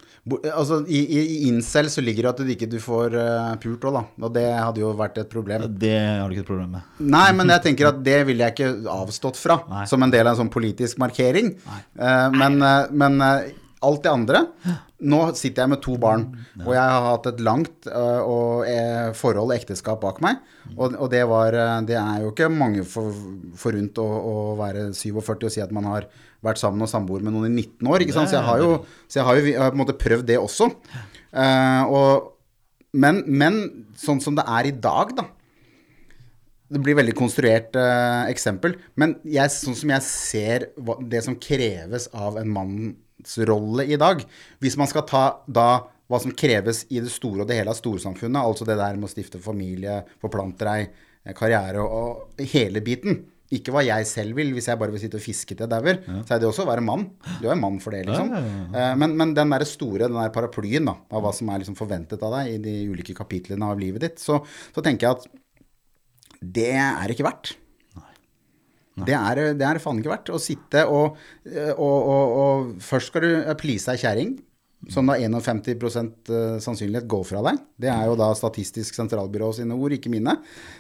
Altså, 0.54 0.80
I, 0.88 1.00
i, 1.04 1.22
incel 1.50 1.90
så 1.92 2.00
ligger 2.04 2.24
det 2.24 2.32
at 2.32 2.40
du 2.40 2.52
ikke 2.54 2.70
du 2.72 2.78
får 2.82 3.18
uh, 3.20 3.56
pult 3.60 3.84
òg, 3.90 3.98
da. 3.98 4.04
Og 4.24 4.32
det 4.38 4.46
hadde 4.48 4.80
jo 4.80 4.94
vært 4.98 5.20
et 5.20 5.32
problem. 5.32 5.66
Det 5.82 5.96
har 6.00 6.24
du 6.24 6.38
ikke 6.38 6.46
et 6.46 6.52
problem 6.52 6.78
med. 6.78 6.94
Nei, 7.04 7.28
men 7.36 7.52
jeg 7.52 7.66
tenker 7.68 7.92
at 7.92 8.00
det 8.06 8.22
ville 8.30 8.48
jeg 8.48 8.56
ikke 8.56 8.94
avstått 8.96 9.40
fra 9.40 9.60
Nei. 9.68 9.84
som 9.92 10.06
en 10.06 10.14
del 10.14 10.24
av 10.24 10.38
en 10.38 10.46
sånn 10.46 10.54
politisk 10.54 11.02
markering. 11.04 11.52
Uh, 12.00 12.30
men 12.32 12.62
uh, 12.64 12.88
men 12.96 13.20
alt 13.86 14.04
det 14.04 14.12
andre. 14.12 14.42
Nå 15.00 15.20
sitter 15.38 15.64
jeg 15.64 15.72
med 15.72 15.82
to 15.84 15.96
barn, 16.02 16.26
og 16.66 16.72
jeg 16.76 16.84
har 16.84 17.06
hatt 17.06 17.30
et 17.32 17.44
langt 17.44 17.88
uh, 17.88 18.20
og, 18.28 18.66
eh, 18.68 19.12
forhold 19.16 19.54
og 19.54 19.56
ekteskap 19.56 20.02
bak 20.04 20.20
meg. 20.24 20.42
Og, 20.76 20.98
og 21.00 21.08
det 21.14 21.22
var 21.26 21.56
eh, 21.56 21.76
Det 21.88 21.96
er 21.98 22.26
jo 22.26 22.34
ikke 22.34 22.50
mange 22.52 22.84
for, 22.86 23.16
forunt 23.58 23.98
å, 23.98 24.06
å 24.06 24.34
være 24.60 24.90
47 24.94 25.48
og 25.48 25.54
si 25.54 25.64
at 25.64 25.72
man 25.74 25.88
har 25.90 26.10
vært 26.46 26.62
sammen 26.62 26.84
og 26.84 26.92
samboer 26.92 27.24
med 27.26 27.34
noen 27.34 27.50
i 27.50 27.64
19 27.64 27.90
år. 27.90 28.06
Så 28.12 28.28
jeg 28.28 28.46
har 28.46 28.62
jo, 28.62 28.76
så 29.08 29.22
jeg 29.22 29.28
har 29.30 29.40
jo 29.40 29.48
jeg 29.48 29.64
har 29.64 29.74
på 29.74 29.80
en 29.80 29.84
måte 29.86 29.98
prøvd 30.00 30.28
det 30.30 30.38
også. 30.42 30.70
Uh, 31.32 31.84
og, 31.88 32.30
men, 33.00 33.24
men 33.28 33.60
sånn 34.00 34.22
som 34.24 34.38
det 34.38 34.48
er 34.48 34.70
i 34.70 34.76
dag, 34.76 35.16
da. 35.16 35.30
Det 36.70 36.84
blir 36.86 37.00
veldig 37.00 37.16
konstruert 37.18 37.74
uh, 37.80 38.28
eksempel, 38.30 38.76
men 39.00 39.16
jeg, 39.26 39.50
sånn 39.56 39.78
som 39.80 39.90
jeg 39.96 40.06
ser 40.06 40.68
hva, 40.78 41.00
det 41.02 41.24
som 41.26 41.40
kreves 41.42 42.12
av 42.14 42.38
en 42.38 42.52
mannsrolle 43.20 43.86
i 43.86 43.98
dag 43.98 44.24
Hvis 44.60 44.78
man 44.78 44.88
skal 44.88 45.06
ta 45.08 45.24
da 45.48 45.86
hva 46.10 46.18
som 46.20 46.32
kreves 46.34 46.88
i 46.90 47.00
det 47.00 47.12
store 47.14 47.44
og 47.44 47.48
det 47.48 47.60
hele 47.60 47.70
av 47.70 47.78
storsamfunnet, 47.78 48.42
altså 48.42 48.66
det 48.66 48.80
der 48.80 48.96
med 48.98 49.06
å 49.06 49.12
stifte 49.12 49.38
familie, 49.40 50.00
forplante 50.20 50.66
deg, 50.66 50.88
eh, 51.24 51.34
karriere 51.38 51.84
og, 51.84 52.24
og 52.40 52.42
hele 52.50 52.82
biten 52.82 53.20
ikke 53.54 53.70
hva 53.74 53.84
jeg 53.86 54.08
selv 54.10 54.36
vil, 54.38 54.50
hvis 54.56 54.68
jeg 54.72 54.78
bare 54.82 54.90
vil 54.90 55.02
sitte 55.04 55.18
og 55.20 55.24
fiske 55.24 55.54
til 55.54 55.68
jeg 55.68 55.70
dauer. 55.70 56.00
Så 56.26 56.34
er 56.34 56.42
det 56.42 56.48
også 56.50 56.66
å 56.66 56.70
være 56.70 56.82
mann. 56.86 57.12
Du 57.40 57.46
er 57.48 57.54
jo 57.56 57.60
mann 57.62 57.78
for 57.82 57.94
det, 57.94 58.04
liksom. 58.10 58.28
Eh, 58.74 58.96
Men, 58.98 59.14
men 59.22 59.36
den 59.38 59.54
der 59.54 59.66
store, 59.70 60.08
den 60.10 60.18
der 60.18 60.34
paraplyen 60.34 60.86
da, 60.90 60.96
av 61.14 61.22
hva 61.26 61.32
som 61.34 61.50
er 61.54 61.62
liksom 61.62 61.78
forventet 61.78 62.26
av 62.26 62.34
deg 62.40 62.56
i 62.56 62.60
de 62.66 62.76
ulike 62.90 63.14
kapitlene 63.18 63.70
av 63.70 63.78
livet 63.82 64.02
ditt, 64.02 64.18
så, 64.22 64.42
så 64.74 64.82
tenker 64.86 65.08
jeg 65.08 65.18
at 65.20 65.30
det 66.42 66.72
er 66.74 67.14
ikke 67.14 67.26
verdt. 67.30 67.54
Det 69.08 69.16
er, 69.16 69.42
det 69.58 69.66
er 69.66 69.82
faen 69.84 70.02
ikke 70.02 70.14
verdt 70.14 70.34
å 70.34 70.42
sitte 70.42 70.86
og, 70.88 71.18
og, 71.46 71.98
og, 71.98 72.38
og 72.44 72.72
Først 72.84 73.12
skal 73.12 73.26
du 73.26 73.32
please 73.60 73.92
ei 73.92 74.00
kjerring, 74.02 74.38
som 74.88 75.10
da 75.10 75.18
51 75.20 75.60
eh, 75.76 76.60
sannsynlighet 76.64 77.08
går 77.10 77.26
fra 77.28 77.42
deg. 77.50 77.60
Det 77.84 77.90
er 77.92 78.06
jo 78.08 78.16
da 78.20 78.30
Statistisk 78.38 78.96
sentralbyrå 78.96 79.52
sine 79.58 79.76
ord, 79.76 79.96
ikke 79.98 80.12
mine. 80.14 80.38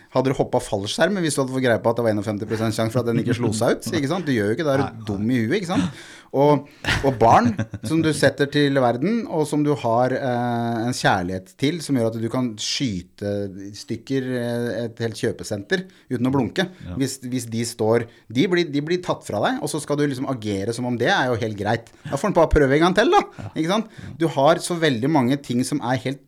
Hadde 0.09 0.31
du 0.31 0.37
hoppa 0.39 0.57
fallskjerm 0.63 1.19
hvis 1.21 1.35
du 1.37 1.43
hadde 1.43 1.53
fått 1.53 1.65
greie 1.65 1.81
på 1.83 1.91
at 1.91 1.99
det 1.99 2.05
var 2.07 2.15
51 2.17 2.73
sjanse 2.73 2.93
for 2.95 3.03
at 3.03 3.09
den 3.11 3.19
ikke 3.21 3.35
slo 3.37 3.51
seg 3.53 3.77
ut? 3.77 3.89
ikke 3.93 4.09
sant? 4.09 4.25
Du 4.25 4.33
gjør 4.33 4.49
jo 4.49 4.55
ikke 4.57 4.65
det, 4.65 4.73
er 4.73 4.85
du 4.95 5.03
dum 5.11 5.27
i 5.29 5.43
huet, 5.43 5.59
ikke 5.59 5.69
sant? 5.69 5.99
Og, 6.29 6.65
og 7.05 7.15
barn 7.21 7.51
som 7.89 8.01
du 8.05 8.09
setter 8.13 8.49
til 8.53 8.77
verden, 8.81 9.23
og 9.33 9.47
som 9.49 9.63
du 9.65 9.71
har 9.81 10.13
eh, 10.13 10.79
en 10.85 10.93
kjærlighet 10.97 11.53
til, 11.61 11.79
som 11.81 11.97
gjør 11.97 12.09
at 12.11 12.17
du 12.21 12.27
kan 12.33 12.51
skyte 12.61 13.33
i 13.65 13.71
stykker 13.77 14.29
eh, 14.37 14.69
et 14.85 15.03
helt 15.05 15.21
kjøpesenter 15.21 15.85
uten 16.11 16.29
å 16.29 16.33
blunke. 16.33 16.67
Hvis, 17.01 17.19
hvis 17.29 17.45
de 17.49 17.63
står 17.65 18.07
de 18.29 18.47
blir, 18.49 18.69
de 18.69 18.83
blir 18.85 19.01
tatt 19.05 19.25
fra 19.25 19.41
deg, 19.45 19.61
og 19.61 19.69
så 19.71 19.81
skal 19.81 19.97
du 19.97 20.05
liksom 20.07 20.29
agere 20.29 20.73
som 20.75 20.89
om 20.89 20.97
det 20.97 21.09
er 21.13 21.29
jo 21.29 21.37
helt 21.41 21.57
greit. 21.59 21.93
Da 22.05 22.17
får 22.17 22.33
du 22.33 22.41
bare 22.41 22.53
prøve 22.53 22.77
en 22.77 22.87
gang 22.87 22.97
til, 22.97 23.13
da. 23.13 23.49
Ikke 23.53 23.69
sant? 23.73 23.93
Du 24.21 24.25
har 24.37 24.61
så 24.65 24.77
veldig 24.77 25.13
mange 25.13 25.37
ting 25.41 25.61
som 25.65 25.81
er 25.85 26.01
helt, 26.05 26.25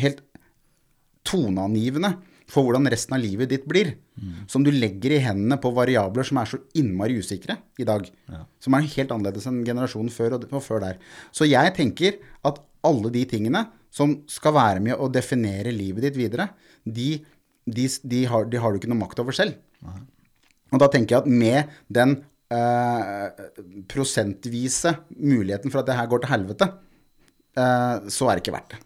helt 0.00 0.24
toneangivende 1.24 2.14
for 2.54 2.66
hvordan 2.66 2.86
resten 2.92 3.16
av 3.16 3.22
livet 3.22 3.50
ditt 3.50 3.66
blir. 3.70 3.94
Som 4.50 4.64
du 4.66 4.70
legger 4.70 5.16
i 5.16 5.22
hendene 5.24 5.58
på 5.60 5.72
variabler 5.74 6.26
som 6.26 6.38
er 6.40 6.50
så 6.50 6.60
innmari 6.78 7.18
usikre 7.18 7.58
i 7.82 7.86
dag. 7.88 8.06
Som 8.62 8.76
er 8.78 8.86
helt 8.94 9.14
annerledes 9.14 9.48
enn 9.50 9.64
generasjonen 9.66 10.12
før 10.14 10.38
og, 10.38 10.46
og 10.52 10.62
før 10.64 10.84
der. 10.86 11.00
Så 11.34 11.48
jeg 11.50 11.74
tenker 11.76 12.20
at 12.46 12.62
alle 12.84 13.10
de 13.12 13.24
tingene 13.28 13.66
som 13.94 14.16
skal 14.30 14.56
være 14.56 14.82
med 14.84 14.98
å 14.98 15.10
definere 15.12 15.72
livet 15.74 16.08
ditt 16.08 16.18
videre, 16.18 16.48
de, 16.84 17.16
de, 17.64 17.88
de, 18.02 18.24
har, 18.30 18.48
de 18.50 18.60
har 18.60 18.72
du 18.72 18.80
ikke 18.80 18.90
noe 18.90 19.02
makt 19.04 19.22
over 19.22 19.36
selv. 19.36 19.58
Og 20.74 20.80
da 20.82 20.88
tenker 20.90 21.14
jeg 21.14 21.22
at 21.22 21.30
med 21.30 21.76
den 21.92 22.16
eh, 22.54 23.44
prosentvise 23.90 24.96
muligheten 25.14 25.70
for 25.70 25.82
at 25.82 25.90
det 25.90 25.98
her 25.98 26.10
går 26.10 26.24
til 26.24 26.34
helvete, 26.34 26.70
eh, 27.54 28.10
så 28.10 28.28
er 28.28 28.36
det 28.36 28.44
ikke 28.44 28.56
verdt 28.56 28.74
det. 28.74 28.83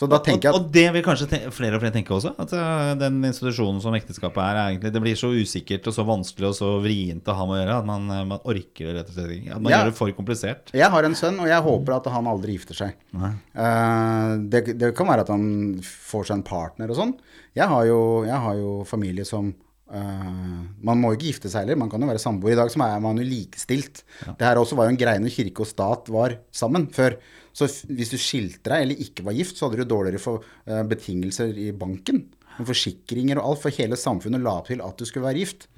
Så 0.00 0.08
da 0.08 0.16
tenker 0.24 0.48
jeg 0.48 0.54
at 0.56 0.56
og 0.62 0.70
det 0.72 0.86
vil 0.94 1.02
kanskje 1.04 1.28
flere 1.52 1.76
og 1.76 1.82
flere 1.82 1.92
tenke 1.92 2.14
også. 2.16 2.30
At 2.40 2.54
eh, 2.56 2.92
den 3.02 3.18
institusjonen 3.28 3.82
som 3.84 3.92
ekteskapet 3.98 4.40
er, 4.40 4.56
er 4.56 4.70
egentlig, 4.70 4.94
det 4.94 5.02
blir 5.04 5.18
så 5.20 5.28
usikkert 5.28 5.90
og 5.90 5.96
så 5.98 6.06
vanskelig 6.08 6.48
og 6.48 6.56
så 6.56 6.70
vrient 6.80 7.28
å 7.28 7.36
ha 7.36 7.44
med 7.50 7.58
å 7.58 7.60
gjøre 7.60 7.78
at 7.82 7.88
man, 7.90 8.06
eh, 8.16 8.24
man 8.32 8.40
orker 8.48 8.88
det 8.88 8.94
rett 8.96 9.10
og 9.12 9.18
slett 9.18 9.34
ikke. 9.36 9.54
At 9.58 9.60
man 9.60 9.70
Ja. 9.74 9.82
gjør 9.82 9.90
det 9.92 9.98
for 10.00 10.16
komplisert. 10.16 10.72
Jeg 10.72 10.88
har 10.96 11.04
en 11.04 11.18
sønn, 11.20 11.36
og 11.44 11.50
jeg 11.52 11.66
håper 11.68 11.96
at 11.98 12.08
han 12.16 12.30
aldri 12.32 12.56
gifter 12.56 12.80
seg. 12.80 12.94
Eh, 13.12 14.36
det, 14.48 14.78
det 14.80 14.94
kan 14.96 15.10
være 15.10 15.26
at 15.28 15.32
han 15.34 15.44
får 15.84 16.30
seg 16.30 16.38
en 16.38 16.46
partner 16.48 16.94
og 16.94 16.96
sånn. 16.96 17.14
Jeg 17.58 17.68
har 17.68 17.84
jo, 17.90 18.00
jeg 18.24 18.40
har 18.48 18.54
jo 18.62 18.78
familie 18.88 19.28
som 19.28 19.52
Uh, 19.90 20.62
Man 20.86 21.00
må 21.02 21.08
jo 21.10 21.16
ikke 21.18 21.32
gifte 21.32 21.50
seg 21.50 21.64
heller, 21.64 21.74
man 21.80 21.88
kan 21.90 21.98
jo 21.98 22.06
være 22.06 22.20
samboer. 22.22 22.52
I 22.54 22.58
dag 22.60 22.68
så 22.70 22.78
er 22.86 23.00
man 23.02 23.18
jo 23.18 23.24
likestilt. 23.26 24.04
Det 24.38 24.46
her 24.46 24.60
også 24.60 24.76
var 24.78 24.86
jo 24.86 24.92
en 24.94 25.00
greie 25.00 25.18
når 25.18 25.34
kirke 25.34 25.64
og 25.64 25.66
stat 25.66 26.06
var 26.14 26.36
sammen 26.54 26.84
før. 26.94 27.16
Så 27.56 27.68
hvis 27.90 28.12
du 28.12 28.18
skilte 28.20 28.70
deg 28.70 28.86
eller 28.86 29.04
ikke 29.04 29.24
var 29.26 29.36
gift, 29.36 29.58
så 29.58 29.66
hadde 29.66 29.82
du 29.82 29.90
dårligere 29.90 30.22
for, 30.22 30.44
uh, 30.68 30.82
betingelser 30.88 31.56
i 31.58 31.70
banken. 31.76 32.24
Med 32.58 32.68
forsikringer 32.68 33.40
og 33.40 33.50
alt, 33.50 33.62
for 33.64 33.76
hele 33.76 33.98
samfunnet 33.98 34.42
la 34.44 34.58
opp 34.60 34.68
til 34.68 34.82
at 34.84 34.98
du 34.98 35.06
skulle 35.08 35.26
være 35.26 35.40
gift. 35.42 35.68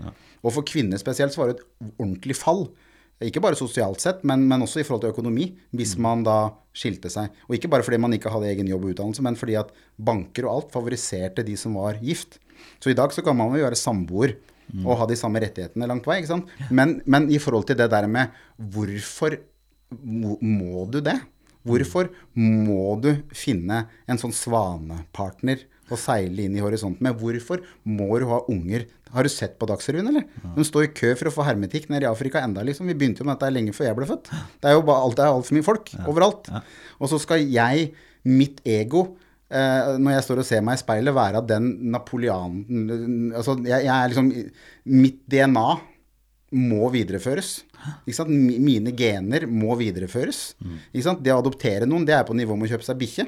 Og 0.42 0.54
for 0.56 0.66
kvinner 0.66 0.98
spesielt 0.98 1.34
så 1.34 1.42
var 1.42 1.52
det 1.52 1.60
et 1.60 1.92
ordentlig 1.94 2.36
fall. 2.38 2.66
Ikke 3.22 3.42
bare 3.44 3.54
sosialt 3.58 4.02
sett, 4.02 4.24
men, 4.26 4.48
men 4.50 4.64
også 4.64 4.80
i 4.80 4.86
forhold 4.86 5.04
til 5.04 5.12
økonomi, 5.12 5.44
hvis 5.78 5.94
man 6.02 6.24
da 6.26 6.38
skilte 6.74 7.10
seg. 7.12 7.30
Og 7.46 7.54
ikke 7.54 7.70
bare 7.70 7.84
fordi 7.86 8.00
man 8.02 8.16
ikke 8.16 8.32
hadde 8.32 8.48
egen 8.50 8.70
jobb 8.70 8.88
og 8.88 8.94
utdannelse, 8.96 9.22
men 9.22 9.38
fordi 9.38 9.54
at 9.60 9.70
banker 9.94 10.48
og 10.48 10.56
alt 10.56 10.72
favoriserte 10.74 11.44
de 11.46 11.54
som 11.60 11.76
var 11.78 12.00
gift. 12.02 12.40
Så 12.82 12.90
i 12.90 12.98
dag 12.98 13.14
så 13.14 13.22
kan 13.22 13.38
man 13.38 13.54
jo 13.54 13.62
være 13.62 13.78
samboer 13.78 14.34
og 14.86 14.96
ha 15.02 15.06
de 15.06 15.18
samme 15.18 15.40
rettighetene 15.42 15.86
langt 15.90 16.06
vei, 16.08 16.20
ikke 16.22 16.32
sant. 16.32 16.50
Men, 16.72 17.00
men 17.04 17.28
i 17.30 17.38
forhold 17.42 17.66
til 17.68 17.78
det 17.78 17.90
der 17.92 18.06
med 18.10 18.32
hvorfor 18.56 19.36
må 19.92 20.86
du 20.88 21.02
det? 21.04 21.18
Hvorfor 21.68 22.08
må 22.34 22.96
du 23.02 23.12
finne 23.36 23.84
en 24.10 24.18
sånn 24.18 24.34
svanepartner 24.34 25.62
å 25.92 25.98
seile 26.00 26.46
inn 26.46 26.56
i 26.56 26.62
horisonten 26.64 27.04
med? 27.04 27.18
Hvorfor 27.20 27.62
må 27.84 28.08
du 28.18 28.26
ha 28.30 28.40
unger? 28.50 28.86
Har 29.12 29.26
du 29.26 29.30
sett 29.30 29.58
på 29.60 29.68
Dagsrevyen, 29.68 30.08
eller? 30.08 30.24
De 30.56 30.64
står 30.64 30.86
i 30.88 30.92
kø 30.96 31.12
for 31.20 31.28
å 31.28 31.34
få 31.34 31.44
hermetikk 31.46 31.90
nede 31.92 32.06
i 32.06 32.10
Afrika 32.10 32.40
enda, 32.40 32.64
liksom. 32.64 32.88
Vi 32.88 32.96
begynte 32.96 33.20
jo 33.22 33.28
med 33.28 33.36
dette 33.36 33.52
lenge 33.52 33.74
før 33.76 33.90
jeg 33.90 33.98
ble 33.98 34.08
født. 34.08 34.30
Det 34.62 34.70
er 34.70 34.78
jo 34.78 34.86
bare 34.88 35.04
alt, 35.04 35.18
det 35.18 35.26
er 35.26 35.34
altfor 35.36 35.58
mye 35.58 35.66
folk 35.66 35.92
overalt. 36.08 36.48
Og 36.98 37.12
så 37.12 37.20
skal 37.20 37.44
jeg, 37.44 37.90
mitt 38.24 38.62
ego, 38.64 39.04
eh, 39.52 39.92
når 40.00 40.16
jeg 40.16 40.26
står 40.30 40.40
og 40.42 40.48
ser 40.48 40.64
meg 40.64 40.80
i 40.80 40.82
speilet, 40.82 41.14
være 41.14 41.42
at 41.42 41.48
den 41.50 41.68
Napoleon 41.92 42.62
Altså, 43.36 43.58
jeg, 43.66 43.84
jeg 43.84 43.92
er 43.92 44.12
liksom 44.14 44.32
Mitt 44.96 45.20
DNA 45.28 45.66
må 46.52 46.88
videreføres. 46.92 47.62
Mine 48.28 48.92
gener 48.96 49.46
må 49.46 49.74
videreføres. 49.78 50.54
Det 50.92 51.32
å 51.32 51.38
adoptere 51.40 51.86
noen, 51.88 52.04
det 52.06 52.14
er 52.14 52.24
på 52.28 52.34
nivå 52.36 52.56
med 52.56 52.68
å 52.70 52.74
kjøpe 52.76 52.84
seg 52.86 52.98
bikkje. 53.00 53.26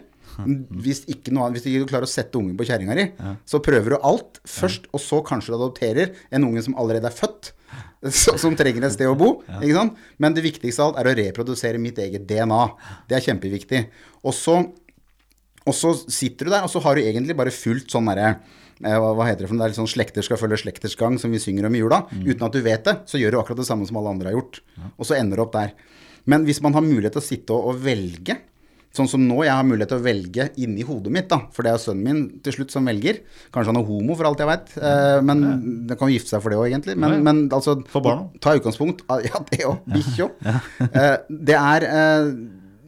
Hvis 0.82 1.04
ikke, 1.06 1.30
noe, 1.32 1.50
hvis 1.54 1.66
ikke 1.66 1.84
du 1.84 1.90
klarer 1.90 2.06
å 2.08 2.10
sette 2.10 2.38
ungen 2.40 2.56
på 2.58 2.64
kjerringa 2.66 2.94
di, 2.98 3.04
så 3.46 3.60
prøver 3.62 3.94
du 3.94 3.98
alt 4.02 4.40
først, 4.46 4.88
og 4.92 5.00
så 5.00 5.20
kanskje 5.26 5.52
du 5.52 5.58
adopterer 5.60 6.14
en 6.34 6.44
unge 6.48 6.62
som 6.66 6.74
allerede 6.80 7.06
er 7.06 7.14
født, 7.14 7.52
så- 8.10 8.36
som 8.38 8.56
trenger 8.56 8.84
et 8.84 8.92
sted 8.96 9.06
å 9.06 9.14
bo. 9.18 9.42
Ikke 9.60 9.74
sant? 9.78 9.96
Men 10.18 10.34
det 10.34 10.42
viktigste 10.44 10.82
av 10.82 10.94
alt 10.96 11.02
er 11.04 11.10
å 11.12 11.16
reprodusere 11.20 11.78
mitt 11.78 11.98
eget 12.02 12.26
DNA. 12.26 12.62
Det 13.08 13.16
er 13.20 13.26
kjempeviktig. 13.30 13.86
Og 14.24 14.34
så 14.34 14.58
og 15.64 15.72
så 15.72 15.94
sitter 16.12 16.44
du 16.44 16.50
der, 16.52 16.60
og 16.66 16.68
så 16.68 16.82
har 16.84 16.94
du 16.98 17.00
egentlig 17.00 17.32
bare 17.38 17.48
fulgt 17.54 17.88
sånn 17.94 18.04
derre 18.10 18.34
hva, 18.82 19.12
hva 19.14 19.26
heter 19.28 19.44
det 19.44 19.48
for 19.50 19.54
noe? 19.54 19.62
Det 19.62 19.68
er 19.68 19.74
litt 19.74 19.82
sånn 19.82 19.92
slekter 19.94 20.24
skal 20.26 20.40
følge 20.40 20.58
slekters 20.64 20.96
gang, 20.98 21.18
som 21.22 21.30
vi 21.34 21.38
synger 21.42 21.68
om 21.68 21.74
i 21.76 21.82
jula. 21.84 22.02
Uten 22.10 22.42
at 22.48 22.56
du 22.56 22.62
vet 22.64 22.84
det, 22.88 22.96
så 23.10 23.20
gjør 23.20 23.36
du 23.36 23.38
akkurat 23.42 23.60
det 23.62 23.68
samme 23.68 23.86
som 23.88 24.00
alle 24.00 24.10
andre 24.16 24.32
har 24.32 24.38
gjort. 24.40 24.60
Og 24.98 25.06
så 25.06 25.14
ender 25.20 25.38
du 25.38 25.44
opp 25.46 25.54
der. 25.54 25.74
Men 26.26 26.44
hvis 26.48 26.62
man 26.64 26.74
har 26.74 26.82
mulighet 26.84 27.12
til 27.18 27.22
å 27.22 27.28
sitte 27.28 27.54
og, 27.54 27.70
og 27.74 27.80
velge, 27.84 28.38
sånn 28.94 29.08
som 29.10 29.22
nå, 29.26 29.40
jeg 29.42 29.50
har 29.50 29.64
mulighet 29.66 29.90
til 29.90 29.98
å 29.98 30.04
velge 30.04 30.44
inni 30.62 30.84
hodet 30.86 31.10
mitt, 31.12 31.26
da, 31.28 31.40
for 31.52 31.66
det 31.66 31.72
er 31.74 31.80
sønnen 31.82 32.04
min 32.06 32.20
til 32.46 32.54
slutt 32.54 32.70
som 32.74 32.86
velger. 32.86 33.18
Kanskje 33.54 33.72
han 33.72 33.80
er 33.80 33.86
homo, 33.88 34.14
for 34.14 34.28
alt 34.28 34.38
jeg 34.42 34.50
veit, 34.52 34.74
eh, 34.78 35.18
men 35.26 35.42
det 35.90 35.96
kan 35.98 36.08
jo 36.10 36.14
gifte 36.14 36.30
seg 36.34 36.44
for 36.44 36.54
det 36.54 36.60
òg, 36.60 36.68
egentlig. 36.70 36.94
Men, 37.02 37.16
Ja, 37.16 37.18
ja. 37.18 37.24
men 37.26 37.42
altså. 37.58 37.74
Ta 38.40 38.54
utgangspunkt 38.58 39.02
Ja, 39.26 39.42
det 39.50 39.62
òg. 39.66 39.80
Bikkja 39.90 40.28
òg. 40.28 40.46
Eh, 40.88 41.16
det 41.50 41.58
er 41.58 41.88
eh, 41.90 42.30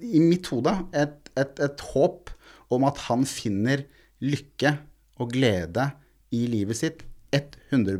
i 0.07 0.23
mitt 0.23 0.47
hode 0.55 0.77
et, 0.95 1.19
et, 1.37 1.59
et 1.67 1.87
håp 1.93 2.31
om 2.73 2.87
at 2.87 3.03
han 3.11 3.27
finner 3.29 3.83
lykke 4.23 4.77
og 5.21 5.33
glede 5.33 5.91
i 6.35 6.47
livet 6.51 6.79
sitt 6.79 7.05
100 7.35 7.99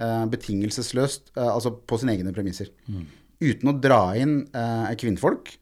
eh, 0.00 0.26
betingelsesløst, 0.30 1.32
eh, 1.36 1.50
altså 1.50 1.72
på 1.72 1.98
sine 2.00 2.16
egne 2.16 2.34
premisser. 2.36 2.70
Uten 3.40 3.72
å 3.72 3.76
dra 3.80 4.02
inn 4.20 4.42
kvinnfolk. 4.50 4.98
kvinnfolk. 5.00 5.54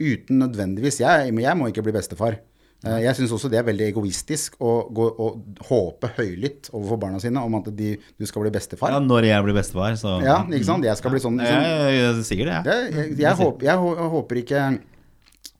Uten 0.00 0.40
nødvendigvis 0.40 1.02
jeg, 1.02 1.34
jeg 1.36 1.58
må 1.58 1.68
ikke 1.68 1.84
bli 1.84 1.92
bestefar. 1.92 2.38
Eh, 2.80 3.02
jeg 3.04 3.12
syns 3.18 3.32
også 3.36 3.50
det 3.52 3.58
er 3.60 3.66
veldig 3.66 3.90
egoistisk 3.90 4.54
å 4.64 4.70
gå 4.96 5.04
å 5.20 5.26
håpe 5.68 6.08
høylytt 6.16 6.70
overfor 6.72 7.00
barna 7.02 7.18
sine 7.20 7.42
om 7.44 7.58
at 7.58 7.68
de, 7.76 7.90
du 8.00 8.24
skal 8.28 8.46
bli 8.46 8.52
bestefar. 8.54 8.94
Ja, 8.94 9.02
når 9.04 9.28
jeg 9.28 9.44
blir 9.44 9.58
bestefar, 9.58 9.98
så 10.00 10.16
Ja, 10.24 10.38
ikke 10.48 10.68
sant? 10.68 10.86
Jeg 10.88 10.96
skal 10.96 11.12
bli 11.12 11.20
sånn. 11.20 11.36
Liksom. 11.42 11.66
jeg, 11.66 11.98
jeg 11.98 12.24
sier 12.30 12.48
det, 12.48 12.54
jeg. 12.56 12.94
Jeg, 12.96 13.18
jeg, 13.20 13.34
håper, 13.42 13.84
håper 14.14 14.40
ikke 14.40 14.62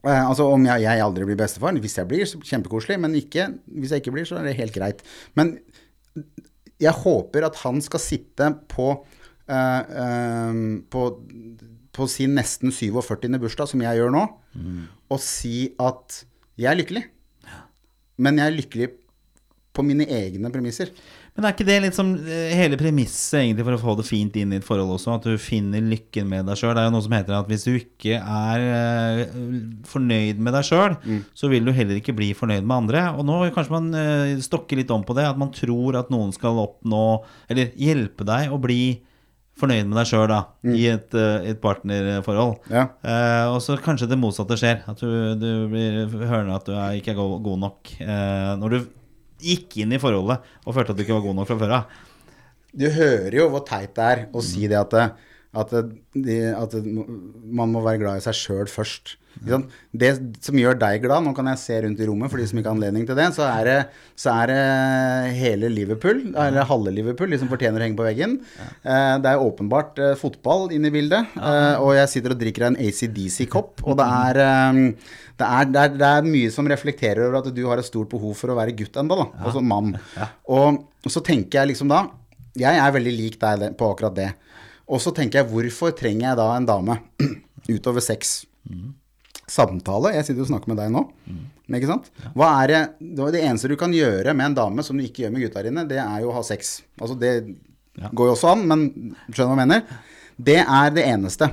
eh, 0.06 0.24
Altså 0.24 0.46
om 0.50 0.66
jeg, 0.68 0.84
jeg 0.86 1.04
aldri 1.04 1.28
blir 1.28 1.38
bestefar 1.40 1.76
Hvis 1.80 1.98
jeg 1.98 2.08
blir, 2.10 2.26
så 2.28 2.40
kjempekoselig 2.40 2.98
Men 3.02 3.16
ikke, 3.18 3.48
hvis 3.76 3.94
jeg 3.94 4.04
ikke 4.04 4.14
blir, 4.16 4.28
så 4.28 4.40
er 4.40 4.48
det 4.48 4.58
helt 4.60 4.76
greit. 4.76 5.04
Men 5.38 5.58
jeg 6.80 6.96
håper 7.02 7.44
at 7.48 7.58
han 7.64 7.80
skal 7.84 8.02
sitte 8.02 8.50
på 8.72 8.88
eh, 9.50 9.82
eh, 10.04 10.62
på, 10.90 11.04
på 11.96 12.08
sin 12.10 12.36
nesten 12.38 12.72
47. 12.72 13.28
bursdag 13.38 13.70
Som 13.72 13.84
jeg 13.84 14.00
gjør 14.00 14.14
nå 14.16 14.26
Og 15.10 15.22
si 15.24 15.70
at 15.80 16.22
jeg 16.60 16.68
er 16.68 16.76
lykkelig. 16.76 17.04
Men 18.20 18.36
jeg 18.36 18.50
er 18.50 18.56
lykkelig 18.58 18.88
på 19.72 19.84
mine 19.86 20.04
egne 20.12 20.50
premisser 20.52 20.90
Men 21.40 21.48
er 21.48 21.54
ikke 21.54 21.64
det 21.64 21.78
litt 21.86 21.96
som 21.96 22.10
eh, 22.20 22.50
hele 22.52 22.76
premisset 22.76 23.38
egentlig 23.40 23.64
for 23.64 23.72
å 23.78 23.80
få 23.80 23.94
det 23.96 24.04
fint 24.04 24.34
inn 24.36 24.52
i 24.52 24.58
et 24.60 24.66
forhold 24.66 24.92
også? 24.98 25.14
At 25.16 25.24
du 25.24 25.40
finner 25.40 25.80
lykken 25.80 26.28
med 26.28 26.44
deg 26.50 26.60
sjøl? 26.60 26.74
Det 26.76 26.82
er 26.82 26.90
jo 26.90 26.92
noe 26.92 27.06
som 27.06 27.16
heter 27.16 27.36
at 27.38 27.48
hvis 27.48 27.64
du 27.64 27.70
ikke 27.78 28.18
er 28.20 28.64
eh, 28.66 29.38
fornøyd 29.88 30.42
med 30.44 30.52
deg 30.58 30.68
sjøl, 30.68 30.98
så 31.32 31.48
vil 31.48 31.64
du 31.64 31.72
heller 31.72 31.96
ikke 31.96 32.12
bli 32.18 32.34
fornøyd 32.36 32.60
med 32.66 32.76
andre. 32.82 33.06
Og 33.16 33.24
nå 33.24 33.40
kanskje 33.56 33.72
man 33.72 33.88
eh, 33.96 34.34
stokker 34.44 34.82
litt 34.82 34.92
om 34.92 35.06
på 35.08 35.16
det. 35.16 35.24
At 35.30 35.40
man 35.40 35.54
tror 35.56 35.96
at 36.02 36.12
noen 36.12 36.36
skal 36.36 36.60
oppnå 36.60 37.04
Eller 37.48 37.72
hjelpe 37.80 38.28
deg 38.28 38.52
å 38.52 38.60
bli 38.60 38.82
fornøyd 39.60 39.88
med 39.88 39.98
deg 39.98 40.08
sjøl, 40.08 40.28
da, 40.30 40.38
i 40.72 40.86
et, 40.88 41.12
et 41.16 41.58
partnerforhold. 41.60 42.54
Ja. 42.72 42.86
Eh, 43.00 43.48
og 43.52 43.58
så 43.64 43.76
kanskje 43.80 44.08
det 44.12 44.20
motsatte 44.20 44.56
skjer. 44.60 44.84
At 44.88 45.00
du, 45.00 45.36
du 45.40 45.50
blir 45.72 46.04
hører 46.20 46.52
at 46.54 46.68
du 46.68 46.76
er, 46.76 46.96
ikke 47.00 47.14
er 47.14 47.20
god, 47.20 47.36
god 47.48 47.62
nok. 47.66 47.92
Eh, 48.04 48.52
når 48.60 48.76
du 48.76 48.80
gikk 49.42 49.80
inn 49.82 49.96
i 49.96 50.00
forholdet 50.02 50.46
og 50.64 50.76
følte 50.76 50.94
at 50.94 50.98
du 50.98 51.04
ikke 51.04 51.16
var 51.16 51.26
god 51.26 51.38
nok 51.40 51.50
fra 51.50 51.58
før 51.60 51.74
av. 51.80 51.98
Du 52.70 52.86
hører 52.94 53.34
jo 53.34 53.48
hvor 53.50 53.64
teit 53.66 53.96
det 53.96 54.06
er 54.06 54.22
å 54.30 54.42
si 54.44 54.68
det 54.70 54.78
at, 54.78 54.94
at, 55.62 55.72
de, 56.14 56.36
at 56.54 56.76
man 56.84 57.72
må 57.72 57.82
være 57.82 58.02
glad 58.04 58.20
i 58.20 58.26
seg 58.28 58.38
sjøl 58.38 58.70
først. 58.70 59.16
Det 59.40 60.10
som 60.44 60.58
gjør 60.58 60.76
deg 60.80 61.00
glad, 61.04 61.24
nå 61.24 61.30
kan 61.36 61.46
jeg 61.48 61.60
se 61.62 61.76
rundt 61.84 62.00
i 62.02 62.06
rommet 62.08 62.28
for 62.32 62.36
de 62.40 62.46
som 62.50 62.58
ikke 62.60 62.68
har 62.68 62.76
anledning 62.76 63.06
til 63.08 63.16
det, 63.16 63.28
så 63.36 63.46
er 63.48 63.64
det, 63.68 63.76
så 64.18 64.34
er 64.42 64.50
det 64.52 65.36
hele 65.38 65.70
Liverpool, 65.72 66.20
eller 66.34 66.66
halve 66.68 66.92
Liverpool, 66.92 67.30
de 67.32 67.38
som 67.40 67.48
fortjener 67.48 67.80
å 67.80 67.86
henge 67.86 67.96
på 67.96 68.04
veggen. 68.04 68.34
Eh, 68.84 69.14
Det 69.22 69.30
er 69.30 69.40
åpenbart 69.46 69.98
eh, 70.02 70.12
fotball 70.20 70.68
inne 70.76 70.90
i 70.90 70.94
bildet, 70.98 71.32
eh, 71.38 71.80
og 71.80 71.94
jeg 71.96 72.12
sitter 72.12 72.34
og 72.36 72.42
drikker 72.42 72.66
en 72.68 72.76
ACDC-kopp, 72.76 73.80
og 73.86 73.96
det 74.02 74.06
er, 74.06 74.40
det, 75.40 75.46
er, 75.48 75.72
det, 75.72 75.82
er, 75.86 75.96
det 76.02 76.10
er 76.10 76.28
mye 76.28 76.52
som 76.52 76.68
reflekterer 76.68 77.24
over 77.28 77.40
at 77.40 77.50
du 77.56 77.62
har 77.70 77.80
et 77.80 77.88
stort 77.88 78.12
behov 78.12 78.36
for 78.36 78.52
å 78.52 78.58
være 78.60 78.76
gutt 78.76 78.98
enda, 79.00 79.16
da, 79.24 79.28
altså 79.46 79.64
mann. 79.64 79.94
Og 81.00 81.08
så 81.08 81.22
tenker 81.24 81.62
jeg 81.62 81.72
liksom 81.72 81.88
da, 81.88 82.04
jeg 82.60 82.76
er 82.76 82.92
veldig 82.92 83.12
lik 83.16 83.40
deg 83.40 83.70
på 83.78 83.88
akkurat 83.94 84.16
det. 84.20 84.30
Og 84.90 85.00
så 85.00 85.14
tenker 85.16 85.40
jeg, 85.40 85.48
hvorfor 85.48 85.94
trenger 85.96 86.28
jeg 86.28 86.40
da 86.42 86.48
en 86.58 86.66
dame 86.68 86.98
utover 87.72 88.04
sex? 88.04 88.42
Samtale. 89.50 90.14
Jeg 90.16 90.28
sitter 90.28 90.44
og 90.44 90.50
snakker 90.52 90.70
med 90.72 90.78
deg 90.80 90.92
nå. 90.94 91.04
Ikke 91.70 91.90
sant? 91.90 92.10
Hva 92.34 92.50
er 92.64 92.72
det, 92.72 92.82
det 93.34 93.42
eneste 93.46 93.70
du 93.70 93.76
kan 93.78 93.94
gjøre 93.94 94.34
med 94.34 94.50
en 94.50 94.58
dame 94.58 94.84
som 94.86 94.98
du 94.98 95.04
ikke 95.06 95.24
gjør 95.24 95.34
med 95.34 95.44
gutta 95.46 95.64
dine, 95.66 95.86
det 95.90 96.00
er 96.02 96.22
jo 96.24 96.32
å 96.32 96.38
ha 96.38 96.44
sex. 96.46 96.80
Altså 97.00 97.18
det 97.18 97.34
går 98.10 98.30
jo 98.30 98.36
også 98.36 98.54
an, 98.54 98.64
men 98.70 98.86
skjønner 99.30 99.52
hva 99.52 99.58
jeg 99.58 99.64
mener? 99.66 99.98
Det 100.40 100.60
er 100.62 100.94
det 100.96 101.04
eneste. 101.10 101.50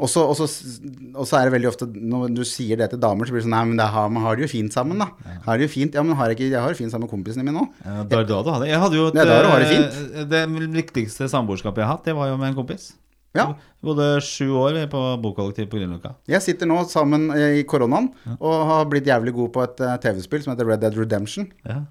Og 0.00 0.08
så 0.08 1.36
er 1.36 1.44
det 1.44 1.52
veldig 1.52 1.68
ofte 1.68 1.86
når 1.92 2.30
du 2.32 2.40
sier 2.48 2.80
det 2.80 2.88
til 2.94 3.00
damer, 3.02 3.28
så 3.28 3.34
blir 3.34 3.42
det 3.42 3.44
sånn 3.44 3.52
Nei, 3.52 3.64
men 3.68 3.80
det 3.80 3.90
har, 3.92 4.08
man 4.08 4.24
har 4.24 4.38
det 4.38 4.46
jo 4.46 4.52
fint 4.54 4.72
sammen, 4.72 5.02
da. 5.02 5.10
Har 5.44 5.60
det 5.60 5.68
jo 5.68 5.72
fint? 5.74 5.98
Ja, 5.98 6.04
men 6.06 6.16
har 6.16 6.32
jeg, 6.32 6.38
ikke, 6.38 6.48
jeg 6.48 6.64
har 6.64 6.72
det 6.72 6.80
fint 6.80 6.94
sammen 6.94 7.10
med 7.10 7.12
kompisene 7.12 7.44
mine 7.44 7.66
òg. 7.66 7.82
Ja, 7.84 7.98
da, 8.00 8.22
da 8.24 8.40
du 8.40 8.50
hadde. 8.54 8.70
Jeg 8.70 8.80
hadde 8.86 8.98
jo 8.98 9.10
et, 9.10 9.18
Det 9.18 9.26
er 9.26 9.48
har 9.50 9.66
det 9.66 9.76
eh, 9.76 10.24
Det 10.32 10.42
viktigste 10.78 11.28
samboerskapet 11.28 11.84
jeg 11.84 11.90
har 11.90 11.98
hatt, 11.98 12.08
det 12.08 12.16
var 12.16 12.32
jo 12.32 12.40
med 12.40 12.54
en 12.54 12.56
kompis. 12.62 12.94
Ja. 13.36 13.46
Bodde 13.82 14.20
sju 14.24 14.52
år 14.60 14.76
på 14.92 15.00
bokollektiv 15.22 15.70
på 15.70 15.80
Grünerløkka. 15.80 16.14
Jeg 16.30 16.44
sitter 16.44 16.68
nå 16.68 16.82
sammen 16.90 17.30
eh, 17.34 17.62
i 17.62 17.64
koronaen 17.68 18.10
og 18.36 18.68
har 18.68 18.86
blitt 18.90 19.08
jævlig 19.08 19.34
god 19.38 19.50
på 19.54 19.64
et 19.64 19.82
eh, 19.82 19.96
TV-spill 20.04 20.44
som 20.44 20.52
heter 20.52 20.68
Red 20.68 20.84
Dead 20.84 20.98
Redemption. 21.00 21.48
Ja. 21.66 21.82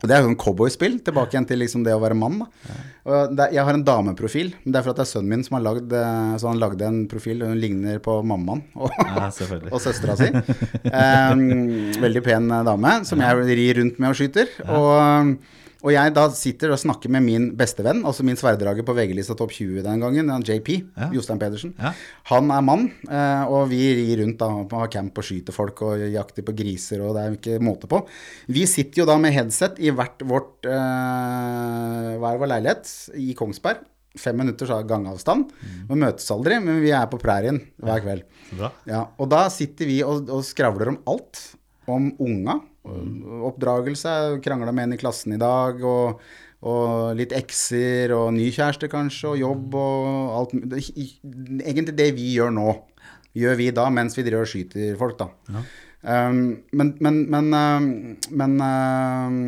Og 0.00 0.08
Det 0.08 0.16
er 0.16 0.24
jo 0.24 0.30
en 0.30 0.38
cowboyspill, 0.40 0.94
tilbake 1.04 1.34
igjen 1.34 1.44
til 1.44 1.60
liksom 1.60 1.82
det 1.84 1.92
å 1.92 2.00
være 2.00 2.16
mann. 2.16 2.38
Da. 2.40 2.76
Og 3.04 3.34
det, 3.36 3.50
jeg 3.52 3.66
har 3.68 3.76
en 3.76 3.84
dameprofil, 3.84 4.54
men 4.62 4.72
det 4.72 4.80
er 4.80 4.86
for 4.86 4.94
at 4.94 5.02
det 5.02 5.04
er 5.04 5.10
sønnen 5.10 5.34
min 5.34 5.44
som 5.44 5.58
har 5.58 5.64
lagd 5.66 5.92
eh, 5.92 6.32
Så 6.40 6.48
han 6.48 6.62
lagde 6.62 6.88
en 6.88 7.02
profil, 7.10 7.44
hun 7.44 7.60
ligner 7.60 8.00
på 8.00 8.16
mammaen 8.24 8.64
og, 8.80 8.96
Ja, 8.96 9.28
og 9.74 9.80
søstera 9.84 10.16
si. 10.16 10.32
Um, 10.32 11.44
veldig 12.06 12.24
pen 12.24 12.48
dame, 12.48 12.94
som 13.08 13.20
jeg 13.20 13.48
rir 13.52 13.82
rundt 13.82 14.00
med 14.00 14.14
og 14.14 14.20
skyter. 14.22 14.48
Og, 14.72 15.36
og 15.80 15.92
jeg 15.94 16.12
da 16.16 16.26
sitter 16.36 16.72
og 16.74 16.78
snakker 16.82 17.08
med 17.12 17.24
min 17.24 17.46
bestevenn, 17.56 18.02
altså 18.04 18.24
min 18.26 18.36
sverddrager 18.36 18.84
på 18.84 18.92
VG-lista 18.96 19.32
topp 19.38 19.54
20 19.56 19.82
den 19.86 20.02
gangen, 20.02 20.32
JP, 20.44 20.68
Ja. 20.96 21.08
Jostein 21.14 21.38
Pedersen. 21.40 21.72
Ja. 21.78 21.92
Han 22.32 22.50
er 22.52 22.60
mann, 22.66 22.86
eh, 23.08 23.44
og 23.48 23.68
vi 23.70 23.78
rir 23.96 24.20
rundt 24.22 24.38
da, 24.42 24.50
har 24.76 24.90
camp 24.92 25.16
og 25.16 25.24
skyter 25.24 25.56
folk 25.56 25.80
og 25.86 26.04
jakter 26.12 26.44
på 26.44 26.52
griser, 26.56 27.00
og 27.00 27.16
det 27.16 27.22
er 27.24 27.38
ikke 27.38 27.62
måte 27.64 27.88
på. 27.88 28.02
Vi 28.48 28.66
sitter 28.68 29.02
jo 29.02 29.06
da 29.08 29.16
med 29.18 29.32
headset 29.32 29.80
i 29.80 29.90
hvert 29.90 30.20
vårt 30.28 30.68
eh, 30.68 32.10
hver 32.20 32.38
vår 32.40 32.52
leilighet 32.54 32.90
i 33.20 33.32
Kongsberg. 33.38 33.86
Fem 34.18 34.34
minutters 34.36 34.72
gangavstand. 34.90 35.52
Vi 35.88 35.94
møtes 35.94 36.26
aldri, 36.34 36.56
men 36.58 36.80
vi 36.82 36.90
er 36.90 37.06
på 37.06 37.18
prærien 37.22 37.60
hver 37.78 38.00
kveld. 38.02 38.24
Ja, 38.90 39.04
og 39.22 39.28
da 39.30 39.44
sitter 39.54 39.86
vi 39.86 40.00
og, 40.02 40.26
og 40.34 40.42
skravler 40.44 40.90
om 40.90 40.98
alt. 41.12 41.44
Om 41.90 42.10
unga. 42.18 42.56
Oppdragelse. 42.84 44.40
Krangla 44.44 44.72
med 44.72 44.88
en 44.88 44.96
i 44.96 45.00
klassen 45.00 45.34
i 45.36 45.40
dag. 45.40 45.82
Og, 45.84 46.22
og 46.70 47.16
litt 47.18 47.34
ekser 47.36 48.12
og 48.16 48.32
ny 48.36 48.50
kjæreste 48.52 48.90
kanskje, 48.92 49.34
og 49.34 49.40
jobb 49.40 49.76
og 49.80 50.08
alt 50.38 50.56
Egentlig 50.76 51.96
det 51.96 52.10
vi 52.18 52.34
gjør 52.34 52.52
nå, 52.52 52.74
gjør 53.36 53.60
vi 53.60 53.70
da 53.76 53.86
mens 53.92 54.18
vi 54.18 54.26
driver 54.26 54.44
og 54.44 54.52
skyter 54.52 54.98
folk, 55.00 55.20
da. 55.20 55.30
Um, 56.00 56.62
men 56.72 56.94
men, 57.04 57.22
men, 57.28 57.48
uh, 57.52 58.28
men 58.32 58.60
um, 58.64 59.40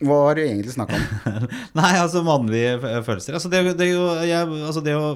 hva 0.00 0.16
har 0.24 0.38
du 0.38 0.40
egentlig 0.42 0.72
snakka 0.72 0.96
om? 0.96 1.42
Nei, 1.78 1.90
altså 2.00 2.22
mannlige 2.24 2.78
følelser. 3.04 3.36
Altså 3.36 3.50
det, 3.52 3.60
det, 3.76 3.88
jo, 3.90 4.06
jeg, 4.24 4.46
altså 4.64 4.80
det 4.84 4.94
å 4.96 5.10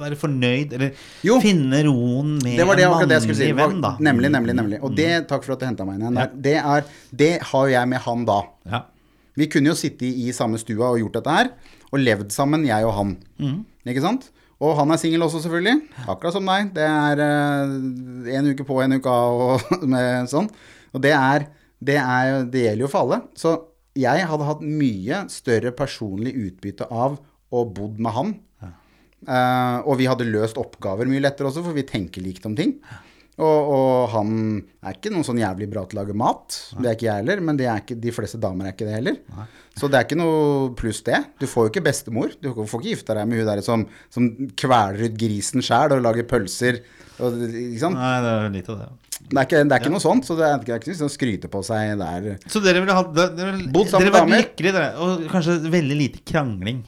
være 0.00 0.18
fornøyd, 0.18 0.74
eller 0.74 1.04
Jo. 1.26 1.36
finne 1.44 1.84
roen 1.86 2.32
med 2.42 2.58
Det 2.58 2.66
var 2.66 2.80
det 2.80 2.86
en 2.88 2.96
akkurat 2.96 3.12
det 3.12 3.18
jeg 3.20 3.26
skulle 3.28 3.38
si. 3.38 3.50
mannlig 3.52 3.76
venn, 3.76 3.84
da. 3.84 3.92
Nemlig, 4.08 4.32
nemlig, 4.34 4.56
nemlig. 4.58 4.80
Og 4.82 4.96
det, 4.98 5.10
takk 5.30 5.46
for 5.46 5.54
at 5.54 5.62
du 5.62 5.68
henta 5.68 5.86
meg 5.86 6.00
inn 6.00 6.06
igjen. 6.08 6.18
Ja. 6.18 6.26
Det, 6.48 6.56
er, 6.62 6.88
det 7.22 7.30
har 7.52 7.70
jeg 7.76 7.92
med 7.94 8.02
han 8.08 8.24
da. 8.28 8.40
Ja. 8.72 8.82
Vi 9.36 9.46
kunne 9.52 9.70
jo 9.70 9.76
sitte 9.78 10.08
i, 10.08 10.30
samme 10.34 10.58
stua 10.58 10.90
og 10.94 10.98
gjort 11.04 11.20
dette 11.20 11.36
her, 11.38 11.52
og 11.92 12.02
levd 12.02 12.32
sammen, 12.34 12.64
jeg 12.66 12.88
og 12.88 12.94
han. 12.96 13.14
Ikke 13.86 14.02
sant? 14.02 14.30
Og 14.56 14.72
han 14.78 14.90
er 14.90 14.98
singel 14.98 15.22
også, 15.26 15.42
selvfølgelig. 15.44 15.76
Akkurat 16.08 16.32
som 16.34 16.46
deg. 16.48 16.70
Det 16.74 16.86
er 16.88 17.20
én 18.34 18.48
uke 18.50 18.64
på, 18.66 18.78
en 18.82 18.96
uke 18.96 19.12
av 19.12 19.42
og 19.46 19.72
med 19.94 20.30
sånn. 20.32 20.48
Og 20.96 21.02
det 21.04 21.12
er, 21.12 21.44
det 21.84 21.98
er 22.00 22.46
Det 22.48 22.62
gjelder 22.64 22.86
jo 22.86 22.88
for 22.90 23.04
alle. 23.04 23.18
Så 23.36 23.52
jeg 23.96 24.28
hadde 24.30 24.48
hatt 24.48 24.62
mye 24.64 25.22
større 25.32 25.72
personlig 25.76 26.34
utbytte 26.36 26.88
av 26.92 27.16
å 27.52 27.64
bodd 27.72 28.00
med 28.02 28.16
han. 28.16 28.34
Eh, 29.26 29.78
og 29.88 29.96
vi 29.98 30.06
hadde 30.06 30.28
løst 30.28 30.58
oppgaver 30.60 31.08
mye 31.08 31.22
lettere 31.24 31.48
også, 31.48 31.64
for 31.64 31.76
vi 31.76 31.86
tenker 31.88 32.24
likt 32.24 32.46
om 32.46 32.54
ting. 32.58 32.76
Og, 33.36 33.70
og 33.76 34.06
han 34.14 34.28
er 34.80 34.94
ikke 34.96 35.10
noen 35.12 35.24
sånn 35.26 35.40
jævlig 35.42 35.66
bra 35.68 35.82
til 35.84 35.98
å 35.98 36.02
lage 36.02 36.14
mat. 36.16 36.54
Det 36.78 36.88
er 36.88 36.94
ikke 36.96 37.08
jeg 37.10 37.20
heller, 37.20 37.42
men 37.44 37.58
det 37.58 37.66
ikke, 37.68 37.98
de 38.00 38.14
fleste 38.16 38.40
damer 38.40 38.70
er 38.70 38.72
ikke 38.76 38.88
det 38.88 38.94
heller. 38.96 39.18
Så 39.76 39.90
det 39.92 39.98
er 39.98 40.06
ikke 40.06 40.16
noe 40.16 40.70
pluss 40.78 41.02
det. 41.04 41.18
Du 41.36 41.44
får 41.44 41.66
jo 41.66 41.72
ikke 41.74 41.84
bestemor. 41.84 42.32
Du 42.40 42.48
får 42.54 42.80
ikke 42.80 42.94
gifta 42.94 43.16
deg 43.18 43.28
med 43.28 43.42
hun 43.42 43.50
der 43.50 43.60
som, 43.66 43.84
som 44.14 44.30
kveler 44.56 45.04
ut 45.10 45.18
grisen 45.20 45.64
sjæl 45.64 45.98
og 45.98 46.06
lager 46.06 46.24
pølser. 46.30 46.80
Og? 47.20 47.36
Nei, 47.36 48.14
det 48.24 48.32
er 48.32 48.56
litt 48.56 48.72
av 48.72 48.80
det. 48.80 48.88
Det 49.16 49.36
er 49.36 49.46
ikke, 49.48 49.60
det 49.64 49.74
er 49.74 49.80
ikke 49.80 49.92
noe 49.94 50.04
sånt, 50.04 50.26
så 50.28 50.34
det 50.36 50.44
er, 50.46 50.58
det 50.64 50.72
er 50.72 50.80
ikke 50.80 50.96
noe 50.96 51.08
å 51.08 51.12
skryte 51.12 51.48
på 51.52 51.62
seg 51.64 51.94
der. 52.00 52.26
Så 52.52 52.60
dere 52.64 52.82
ville 52.84 52.96
hatt 52.96 53.14
Dere, 53.16 53.32
dere, 53.36 53.54
dere 53.72 54.12
vært 54.16 54.32
lykkelige, 54.32 54.74
dere. 54.76 54.90
Og 55.02 55.24
kanskje 55.32 55.56
veldig 55.72 55.96
lite 55.98 56.24
krangling. 56.28 56.82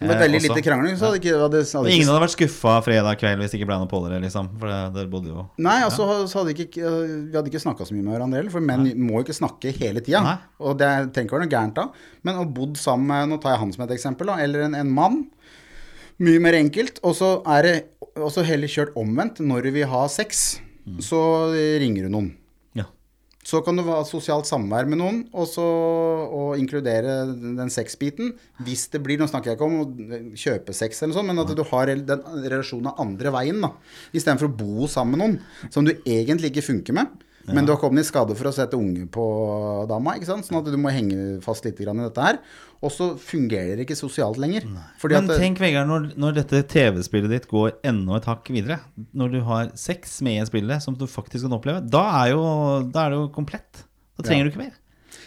Med 0.00 0.10
var 0.12 0.18
veldig 0.26 0.38
også. 0.42 0.48
lite 0.52 0.62
krangling, 0.66 0.96
så 1.00 1.06
hadde 1.08 1.18
ikke, 1.22 1.34
hadde, 1.40 1.60
hadde 1.64 1.92
Ingen 1.94 2.08
hadde 2.10 2.20
vært 2.26 2.34
skuffa 2.34 2.72
fredag 2.84 3.16
kveld 3.16 3.40
hvis 3.40 3.54
det 3.54 3.60
ikke 3.62 3.68
ble 3.70 3.78
noe 3.80 3.88
på 3.88 4.00
dere, 4.04 4.18
liksom. 4.20 4.50
For 4.60 4.68
det, 4.68 4.80
der 4.98 5.06
bodde 5.08 5.30
jo 5.32 5.44
Nei, 5.64 5.78
altså, 5.86 6.04
så 6.28 6.42
hadde 6.42 6.52
ikke, 6.52 6.66
vi 6.82 7.32
hadde 7.38 7.48
ikke 7.48 7.62
snakka 7.64 7.86
så 7.88 7.96
mye 7.96 8.04
med 8.04 8.12
hverandre 8.12 8.42
heller, 8.42 8.52
for 8.52 8.60
menn 8.60 8.90
må 9.00 9.16
jo 9.16 9.24
ikke 9.24 9.38
snakke 9.38 9.72
hele 9.78 10.02
tida. 10.04 10.34
Og 10.60 10.76
det 10.82 10.90
trenger 11.16 11.30
ikke 11.30 11.38
være 11.38 11.46
noe 11.46 11.54
gærent 11.56 11.78
da. 11.80 11.86
Men 12.28 12.42
å 12.42 12.44
bodd 12.58 12.76
sammen 12.76 13.08
med 13.08 13.32
Nå 13.32 13.40
tar 13.40 13.54
jeg 13.56 13.62
han 13.64 13.72
som 13.72 13.86
et 13.86 13.94
eksempel, 13.96 14.28
da. 14.28 14.36
Eller 14.44 14.66
en, 14.68 14.76
en 14.82 14.92
mann. 15.00 15.22
Mye 16.20 16.40
mer 16.44 16.56
enkelt. 16.60 17.00
Og 17.04 17.16
så 17.16 17.30
er 17.56 17.62
det 17.70 17.74
også 18.20 18.44
heller 18.44 18.68
kjørt 18.68 18.92
omvendt. 19.00 19.40
Når 19.40 19.72
vi 19.72 19.88
har 19.88 20.08
sex, 20.12 20.60
Mm. 20.86 21.00
så 21.02 21.18
ringer 21.82 22.04
du 22.06 22.12
noen. 22.14 22.28
Så 23.46 23.60
kan 23.62 23.78
du 23.78 23.84
ha 23.86 24.00
sosialt 24.06 24.48
samvær 24.48 24.88
med 24.90 24.98
noen, 24.98 25.20
og 25.30 25.46
så 25.46 25.62
og 25.62 26.56
inkludere 26.58 27.20
den 27.30 27.70
sexbiten. 27.70 28.32
Hvis 28.66 28.88
det 28.90 29.02
blir, 29.04 29.20
nå 29.20 29.28
snakker 29.30 29.52
jeg 29.52 29.58
ikke 29.60 29.68
om 29.68 29.76
å 29.84 30.34
kjøpe 30.34 30.74
sex 30.74 31.02
eller 31.02 31.12
noe 31.12 31.20
sånt, 31.20 31.30
men 31.30 31.42
at 31.44 31.52
du 31.54 31.62
har 31.70 31.92
den 31.92 32.26
relasjonen 32.50 32.90
andre 33.02 33.30
veien, 33.36 33.62
da. 33.62 33.70
Istedenfor 34.10 34.50
å 34.50 34.56
bo 34.58 34.90
sammen 34.90 35.14
med 35.14 35.22
noen 35.22 35.70
som 35.70 35.86
du 35.86 35.94
egentlig 36.02 36.50
ikke 36.50 36.66
funker 36.72 36.98
med. 36.98 37.14
Men 37.54 37.66
du 37.66 37.70
har 37.72 37.78
kommet 37.78 38.02
i 38.02 38.06
skade 38.08 38.34
for 38.34 38.48
å 38.48 38.52
sette 38.54 38.74
unge 38.78 39.04
på 39.12 39.24
dama, 39.90 40.16
ikke 40.18 40.26
sant? 40.26 40.46
sånn 40.48 40.58
at 40.58 40.66
du 40.72 40.76
må 40.80 40.90
henge 40.90 41.36
fast 41.44 41.64
litt 41.68 41.78
grann 41.78 42.00
i 42.00 42.06
dette 42.08 42.24
her. 42.24 42.38
Og 42.82 42.90
så 42.92 43.12
fungerer 43.22 43.76
det 43.78 43.84
ikke 43.86 43.96
sosialt 43.98 44.38
lenger. 44.42 44.66
Men 44.66 45.28
tenk, 45.30 45.60
Vegard, 45.62 45.86
når, 45.88 46.08
når 46.18 46.34
dette 46.40 46.62
TV-spillet 46.72 47.30
ditt 47.32 47.46
går 47.50 47.76
enda 47.86 48.18
et 48.18 48.26
hakk 48.28 48.50
videre, 48.52 48.80
når 49.16 49.36
du 49.36 49.38
har 49.46 49.70
sex 49.78 50.18
med 50.26 50.42
i 50.42 50.48
spillet 50.48 50.82
som 50.84 50.96
du 50.98 51.06
faktisk 51.08 51.46
kan 51.46 51.54
oppleve, 51.58 51.84
da 51.86 52.02
er, 52.24 52.32
jo, 52.34 52.42
da 52.92 53.06
er 53.06 53.14
det 53.14 53.20
jo 53.22 53.28
komplett. 53.36 53.84
Da 54.18 54.26
trenger 54.26 54.46
Ja. 54.46 54.50
du 54.50 54.54
ikke 54.54 54.64
mer. 54.66 54.74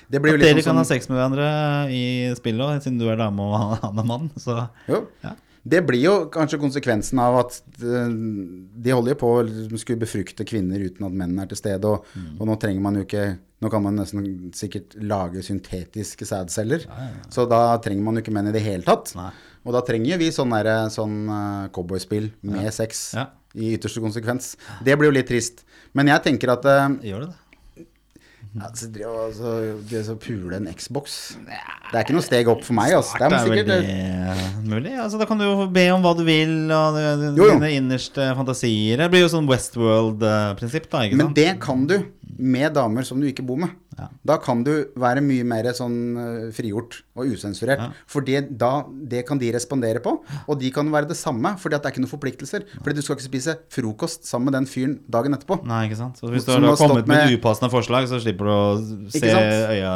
det 0.10 0.22
blir 0.22 0.34
jo 0.34 0.38
At 0.38 0.42
litt 0.44 0.50
dere 0.50 0.64
kan 0.66 0.74
som... 0.74 0.82
ha 0.82 0.88
sex 0.90 1.10
med 1.10 1.18
hverandre 1.20 1.50
i 1.94 2.04
spillet, 2.38 2.84
siden 2.84 3.00
du 3.00 3.08
er 3.10 3.20
dame 3.22 3.46
og 3.46 3.78
han 3.86 4.02
er 4.04 4.10
mann, 4.12 4.32
så 4.38 4.68
Jo. 4.90 5.06
Ja. 5.24 5.36
Det 5.70 5.82
blir 5.86 6.02
jo 6.02 6.14
kanskje 6.34 6.58
konsekvensen 6.62 7.20
av 7.22 7.36
at 7.44 7.58
eh, 7.84 8.10
de 8.10 8.94
holder 8.96 9.18
på 9.20 9.30
å 9.38 9.44
liksom 9.46 9.78
skulle 9.82 10.02
befrukte 10.02 10.46
kvinner 10.50 10.82
uten 10.82 11.06
at 11.06 11.14
mennene 11.14 11.44
er 11.46 11.52
til 11.52 11.60
stede. 11.62 11.86
Og, 11.92 12.06
Mm. 12.16 12.40
og 12.42 12.48
nå 12.50 12.56
trenger 12.62 12.82
man 12.82 12.96
jo 13.00 13.06
ikke 13.08 13.28
Nå 13.60 13.68
kan 13.70 13.84
man 13.84 13.98
nesten 14.00 14.54
sikkert 14.56 14.94
lage 15.04 15.42
syntetiske 15.44 16.24
sædceller. 16.24 16.86
Så 17.30 17.44
da 17.52 17.76
trenger 17.84 18.06
man 18.06 18.16
jo 18.16 18.22
ikke 18.24 18.32
menn 18.32 18.48
i 18.48 18.54
det 18.56 18.62
hele 18.64 18.84
tatt. 18.88 19.12
Nei. 19.20 19.34
Og 19.68 19.74
da 19.76 19.82
trenger 19.84 20.18
vi 20.18 20.30
sånn, 20.32 20.48
derre- 20.56 20.88
sånn 20.90 21.18
eh, 21.28 21.68
cowboyspill 21.76 22.30
med 22.42 22.72
sex 22.72 23.02
i 23.60 23.74
ytterste 23.76 24.00
konsekvens. 24.00 24.54
Det 24.82 24.96
blir 24.98 25.10
jo 25.12 25.18
litt 25.18 25.28
trist. 25.28 25.66
Men 25.94 26.08
jeg 26.08 26.24
tenker 26.24 26.54
at 26.56 26.64
eh, 26.72 26.88
gjør 27.12 27.26
det 27.26 27.30
det. 27.34 27.36
Altså, 28.58 28.88
det 28.94 29.06
å 29.06 29.28
så, 29.36 29.52
det 29.90 30.16
pule 30.24 30.58
en 30.58 30.70
Xbox 30.74 31.18
Det 31.46 31.94
er 31.94 32.02
ikke 32.02 32.16
noe 32.16 32.26
steg 32.26 32.50
opp 32.50 32.64
for 32.66 32.78
meg. 32.78 32.96
Altså. 32.98 33.20
Det 33.20 33.28
er 33.28 33.34
Det 33.36 33.76
er 33.78 34.40
veldig 34.40 34.70
mulig. 34.70 34.94
Altså, 34.98 35.20
da 35.22 35.28
kan 35.30 35.42
du 35.42 35.46
jo 35.46 35.68
be 35.74 35.86
om 35.94 36.06
hva 36.06 36.16
du 36.18 36.24
vil, 36.28 36.56
og 36.74 36.98
dine 37.38 37.74
innerste 37.76 38.32
fantasier. 38.38 39.04
Det 39.04 39.10
blir 39.14 39.26
jo 39.26 39.34
sånn 39.36 39.50
Westworld-prinsipp, 39.50 40.90
da. 40.90 41.06
ikke 41.06 41.22
Men 41.22 41.36
det 41.38 41.52
kan 41.64 41.86
du 41.90 42.00
med 42.40 42.74
damer 42.78 43.06
som 43.08 43.20
du 43.22 43.28
ikke 43.30 43.46
bor 43.46 43.60
med. 43.62 43.76
Ja. 44.00 44.08
Da 44.32 44.38
kan 44.42 44.64
du 44.64 44.72
være 45.00 45.22
mye 45.26 45.44
mer 45.48 45.68
sånn 45.78 45.96
eh, 46.18 46.50
frigjort 46.56 47.02
og 47.20 47.28
usensurert. 47.34 47.82
Ja. 47.84 47.90
For 48.08 48.24
det, 48.26 48.46
da, 48.60 48.84
det 48.88 49.26
kan 49.28 49.40
de 49.42 49.50
respondere 49.52 50.00
på, 50.04 50.14
og 50.48 50.60
de 50.62 50.70
kan 50.72 50.88
være 50.94 51.10
det 51.12 51.18
samme, 51.20 51.52
fordi 51.60 51.76
det 51.78 51.90
er 51.90 51.94
ikke 51.96 52.04
noen 52.06 52.14
forpliktelser. 52.14 52.64
Fordi 52.80 52.96
du 52.96 53.02
skal 53.04 53.18
ikke 53.18 53.28
spise 53.28 53.58
frokost 53.76 54.26
sammen 54.30 54.50
med 54.50 54.56
den 54.60 54.70
fyren 54.72 54.98
dagen 55.12 55.36
etterpå. 55.36 55.60
Nei, 55.68 55.82
ikke 55.90 56.00
sant. 56.00 56.18
Så 56.22 56.32
hvis 56.32 56.48
du 56.48 56.54
har 56.56 56.64
har 56.70 56.80
kommet 56.80 57.08
med, 57.10 57.26
med- 57.28 57.38
upassende 57.40 57.70
forslag, 57.74 58.08
så 58.10 58.22
slipper 58.24 58.48
du 58.48 58.54
å 58.54 59.10
se 59.12 59.34
øya 59.34 59.94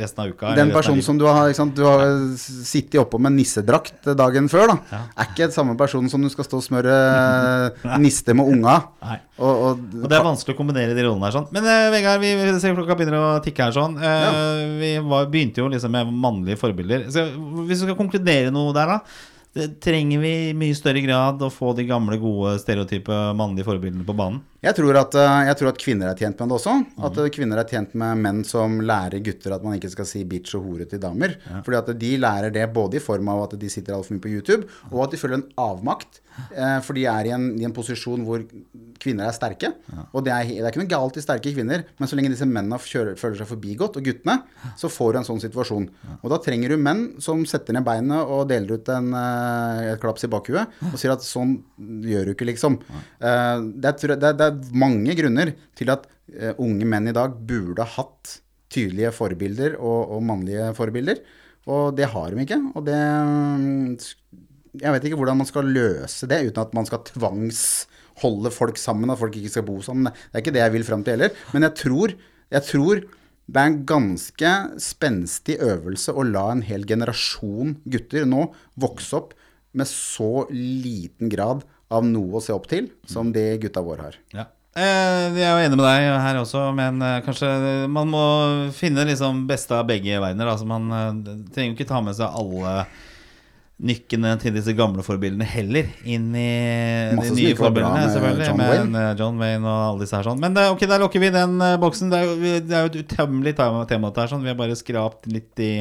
resten 0.00 0.24
av 0.24 0.32
uka. 0.34 0.54
Den 0.58 0.72
personen 0.74 1.02
som 1.06 1.18
du 1.20 1.26
har, 1.28 1.52
du 1.76 1.82
har 1.86 2.04
sittet 2.40 2.98
oppå 3.02 3.20
med 3.22 3.36
nissedrakt 3.38 4.10
dagen 4.18 4.48
før, 4.52 4.72
da, 4.74 4.78
Ja. 4.92 5.00
er 5.22 5.30
ikke 5.30 5.50
samme 5.54 5.76
personen 5.78 6.10
som 6.10 6.22
du 6.22 6.28
skal 6.32 6.44
stå 6.48 6.58
og 6.58 6.66
smøre 6.66 6.96
eh, 7.84 7.96
niste 8.02 8.34
med 8.34 8.46
unga. 8.50 8.76
Og, 9.36 9.46
og, 9.46 9.80
Og 10.02 10.08
det 10.08 10.16
er 10.16 10.24
vanskelig 10.24 10.54
å 10.56 10.58
kombinere 10.58 10.94
de 10.96 11.02
rollene 11.04 11.28
her 11.28 11.34
sånn. 11.36 11.48
Men 11.52 11.66
eh, 11.68 11.90
Vegard, 11.92 12.20
vi 12.22 12.30
vi 12.40 12.52
ser 12.60 12.74
klokka 12.76 12.96
begynner 12.96 13.18
å 13.20 13.35
tikke 13.44 13.68
her 13.68 13.76
sånn. 13.76 13.96
Ja. 14.00 14.34
Vi 14.80 14.92
var, 15.06 15.30
begynte 15.32 15.62
jo 15.62 15.70
liksom 15.72 15.92
med 15.94 16.12
mannlige 16.12 16.60
forbilder. 16.60 17.08
Så 17.12 17.28
hvis 17.66 17.80
du 17.82 17.86
skal 17.86 17.98
konkludere 17.98 18.52
noe 18.54 18.74
der, 18.76 18.96
da. 18.96 19.00
Trenger 19.80 20.20
vi 20.20 20.30
i 20.50 20.56
mye 20.58 20.76
større 20.76 21.00
grad 21.00 21.40
å 21.40 21.48
få 21.48 21.70
de 21.78 21.86
gamle, 21.88 22.18
gode, 22.20 22.58
stereotype 22.60 23.14
mannlige 23.38 23.64
forbildene 23.64 24.04
på 24.04 24.16
banen? 24.18 24.42
Jeg 24.64 24.76
tror, 24.78 24.96
at, 24.98 25.14
eh, 25.20 25.40
jeg 25.50 25.58
tror 25.60 25.70
at 25.70 25.80
kvinner 25.80 26.10
er 26.10 26.18
tjent 26.18 26.38
med 26.40 26.48
det 26.48 26.56
også. 26.56 26.74
At 27.08 27.18
eh, 27.20 27.30
kvinner 27.34 27.60
er 27.60 27.68
tjent 27.68 27.94
med 27.98 28.22
menn 28.24 28.42
som 28.48 28.78
lærer 28.80 29.22
gutter 29.24 29.56
at 29.56 29.64
man 29.66 29.76
ikke 29.76 29.92
skal 29.92 30.08
si 30.08 30.24
bitch 30.28 30.56
og 30.56 30.68
hore 30.68 30.86
til 30.88 31.02
damer. 31.02 31.36
Fordi 31.66 31.80
at 31.80 31.90
de 32.00 32.12
lærer 32.22 32.54
det 32.54 32.66
både 32.72 33.00
i 33.00 33.04
form 33.04 33.28
av 33.32 33.46
at 33.46 33.58
de 33.60 33.70
sitter 33.72 33.96
altfor 33.96 34.16
mye 34.16 34.24
på 34.24 34.32
YouTube, 34.32 34.70
og 34.92 35.04
at 35.06 35.14
de 35.14 35.20
føler 35.20 35.40
en 35.40 35.50
avmakt. 35.68 36.22
Eh, 36.52 36.78
for 36.84 36.96
de 36.96 37.06
er 37.08 37.28
i 37.28 37.32
en, 37.34 37.48
i 37.60 37.64
en 37.66 37.74
posisjon 37.74 38.24
hvor 38.26 38.42
kvinner 39.00 39.28
er 39.28 39.36
sterke. 39.36 39.72
Og 40.12 40.24
det 40.26 40.32
er, 40.32 40.48
det 40.48 40.64
er 40.64 40.70
ikke 40.70 40.82
noe 40.82 40.90
galt 40.90 41.18
i 41.18 41.24
sterke 41.24 41.52
kvinner, 41.54 41.84
men 41.96 42.10
så 42.10 42.18
lenge 42.18 42.32
disse 42.32 42.48
mennene 42.48 42.78
kjører, 42.80 43.16
føler 43.20 43.40
seg 43.40 43.50
forbigått, 43.50 43.98
og 43.98 44.08
guttene, 44.08 44.38
så 44.78 44.90
får 44.92 45.14
du 45.14 45.20
en 45.20 45.28
sånn 45.28 45.42
situasjon. 45.42 45.88
Og 46.20 46.32
da 46.32 46.40
trenger 46.42 46.72
du 46.72 46.80
menn 46.80 47.06
som 47.24 47.44
setter 47.48 47.76
ned 47.76 47.86
beinet 47.86 48.32
og 48.32 48.46
deler 48.50 48.76
ut 48.76 48.92
en, 48.92 49.12
eh, 49.16 49.92
et 49.92 50.02
klaps 50.02 50.26
i 50.26 50.32
bakhuet 50.32 50.80
og 50.90 50.98
sier 51.00 51.14
at 51.14 51.24
sånn 51.24 51.56
gjør 52.06 52.30
du 52.30 52.34
ikke, 52.34 52.48
liksom. 52.50 52.78
Eh, 52.86 53.56
det, 53.76 53.94
er, 53.94 54.16
det, 54.16 54.32
er, 54.32 54.45
det 54.46 54.52
er 54.52 54.78
mange 54.78 55.16
grunner 55.18 55.52
til 55.78 55.92
at 55.92 56.06
eh, 56.32 56.54
unge 56.62 56.86
menn 56.88 57.10
i 57.10 57.16
dag 57.16 57.34
burde 57.48 57.86
hatt 57.96 58.38
tydelige 58.72 59.12
forbilder 59.14 59.76
og, 59.78 60.16
og 60.16 60.24
mannlige 60.26 60.70
forbilder. 60.76 61.20
Og 61.66 61.96
det 61.98 62.08
har 62.12 62.30
de 62.30 62.44
ikke. 62.44 62.60
Og 62.78 62.86
det 62.86 62.96
mm, 62.96 63.92
Jeg 64.82 64.92
vet 64.92 65.06
ikke 65.08 65.18
hvordan 65.18 65.40
man 65.40 65.48
skal 65.48 65.70
løse 65.72 66.28
det 66.30 66.42
uten 66.50 66.62
at 66.62 66.74
man 66.76 66.86
skal 66.86 67.04
tvangsholde 67.08 68.52
folk 68.54 68.78
sammen, 68.78 69.10
at 69.10 69.18
folk 69.18 69.36
ikke 69.36 69.54
skal 69.54 69.66
bo 69.66 69.80
sammen. 69.82 70.10
Det 70.10 70.34
er 70.36 70.44
ikke 70.44 70.56
det 70.56 70.64
jeg 70.64 70.74
vil 70.76 70.88
fram 70.88 71.04
til 71.04 71.16
heller. 71.16 71.46
Men 71.54 71.66
jeg 71.66 71.74
tror, 71.82 72.16
jeg 72.52 72.68
tror 72.70 73.02
det 73.46 73.62
er 73.62 73.70
en 73.70 73.82
ganske 73.86 74.52
spenstig 74.82 75.56
øvelse 75.62 76.10
å 76.10 76.26
la 76.26 76.48
en 76.50 76.64
hel 76.66 76.82
generasjon 76.86 77.76
gutter 77.86 78.26
nå 78.26 78.48
vokse 78.74 79.14
opp 79.20 79.36
med 79.76 79.86
så 79.86 80.46
liten 80.50 81.30
grad 81.30 81.62
av 81.92 82.04
noe 82.06 82.38
å 82.38 82.42
se 82.42 82.54
opp 82.54 82.66
til 82.70 82.90
som 83.06 83.32
de 83.34 83.44
gutta 83.62 83.82
våre 83.86 84.08
har. 84.08 84.20
Ja. 84.34 84.46
vi 84.76 85.40
Jeg 85.40 85.48
er 85.48 85.52
jo 85.54 85.66
enig 85.68 85.78
med 85.78 85.86
deg 85.86 86.06
her 86.20 86.38
også, 86.42 86.66
men 86.76 87.00
eh, 87.02 87.20
kanskje 87.24 87.50
man 87.88 88.10
må 88.12 88.24
finne 88.76 89.06
liksom 89.08 89.44
beste 89.48 89.76
av 89.78 89.86
begge 89.88 90.18
verdener. 90.20 90.50
Altså 90.52 90.66
man 90.68 90.90
eh, 90.92 91.12
trenger 91.54 91.72
jo 91.72 91.76
ikke 91.78 91.88
ta 91.92 92.02
med 92.04 92.18
seg 92.18 92.34
alle 92.42 92.80
nykkene 93.76 94.30
til 94.40 94.54
disse 94.56 94.72
gamle 94.72 95.02
forbildene 95.04 95.44
heller 95.44 95.90
inn 96.08 96.30
i 96.32 96.44
Masse 97.12 97.34
de 97.36 97.42
nye 97.42 97.56
forbildene, 97.58 98.06
med 98.06 98.12
selvfølgelig. 98.14 98.46
John 98.48 98.62
Wayne. 98.62 99.00
eh, 99.02 99.16
John 99.20 99.40
Wayne 99.42 99.68
og 99.68 99.80
alle 99.90 100.04
disse 100.06 100.16
her 100.16 100.28
sånn. 100.30 100.40
Men 100.40 100.56
det, 100.56 100.64
ok, 100.72 100.84
der 100.88 101.02
lukker 101.02 101.20
vi 101.20 101.32
den 101.34 101.58
eh, 101.60 101.76
boksen. 101.82 102.12
Det 102.12 102.18
er 102.18 102.24
jo, 102.28 102.36
det 102.64 102.76
er 102.78 102.86
jo 102.86 102.92
et 102.94 103.00
utømmelig 103.04 103.52
tema, 103.58 103.84
tema. 103.90 104.12
Sånn. 104.26 104.44
Vi 104.46 104.52
har 104.52 104.56
bare 104.58 104.78
skrapt 104.80 105.28
litt 105.28 105.60
i 105.60 105.72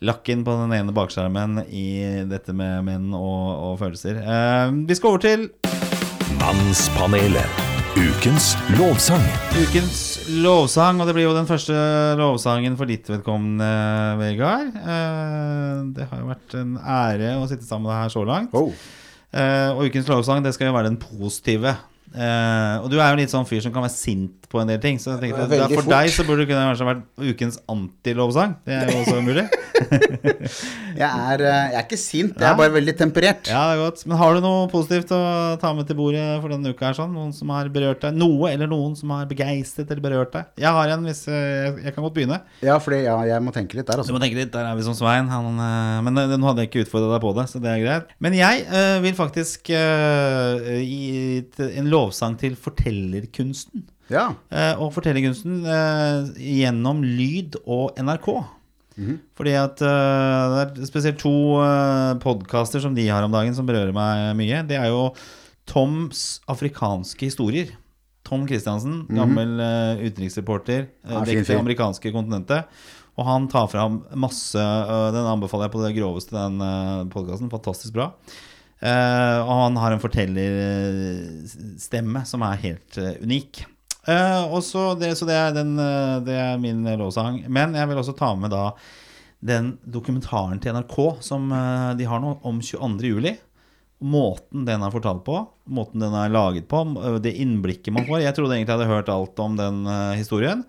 lakken 0.00 0.44
på 0.46 0.54
den 0.62 0.72
ene 0.78 0.94
bakskjermen 0.96 1.58
i 1.68 1.86
dette 2.30 2.54
med 2.56 2.84
menn 2.86 3.10
og, 3.16 3.48
og 3.70 3.74
følelser. 3.82 4.20
Eh, 4.20 4.70
vi 4.88 4.96
skal 4.96 5.12
over 5.14 5.24
til 5.26 5.48
Mannspanelet. 6.40 7.66
Ukens 7.98 8.52
lovsang. 8.78 9.22
Ukens 9.58 9.98
lovsang, 10.40 11.00
og 11.02 11.08
det 11.08 11.14
blir 11.16 11.26
jo 11.26 11.34
den 11.36 11.48
første 11.48 11.74
lovsangen 12.20 12.76
for 12.78 12.88
ditt 12.88 13.08
vedkommende, 13.10 13.66
Vegard. 14.20 14.70
Eh, 14.78 15.82
Det 15.96 16.06
har 16.08 16.22
jo 16.22 16.30
vært 16.30 16.54
en 16.60 16.76
ære 16.78 17.34
å 17.40 17.48
sitte 17.50 17.66
sammen 17.66 17.88
med 17.88 17.96
deg 17.96 18.04
her 18.06 18.14
så 18.14 18.22
langt. 18.28 18.54
Oh. 18.56 18.70
Eh, 19.34 19.68
Og 19.74 19.90
ukens 19.90 20.08
lovsang 20.08 20.42
det 20.46 20.54
skal 20.56 20.70
jo 20.70 20.76
være 20.78 20.92
den 20.94 21.00
positive 21.02 21.74
Eh, 22.10 22.76
og 22.82 22.90
du 22.90 22.96
er 22.98 23.12
jo 23.12 23.20
litt 23.20 23.30
sånn 23.30 23.46
fyr 23.46 23.62
som 23.62 23.72
kan 23.74 23.84
være 23.84 23.94
sint 23.94 24.48
på 24.50 24.58
en 24.58 24.70
del 24.70 24.80
ting. 24.82 24.98
Så 24.98 25.12
jeg 25.14 25.20
tenkte 25.30 25.44
at 25.46 25.70
for 25.70 25.84
fort. 25.84 25.92
deg 25.92 26.10
så 26.10 26.24
burde 26.26 26.42
det 26.46 26.50
kanskje 26.50 26.88
vært 26.88 27.04
ukens 27.22 27.60
antilovsang. 27.70 28.56
Det 28.66 28.78
er 28.80 28.90
jo 28.90 29.02
også 29.04 29.20
mulig. 29.26 29.46
Jeg 31.00 31.06
er, 31.08 31.40
eh, 31.46 31.68
jeg 31.72 31.78
er 31.78 31.84
ikke 31.86 31.96
sint, 31.96 32.34
jeg 32.34 32.42
Ja. 32.42 32.50
er 32.52 32.56
bare 32.58 32.72
veldig 32.74 32.92
temperert. 32.98 33.46
Ja, 33.48 33.60
det 33.70 33.78
er 33.78 33.82
godt. 33.86 34.02
Men 34.06 34.18
har 34.20 34.34
du 34.34 34.40
noe 34.44 34.66
positivt 34.68 35.08
å 35.14 35.20
ta 35.58 35.70
med 35.72 35.86
til 35.88 35.96
bordet 35.96 36.24
for 36.42 36.52
denne 36.52 36.68
uka 36.74 36.90
her? 36.90 36.96
sånn? 36.98 37.14
Noen 37.14 37.32
som 37.32 37.48
har 37.54 37.70
berørt 37.72 38.02
deg? 38.02 38.18
Noe 38.20 38.50
eller 38.50 38.68
noen 38.68 38.96
som 38.98 39.08
har 39.14 39.24
begeistret 39.30 39.88
eller 39.88 40.02
berørt 40.04 40.34
deg? 40.34 40.44
Jeg 40.60 40.68
har 40.76 40.92
en 40.92 41.06
hvis 41.06 41.22
eh, 41.28 41.38
Jeg, 41.70 41.84
jeg 41.86 41.94
kan 41.94 42.04
godt 42.04 42.14
begynne. 42.18 42.40
Ja, 42.60 42.76
for 42.82 42.92
ja, 42.92 43.16
jeg 43.30 43.40
må 43.46 43.54
tenke 43.54 43.78
litt 43.78 43.86
der, 43.88 43.96
Du 43.96 44.02
altså. 44.02 44.12
må 44.12 44.20
tenke 44.20 44.36
litt, 44.36 44.52
der 44.52 44.66
er 44.68 44.76
vi 44.76 44.84
som 44.84 44.98
Svein. 44.98 45.30
Han, 45.32 45.56
men 46.04 46.20
nå 46.36 46.50
hadde 46.50 46.66
jeg 46.66 46.72
ikke 46.72 46.84
utfordra 46.84 47.14
deg 47.14 47.24
på 47.24 47.32
det, 47.38 47.46
så 47.54 47.62
det 47.62 47.70
er 47.72 47.80
greit. 47.86 48.12
Men 48.20 48.36
jeg 48.36 48.66
uh, 48.68 48.98
vil 49.00 49.16
faktisk 49.16 49.70
uh, 49.72 50.60
gi 50.84 51.46
en 51.56 51.80
en 51.80 51.88
lovsang 52.00 52.38
til 52.40 52.56
fortellerkunsten. 52.58 53.84
Ja. 54.10 54.32
Eh, 54.50 54.72
og 54.80 54.94
fortellerkunsten 54.96 55.60
eh, 55.62 56.32
gjennom 56.58 57.04
lyd 57.06 57.60
og 57.62 57.94
NRK. 58.00 58.32
Fordi 59.38 59.52
at 59.56 59.80
eh, 59.86 60.54
det 60.54 60.62
er 60.82 60.88
spesielt 60.88 61.20
to 61.22 61.34
eh, 61.62 62.16
podkaster 62.20 62.82
som 62.82 62.96
de 62.96 63.06
har 63.08 63.24
om 63.24 63.32
dagen 63.32 63.54
som 63.56 63.68
berører 63.68 63.94
meg 63.96 64.34
mye. 64.40 64.64
Det 64.68 64.76
er 64.80 64.90
jo 64.92 65.10
Toms 65.70 66.40
afrikanske 66.50 67.28
historier. 67.28 67.70
Tom 68.26 68.44
Christiansen, 68.46 69.04
gammel 69.10 69.60
eh, 69.62 70.02
utenriksreporter, 70.06 70.88
uh, 71.06 71.14
Ja, 71.14 71.22
fin 71.22 71.40
dekket 71.40 71.48
det 71.50 71.60
amerikanske 71.62 72.12
kontinentet. 72.14 72.82
Og 73.18 73.26
han 73.26 73.48
tar 73.50 73.66
fram 73.68 74.00
masse 74.16 74.60
eh, 74.60 75.08
Den 75.14 75.26
anbefaler 75.28 75.66
jeg 75.66 75.74
på 75.74 75.82
det 75.82 75.94
groveste, 75.96 76.36
den 76.36 76.60
uh, 76.62 77.08
podkasten. 77.10 77.50
Fantastisk 77.52 77.96
bra. 77.96 78.10
Eh, 78.80 79.38
og 79.44 79.66
han 79.66 79.76
har 79.76 79.92
en 79.92 80.00
fortellerstemme 80.00 82.22
som 82.24 82.40
er 82.46 82.62
helt 82.62 82.96
uh, 82.96 83.10
unik. 83.20 83.66
Uh, 84.08 84.48
det, 84.96 85.12
så 85.18 85.26
det 85.28 85.34
er, 85.36 85.52
den, 85.52 85.76
det 86.24 86.36
er 86.40 86.56
min 86.62 86.80
lovsang. 86.96 87.44
Men 87.52 87.74
jeg 87.76 87.88
vil 87.90 87.98
også 88.00 88.16
ta 88.16 88.32
med 88.40 88.50
da 88.54 88.72
den 89.40 89.78
dokumentaren 89.84 90.60
til 90.60 90.72
NRK 90.76 91.22
som 91.24 91.52
de 91.96 92.04
har 92.08 92.20
nå 92.20 92.40
om 92.44 92.60
22. 92.60 93.08
juli. 93.08 93.36
Måten 94.00 94.64
den 94.64 94.82
er 94.84 94.90
fortalt 94.92 95.24
på, 95.24 95.48
måten 95.76 96.00
den 96.00 96.14
er 96.16 96.28
laget 96.32 96.68
på, 96.68 96.96
det 97.20 97.32
innblikket 97.40 97.92
man 97.92 98.06
får. 98.08 98.20
Jeg 98.24 98.34
trodde 98.36 98.54
egentlig 98.56 98.72
jeg 98.72 98.80
hadde 98.80 98.94
hørt 98.94 99.08
alt 99.12 99.38
om 99.40 99.56
den 99.56 99.86
historien. 100.16 100.64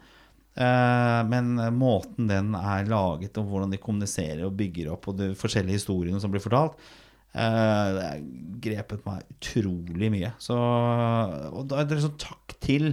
Men 0.56 1.56
måten 1.76 2.28
den 2.32 2.56
er 2.60 2.86
laget, 2.92 3.38
og 3.40 3.46
hvordan 3.52 3.72
de 3.72 3.84
kommuniserer 3.84 4.46
og 4.48 4.56
bygger 4.60 4.92
opp, 4.96 5.08
og 5.12 5.18
de 5.20 5.28
forskjellige 5.40 5.78
historiene 5.80 6.20
som 6.24 6.32
blir 6.32 6.44
fortalt, 6.44 6.76
det 7.32 8.10
grepet 8.62 9.06
meg 9.08 9.24
utrolig 9.38 10.12
mye. 10.12 10.34
Så, 10.42 10.58
og 10.58 11.66
da 11.72 11.82
er 11.82 11.90
det 11.90 12.02
sånn 12.04 12.20
takk 12.20 12.58
til 12.62 12.92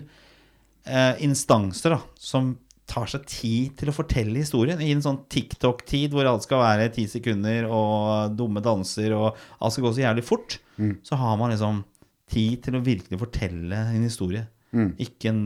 eh, 0.86 1.14
instanser 1.26 1.96
da, 1.96 2.00
som 2.14 2.54
tar 2.88 3.10
seg 3.10 3.26
tid 3.28 3.74
til 3.76 3.90
å 3.90 3.96
fortelle 3.96 4.40
historien. 4.40 4.80
I 4.80 4.94
en 4.94 5.02
sånn 5.04 5.20
TikTok-tid 5.28 6.14
hvor 6.14 6.24
alt 6.30 6.46
skal 6.46 6.62
være 6.62 6.88
ti 6.94 7.04
sekunder 7.10 7.66
og 7.68 8.32
dumme 8.38 8.62
danser 8.64 9.12
og 9.16 9.26
alt 9.58 9.74
skal 9.74 9.84
gå 9.84 9.92
så 9.98 10.04
jævlig 10.06 10.24
fort, 10.24 10.56
så 11.04 11.18
har 11.20 11.36
man 11.36 11.52
liksom 11.52 11.82
tid 12.32 12.62
til 12.64 12.78
å 12.78 12.84
virkelig 12.84 13.18
fortelle 13.20 13.82
en 13.92 14.06
historie. 14.06 14.46
Ikke 15.00 15.28
en 15.32 15.42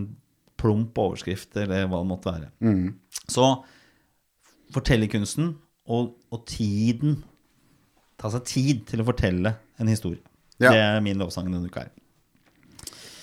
plump 0.62 0.98
overskrift 1.02 1.56
eller 1.58 1.88
hva 1.90 2.04
det 2.04 2.10
måtte 2.12 2.30
være. 2.30 2.52
Så 3.26 3.48
fortellerkunsten 4.72 5.56
og, 5.90 6.14
og 6.30 6.44
tiden 6.46 7.18
Ta 8.22 8.30
seg 8.30 8.44
tid 8.46 8.84
til 8.92 9.02
å 9.02 9.08
fortelle 9.08 9.56
en 9.82 9.90
historie. 9.90 10.22
Ja. 10.62 10.70
Det 10.70 10.78
er 10.78 11.00
min 11.02 11.18
lovsang 11.18 11.48
denne 11.50 11.66
uka 11.66 11.82
her. 11.88 11.90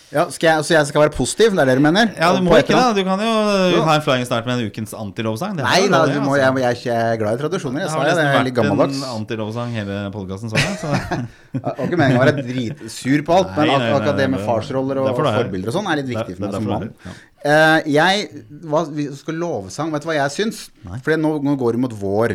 ja 0.10 0.24
skal 0.34 0.48
jeg, 0.50 0.64
så 0.66 0.74
jeg 0.74 0.88
skal 0.90 1.04
være 1.04 1.14
positiv, 1.14 1.52
det 1.54 1.62
er 1.62 1.70
det 1.70 1.76
du 1.78 1.84
mener? 1.86 2.10
Ja, 2.18 2.32
du 2.34 2.42
må 2.42 2.58
ikke 2.58 2.74
da. 2.74 2.88
Du 2.98 3.04
kan 3.06 3.22
jo 3.22 3.84
ha 3.86 3.94
en 4.00 4.02
flying 4.04 4.26
start 4.26 4.48
med 4.50 4.58
en 4.58 4.72
ukens 4.72 4.96
antilovsang. 4.98 5.54
Nei, 5.60 5.84
da, 5.86 6.00
du 6.10 6.18
må, 6.26 6.34
altså. 6.34 6.40
jeg, 6.42 6.82
jeg 6.90 6.96
er 6.98 7.14
ikke 7.14 7.20
glad 7.22 7.38
i 7.38 7.42
tradisjoner. 7.44 7.84
Jeg 7.84 7.88
jeg 7.88 7.94
har 7.94 8.10
det, 8.10 8.10
nesten 8.10 8.26
jeg 8.26 8.40
er 8.40 8.48
litt 8.50 8.58
vært 8.58 8.60
gammeldags. 8.60 8.98
en 8.98 9.14
antilovsang 9.22 9.78
hele 9.78 10.00
podkasten 10.18 10.52
så 10.52 10.58
langt. 10.60 10.82
Så. 10.82 11.22
Det 11.54 11.62
var 11.64 11.86
ikke 11.86 12.02
meningen 12.02 12.20
å 12.20 12.26
være 12.26 12.46
dritsur 12.50 13.24
på 13.26 13.38
alt, 13.38 13.54
men 13.56 13.70
akkurat 13.70 13.70
ak 13.70 13.80
nei, 13.80 13.86
nei, 13.86 13.96
akkurat 14.02 14.18
det 14.20 14.28
med 14.34 14.44
farsroller 14.50 15.00
og 15.00 15.08
det 15.08 15.14
er- 15.30 15.38
forbilder 15.44 15.72
og 15.72 15.78
sånn 15.78 15.88
er 15.94 16.02
litt 16.02 16.10
viktig 16.12 16.36
for 16.36 16.46
meg 16.46 16.58
som 16.58 16.70
mann. 16.74 16.90
det 16.90 17.18
Eh, 17.40 17.86
jeg 17.88 18.26
hva, 18.68 18.82
vi 18.92 19.06
skal 19.16 19.38
lovsang 19.40 19.94
Vet 19.94 20.04
du 20.04 20.10
hva 20.10 20.16
jeg 20.18 20.34
syns? 20.34 20.58
For 21.06 21.16
nå, 21.16 21.38
nå 21.40 21.54
går 21.56 21.78
det 21.78 21.80
mot 21.86 21.94
vår. 21.96 22.34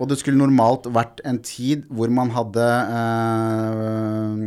Og 0.00 0.08
det 0.08 0.16
skulle 0.20 0.40
normalt 0.40 0.86
vært 0.88 1.20
en 1.28 1.38
tid 1.44 1.82
hvor 1.92 2.08
man 2.14 2.30
hadde 2.32 2.62
eh, 2.62 4.38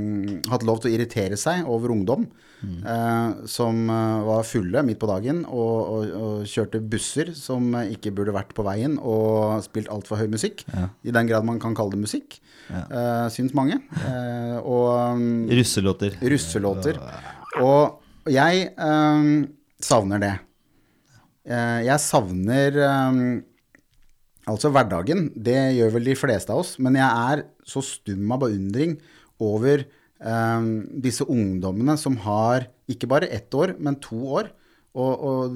hatt 0.50 0.64
lov 0.66 0.80
til 0.82 0.90
å 0.92 0.96
irritere 0.98 1.38
seg 1.40 1.68
over 1.70 1.94
ungdom. 1.94 2.26
eh, 2.66 3.30
som 3.52 3.84
eh, 3.94 4.22
var 4.26 4.46
fulle 4.48 4.82
midt 4.88 4.98
på 5.02 5.10
dagen 5.10 5.44
og, 5.46 5.76
og, 5.92 6.14
og 6.18 6.48
kjørte 6.50 6.80
busser 6.82 7.30
som 7.38 7.68
eh, 7.78 7.92
ikke 7.94 8.14
burde 8.16 8.34
vært 8.34 8.56
på 8.58 8.66
veien, 8.66 8.96
og 8.98 9.60
spilt 9.66 9.90
altfor 9.94 10.18
høy 10.24 10.28
musikk. 10.34 10.64
I 11.06 11.14
den 11.14 11.30
grad 11.30 11.46
man 11.46 11.60
kan 11.62 11.76
kalle 11.78 11.94
det 11.94 12.02
musikk, 12.08 12.40
eh, 12.72 13.28
syns 13.36 13.54
mange. 13.58 13.78
Eh, 14.08 14.58
og 14.64 15.20
um, 15.20 15.46
Russelåter. 15.52 16.18
russelåter. 16.26 16.98
Og 17.62 18.02
jeg 18.34 18.72
ehm, 18.82 19.36
savner 19.86 20.20
det. 20.24 20.34
Eh, 21.46 21.82
jeg 21.86 22.02
savner 22.02 22.80
ehm, 22.88 23.22
altså 24.48 24.72
hverdagen. 24.74 25.30
Det 25.36 25.58
gjør 25.78 25.94
vel 25.98 26.10
de 26.12 26.16
fleste 26.20 26.54
av 26.54 26.62
oss. 26.64 26.76
Men 26.80 26.98
jeg 27.00 27.06
er 27.36 27.46
så 27.68 27.82
stum 27.86 28.32
av 28.36 28.44
beundring 28.46 28.98
over 29.44 29.86
ehm, 30.26 30.70
disse 31.04 31.26
ungdommene 31.28 31.98
som 32.00 32.16
har 32.26 32.68
ikke 32.92 33.10
bare 33.12 33.28
ett 33.34 33.54
år, 33.58 33.76
men 33.80 33.98
to 34.04 34.20
år. 34.40 34.52
Og, 34.96 35.24
og 35.28 35.56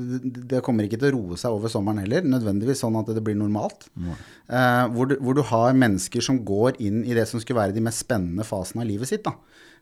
det- 0.49 0.59
kommer 0.65 0.83
ikke 0.83 0.97
til 0.99 1.13
å 1.13 1.15
roe 1.15 1.37
seg 1.39 1.53
over 1.55 1.71
sommeren 1.71 2.01
heller, 2.03 2.25
nødvendigvis 2.27 2.81
sånn 2.83 2.97
at 2.99 3.07
det 3.15 3.21
blir 3.23 3.37
normalt. 3.39 3.85
Eh, 3.95 4.85
hvor, 4.91 5.07
du, 5.07 5.15
hvor 5.23 5.37
du 5.37 5.41
har 5.47 5.71
mennesker 5.79 6.19
som 6.25 6.41
går 6.43 6.75
inn 6.83 7.05
i 7.07 7.15
det 7.15 7.23
som 7.29 7.39
skulle 7.39 7.61
være 7.61 7.77
de 7.77 7.85
mest 7.85 8.03
spennende 8.03 8.43
fasene 8.43 8.83
av 8.83 8.89
livet 8.89 9.07
sitt, 9.07 9.23
da. 9.23 9.31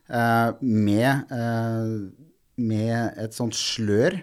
Eh, 0.08 0.52
med, 0.62 1.26
eh, 1.34 1.90
med 2.70 3.18
et 3.18 3.34
sånt 3.34 3.52
slør 3.58 4.20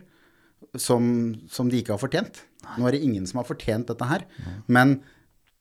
som, 0.79 1.35
som 1.51 1.67
de 1.69 1.81
ikke 1.83 1.97
har 1.97 1.99
fortjent. 2.01 2.39
Nå 2.75 2.87
er 2.87 2.97
det 2.97 3.03
ingen 3.05 3.27
som 3.29 3.41
har 3.41 3.49
fortjent 3.49 3.91
dette 3.91 4.09
her. 4.09 4.25
Men 4.67 4.99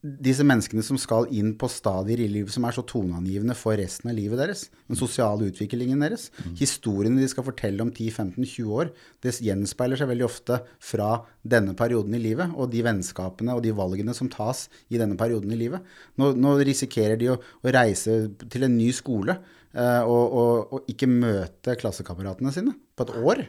disse 0.05 0.45
menneskene 0.45 0.83
som 0.85 0.99
skal 1.01 1.31
inn 1.33 1.55
på 1.57 1.69
stadier 1.73 2.21
i 2.21 2.29
livet 2.29 2.53
som 2.53 2.67
er 2.69 2.77
så 2.77 2.83
toneangivende 2.85 3.55
for 3.57 3.79
resten 3.81 4.11
av 4.11 4.19
livet 4.19 4.37
deres, 4.41 4.67
den 4.91 4.99
sosiale 5.01 5.49
utviklingen 5.49 6.05
deres, 6.05 6.27
historiene 6.59 7.23
de 7.23 7.29
skal 7.31 7.47
fortelle 7.47 7.81
om 7.81 7.93
10-15-20 7.93 8.69
år, 8.69 8.93
det 9.25 9.33
gjenspeiler 9.47 10.01
seg 10.01 10.11
veldig 10.13 10.27
ofte 10.27 10.61
fra 10.77 11.09
denne 11.41 11.73
perioden 11.79 12.19
i 12.19 12.21
livet, 12.21 12.53
og 12.53 12.69
de 12.75 12.85
vennskapene 12.85 13.57
og 13.57 13.65
de 13.65 13.73
valgene 13.77 14.17
som 14.17 14.29
tas 14.33 14.67
i 14.93 15.01
denne 15.01 15.17
perioden 15.21 15.57
i 15.57 15.61
livet. 15.65 15.85
Nå, 16.21 16.35
nå 16.37 16.57
risikerer 16.61 17.17
de 17.21 17.33
å, 17.33 17.41
å 17.41 17.75
reise 17.75 18.21
til 18.45 18.69
en 18.69 18.77
ny 18.77 18.93
skole 18.97 19.39
eh, 19.73 20.03
og, 20.05 20.25
og, 20.29 20.55
og 20.77 20.93
ikke 20.93 21.09
møte 21.09 21.81
klassekameratene 21.81 22.53
sine 22.53 22.77
på 22.93 23.09
et 23.09 23.17
år. 23.25 23.47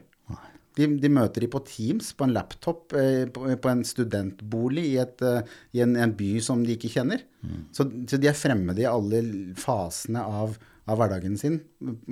De, 0.76 0.88
de 1.00 1.10
møter 1.12 1.46
de 1.46 1.50
på 1.52 1.62
Teams, 1.68 2.12
på 2.18 2.26
en 2.28 2.34
laptop, 2.36 2.94
eh, 3.00 3.26
på, 3.32 3.48
på 3.62 3.72
en 3.72 3.84
studentbolig 3.88 4.86
i, 4.92 4.96
et, 5.04 5.22
eh, 5.24 5.58
i 5.78 5.84
en, 5.86 5.96
en 5.96 6.14
by 6.18 6.34
som 6.44 6.64
de 6.66 6.76
ikke 6.76 6.92
kjenner. 6.98 7.24
Så, 7.72 7.86
så 8.10 8.18
de 8.18 8.28
er 8.32 8.36
fremmede 8.38 8.82
i 8.82 8.88
alle 8.90 9.20
fasene 9.62 10.24
av, 10.26 10.56
av 10.90 10.98
hverdagen 10.98 11.36
sin 11.38 11.60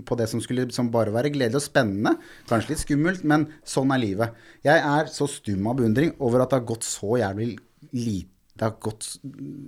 på 0.06 0.18
det 0.20 0.28
som 0.30 0.42
skulle 0.42 0.68
som 0.74 0.92
bare 0.94 1.14
være 1.14 1.32
gledelig 1.34 1.58
og 1.60 1.66
spennende. 1.66 2.16
Kanskje 2.50 2.74
litt 2.76 2.84
skummelt, 2.84 3.24
men 3.28 3.48
sånn 3.68 3.92
er 3.96 4.02
livet. 4.04 4.38
Jeg 4.66 4.84
er 4.94 5.10
så 5.12 5.28
stum 5.30 5.68
av 5.72 5.80
beundring 5.82 6.14
over 6.20 6.44
at 6.46 6.54
det 6.54 6.62
har 6.62 6.70
gått 6.76 6.86
så 6.88 7.18
jævlig 7.22 7.56
lite 7.92 8.30
Det 8.54 8.68
har 8.68 8.76
gått 8.86 9.08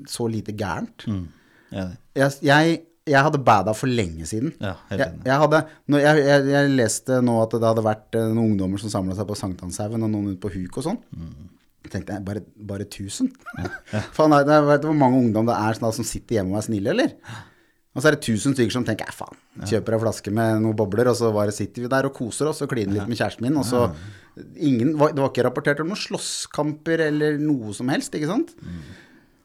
så 0.07 0.27
lite 0.29 0.53
gærent. 0.53 1.07
Ja, 1.73 1.87
Jeg, 2.13 2.31
jeg, 2.45 2.75
jeg 3.05 3.21
hadde 3.21 3.39
bada 3.45 3.73
for 3.77 3.87
lenge 3.91 4.25
siden. 4.25 4.53
Ja, 4.59 4.75
helt 4.89 5.01
jeg, 5.03 5.17
jeg, 5.27 5.39
hadde, 5.43 5.59
jeg, 6.01 6.23
jeg, 6.49 6.69
leste 6.73 7.19
nå 7.21 7.35
at 7.43 7.51
det 7.53 7.67
hadde 7.67 7.83
vært 7.85 8.17
eh, 8.17 8.31
noen 8.33 8.53
ungdommer 8.55 8.81
som 8.81 8.89
samla 8.93 9.15
seg 9.17 9.27
på 9.29 9.37
Sankthanshaugen, 9.37 10.01
og 10.07 10.09
noen 10.13 10.31
ute 10.33 10.41
på 10.41 10.49
huk 10.55 10.79
og 10.81 10.87
sånn. 10.87 11.01
Jeg 11.85 11.91
tenkte 11.93 12.15
jeg, 12.17 12.25
bare, 12.25 12.41
bare 12.57 12.87
1000? 12.87 13.29
faen, 14.17 14.33
det, 14.41 14.55
er- 14.55 14.65
vet 14.71 14.81
du 14.81 14.89
hvor 14.89 14.97
mange 14.97 15.19
ungdom 15.21 15.45
det 15.51 15.57
er 15.57 15.77
sånn, 15.77 15.93
som 15.99 16.07
sitter 16.07 16.39
hjemme 16.39 16.55
og 16.55 16.63
er 16.63 16.65
snille, 16.71 16.95
eller? 16.95 17.13
Og 17.95 18.01
så 18.03 18.09
er 18.09 18.17
det 18.17 18.25
1000 18.27 18.57
stykker 18.57 18.73
som 18.75 18.83
tenker 18.83 19.07
"Æ, 19.07 19.13
faen, 19.15 19.37
kjøper 19.69 19.95
ei 19.95 19.99
flaske 20.01 20.31
med 20.35 20.57
noen 20.65 20.75
bobler, 20.75 21.07
og 21.07 21.15
så 21.15 21.29
bare 21.31 21.53
sitter 21.55 21.85
vi 21.85 21.91
der 21.93 22.09
og 22.09 22.17
koser 22.17 22.49
oss 22.49 22.59
og 22.65 22.73
kliner 22.73 22.97
litt 22.97 23.07
med 23.07 23.15
kjæresten 23.21 23.45
min, 23.45 23.55
og 23.61 23.63
så 23.69 23.85
ingen, 24.59 24.97
Det 24.97 25.21
var 25.21 25.29
ikke 25.29 25.45
rapportert 25.47 25.79
om 25.79 25.87
noen 25.93 26.01
slåsskamper 26.01 27.05
eller 27.05 27.37
noe 27.39 27.71
som 27.77 27.87
helst, 27.93 28.17
ikke 28.17 28.27
sant? 28.33 28.51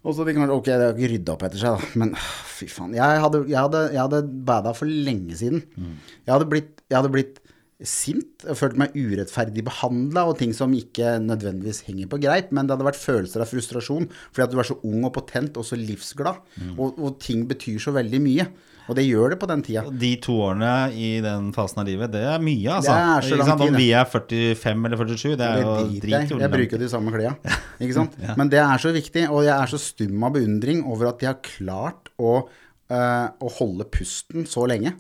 Og 0.01 0.16
så 0.16 0.24
tenker 0.24 0.40
man 0.40 0.55
ok, 0.55 0.68
det 0.70 0.80
har 0.80 0.96
ikke 0.96 1.12
rydda 1.12 1.34
opp 1.34 1.44
etter 1.48 1.61
seg, 1.61 1.76
da. 1.76 1.92
Men 2.01 2.14
fy 2.57 2.68
faen. 2.72 2.96
Jeg 2.96 3.22
hadde, 3.24 3.44
jeg 3.51 3.61
hadde, 3.61 3.84
jeg 3.92 4.01
hadde 4.01 4.22
bada 4.48 4.72
for 4.76 4.88
lenge 4.88 5.36
siden. 5.36 5.64
Jeg, 5.76 6.32
hadde 6.32 6.48
blitt, 6.48 6.74
jeg 6.88 7.01
hadde 7.01 7.12
blitt 7.12 7.40
sint 7.80 8.44
og 8.44 8.59
følt 8.61 8.76
meg 8.76 8.92
urettferdig 8.92 9.62
behandla 9.64 10.26
og 10.28 10.34
ting 10.36 10.51
som 10.57 10.72
ikke 10.76 11.14
nødvendigvis 11.24 11.82
henger 11.86 12.11
på 12.12 12.18
greip, 12.20 12.51
men 12.53 12.68
det 12.68 12.74
hadde 12.74 12.88
vært 12.90 13.01
følelser 13.01 13.40
av 13.40 13.48
frustrasjon 13.48 14.09
fordi 14.11 14.44
at 14.44 14.53
du 14.53 14.59
er 14.61 14.68
så 14.68 14.76
ung 14.84 15.07
og 15.09 15.14
potent 15.16 15.57
og 15.57 15.64
så 15.64 15.78
livsglad, 15.80 16.42
og, 16.76 16.98
og 17.01 17.16
ting 17.24 17.46
betyr 17.48 17.80
så 17.80 17.94
veldig 17.96 18.20
mye. 18.20 18.46
Og 18.91 18.97
det 18.99 19.05
gjør 19.07 19.34
det 19.34 19.38
på 19.38 19.47
den 19.47 19.61
tida. 19.62 19.84
De 20.03 20.11
to 20.22 20.34
årene 20.49 20.70
i 20.99 21.11
den 21.22 21.53
fasen 21.55 21.78
av 21.82 21.86
livet, 21.86 22.11
det 22.11 22.24
er 22.26 22.43
mye, 22.43 22.72
altså. 22.74 22.91
Det 22.91 23.11
er 23.11 23.28
så 23.28 23.38
lang 23.38 23.62
Om 23.68 23.76
vi 23.78 23.86
er 23.95 24.09
45 24.11 24.88
eller 24.88 25.03
47, 25.05 25.36
det 25.38 25.47
er 25.47 25.61
jo 25.62 25.74
driter 25.84 26.14
jeg. 26.16 26.41
Jeg 26.43 26.53
bruker 26.57 26.82
de 26.82 26.88
samme 26.91 27.12
klærne. 27.14 27.55
Ikke 27.82 27.97
sant? 28.01 28.16
Men 28.41 28.51
det 28.51 28.59
er 28.64 28.82
så 28.82 28.91
viktig, 28.97 29.28
og 29.30 29.45
jeg 29.47 29.55
er 29.55 29.70
så 29.70 29.78
stum 29.80 30.26
av 30.26 30.34
beundring 30.34 30.82
over 30.82 31.12
at 31.12 31.22
de 31.22 31.30
har 31.30 31.38
klart 31.47 32.11
å, 32.18 32.34
uh, 32.91 33.28
å 33.30 33.55
holde 33.61 33.86
pusten 33.95 34.49
så 34.51 34.66
lenge. 34.70 34.97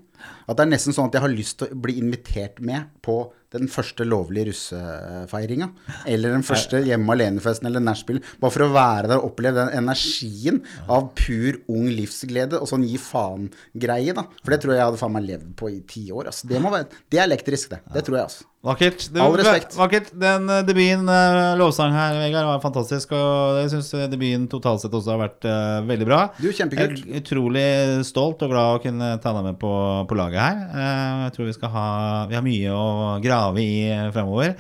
At 0.46 0.58
det 0.58 0.68
er 0.68 0.72
nesten 0.76 0.94
sånn 0.94 1.10
at 1.10 1.18
jeg 1.18 1.24
har 1.26 1.34
lyst 1.34 1.58
til 1.58 1.74
å 1.74 1.82
bli 1.82 1.98
invitert 1.98 2.62
med 2.62 2.94
på 3.02 3.24
den 3.54 3.70
første 3.70 4.06
lovlige 4.06 4.50
russefeiringa. 4.50 5.70
Eller 6.10 6.34
den 6.36 6.44
første 6.46 6.82
hjemme 6.86 7.16
alene-festen 7.16 7.66
eller 7.70 7.82
nachspiel. 7.82 8.20
Bare 8.42 8.54
for 8.54 8.66
å 8.66 8.70
være 8.74 9.10
der 9.10 9.18
og 9.18 9.32
oppleve 9.32 9.64
den 9.64 9.82
energien 9.82 10.62
av 10.86 11.10
pur 11.18 11.58
ung 11.72 11.88
livsglede 11.90 12.60
og 12.60 12.70
sånn 12.70 12.86
gi 12.86 13.00
faen-greie, 13.00 14.14
da. 14.16 14.26
For 14.42 14.54
det 14.54 14.62
tror 14.62 14.74
jeg 14.74 14.82
jeg 14.82 14.90
hadde 14.92 15.02
faen 15.02 15.16
meg 15.16 15.26
levd 15.26 15.50
på 15.58 15.72
i 15.72 15.80
ti 15.90 16.06
år. 16.14 16.30
Altså. 16.30 16.50
Det, 16.50 16.62
må 16.62 16.72
være, 16.74 17.02
det 17.10 17.20
er 17.20 17.26
elektrisk, 17.26 17.74
det. 17.74 17.82
Det 17.90 18.06
tror 18.06 18.20
jeg, 18.20 18.30
altså. 18.30 18.49
Vakkert. 18.60 19.06
Du, 19.08 19.20
All 19.24 19.38
respekt. 19.40 19.72
Vakkert. 19.78 20.10
Den 20.20 20.50
eh, 20.52 20.60
debuten, 20.68 21.08
uh, 21.08 21.54
lovsang 21.56 21.94
her, 21.96 22.18
Vegard, 22.20 22.44
var 22.44 22.60
fantastisk. 22.60 23.14
Og 23.16 23.62
jeg 23.62 23.70
syns 23.72 23.88
debuten 24.12 24.44
totalt 24.52 24.82
sett 24.82 24.92
også 24.92 25.14
har 25.14 25.22
vært 25.22 25.48
uh, 25.48 25.78
veldig 25.88 26.08
bra. 26.08 26.18
Du, 26.36 26.50
kjempekult. 26.52 27.00
Jeg 27.06 27.08
er 27.08 27.22
utrolig 27.24 27.64
stolt 28.04 28.44
og 28.44 28.52
glad 28.52 28.76
å 28.76 28.82
kunne 28.84 29.14
ta 29.24 29.32
deg 29.38 29.48
med 29.48 29.60
på, 29.62 29.72
på 30.10 30.18
laget 30.18 30.44
her. 30.44 30.60
Eh, 30.76 31.24
jeg 31.24 31.34
tror 31.38 31.48
vi 31.48 31.56
skal 31.56 31.72
ha 31.72 31.88
Vi 32.28 32.36
har 32.36 32.44
mye 32.44 32.76
å 32.76 32.86
grave 33.24 33.64
i 33.64 33.74
eh, 33.88 34.06
fremover. 34.12 34.54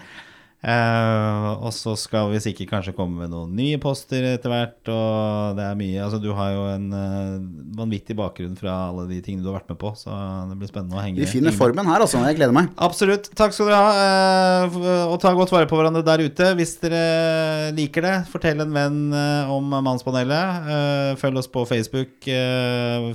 Eh, 0.60 1.46
og 1.64 1.70
så 1.72 1.94
skal 1.96 2.26
vi 2.34 2.40
sikkert 2.44 2.68
kanskje 2.74 2.92
komme 2.92 3.22
med 3.22 3.30
noen 3.32 3.54
nye 3.56 3.78
poster 3.80 4.26
etter 4.34 4.52
hvert. 4.52 4.90
Og 4.92 5.56
det 5.56 5.64
er 5.64 5.78
mye 5.78 6.02
Altså, 6.04 6.18
du 6.20 6.28
har 6.36 6.50
jo 6.52 6.66
en 6.74 6.88
uh, 6.92 7.38
vanvittig 7.78 8.16
bakgrunn 8.18 8.58
fra 8.58 8.74
alle 8.90 9.06
de 9.08 9.22
tingene 9.24 9.40
du 9.40 9.48
har 9.48 9.56
vært 9.56 9.70
med 9.72 9.78
på, 9.80 9.92
så 9.96 10.12
det 10.50 10.58
blir 10.60 10.68
spennende 10.68 10.98
å 10.98 11.04
henge 11.04 11.22
Vi 11.22 11.28
finner 11.30 11.54
formen 11.56 11.88
her, 11.88 12.04
altså. 12.04 12.20
Jeg 12.28 12.36
gleder 12.36 12.52
meg. 12.56 12.68
Absolutt. 12.76 13.30
Takk 13.38 13.56
skal 13.56 13.70
dere 13.70 13.78
ha. 13.80 13.94
eh, 14.74 15.06
Og 15.08 15.16
ta 15.22 15.32
godt 15.36 15.54
vare 15.54 15.68
på 15.70 15.78
hverandre 15.80 16.04
der 16.04 16.24
ute. 16.26 16.50
Hvis 16.58 16.76
dere 16.82 17.70
liker 17.76 18.04
det, 18.04 18.16
fortell 18.32 18.60
en 18.66 18.74
venn 18.76 18.98
om 19.56 19.72
Mannspanelet. 19.80 20.68
Eh, 20.76 21.14
Følg 21.20 21.40
oss 21.40 21.48
på 21.50 21.64
Facebook, 21.68 22.28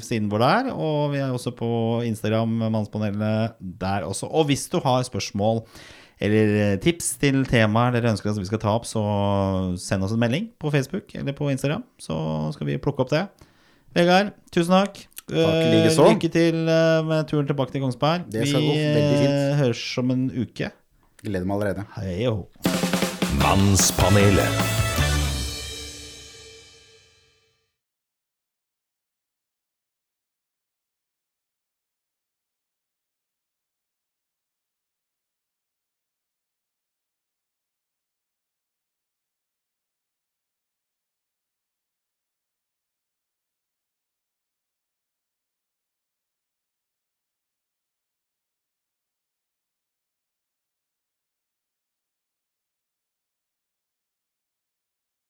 siden 0.01 0.31
vår 0.33 0.41
der. 0.45 0.71
Og 0.73 1.13
vi 1.13 1.21
er 1.21 1.29
også 1.35 1.53
på 1.55 1.69
Instagram, 2.09 2.57
Mannspanelet 2.73 3.53
der 3.61 4.07
også. 4.09 4.31
Og 4.33 4.49
hvis 4.49 4.65
du 4.73 4.79
har 4.81 5.05
spørsmål 5.05 5.61
eller 6.23 6.53
eh, 6.61 6.77
tips 6.83 7.15
til 7.21 7.41
temaer 7.49 7.95
dere 7.95 8.13
ønsker 8.13 8.31
at 8.31 8.39
vi 8.39 8.47
skal 8.47 8.61
ta 8.61 8.75
opp, 8.77 8.87
så 8.87 9.01
send 9.81 10.05
oss 10.07 10.15
en 10.15 10.21
melding 10.21 10.47
på 10.61 10.71
Facebook 10.73 11.11
eller 11.17 11.35
på 11.35 11.49
Instagram, 11.51 11.83
så 12.01 12.15
skal 12.55 12.71
vi 12.71 12.79
plukke 12.81 13.05
opp 13.05 13.11
det. 13.11 13.25
Vegard, 13.95 14.33
tusen 14.51 14.75
takk. 14.75 15.05
Takk, 15.25 15.59
likeså. 15.73 16.07
Lykke 16.13 16.29
til 16.29 16.69
eh, 16.69 17.01
med 17.09 17.27
turen 17.31 17.49
tilbake 17.49 17.73
til 17.73 17.85
Kongsberg. 17.85 18.27
Det 18.31 18.47
skal 18.47 18.61
gå 18.61 18.77
veldig 18.77 19.19
fint. 19.23 19.59
høres 19.63 19.85
om 20.03 20.15
en 20.15 20.25
uke. 20.35 20.71
Gleder 21.25 21.49
meg 21.49 21.57
allerede. 21.57 21.87
Hei 21.97 22.17
jo. 22.27 22.39
Mannspanelet. 23.41 24.84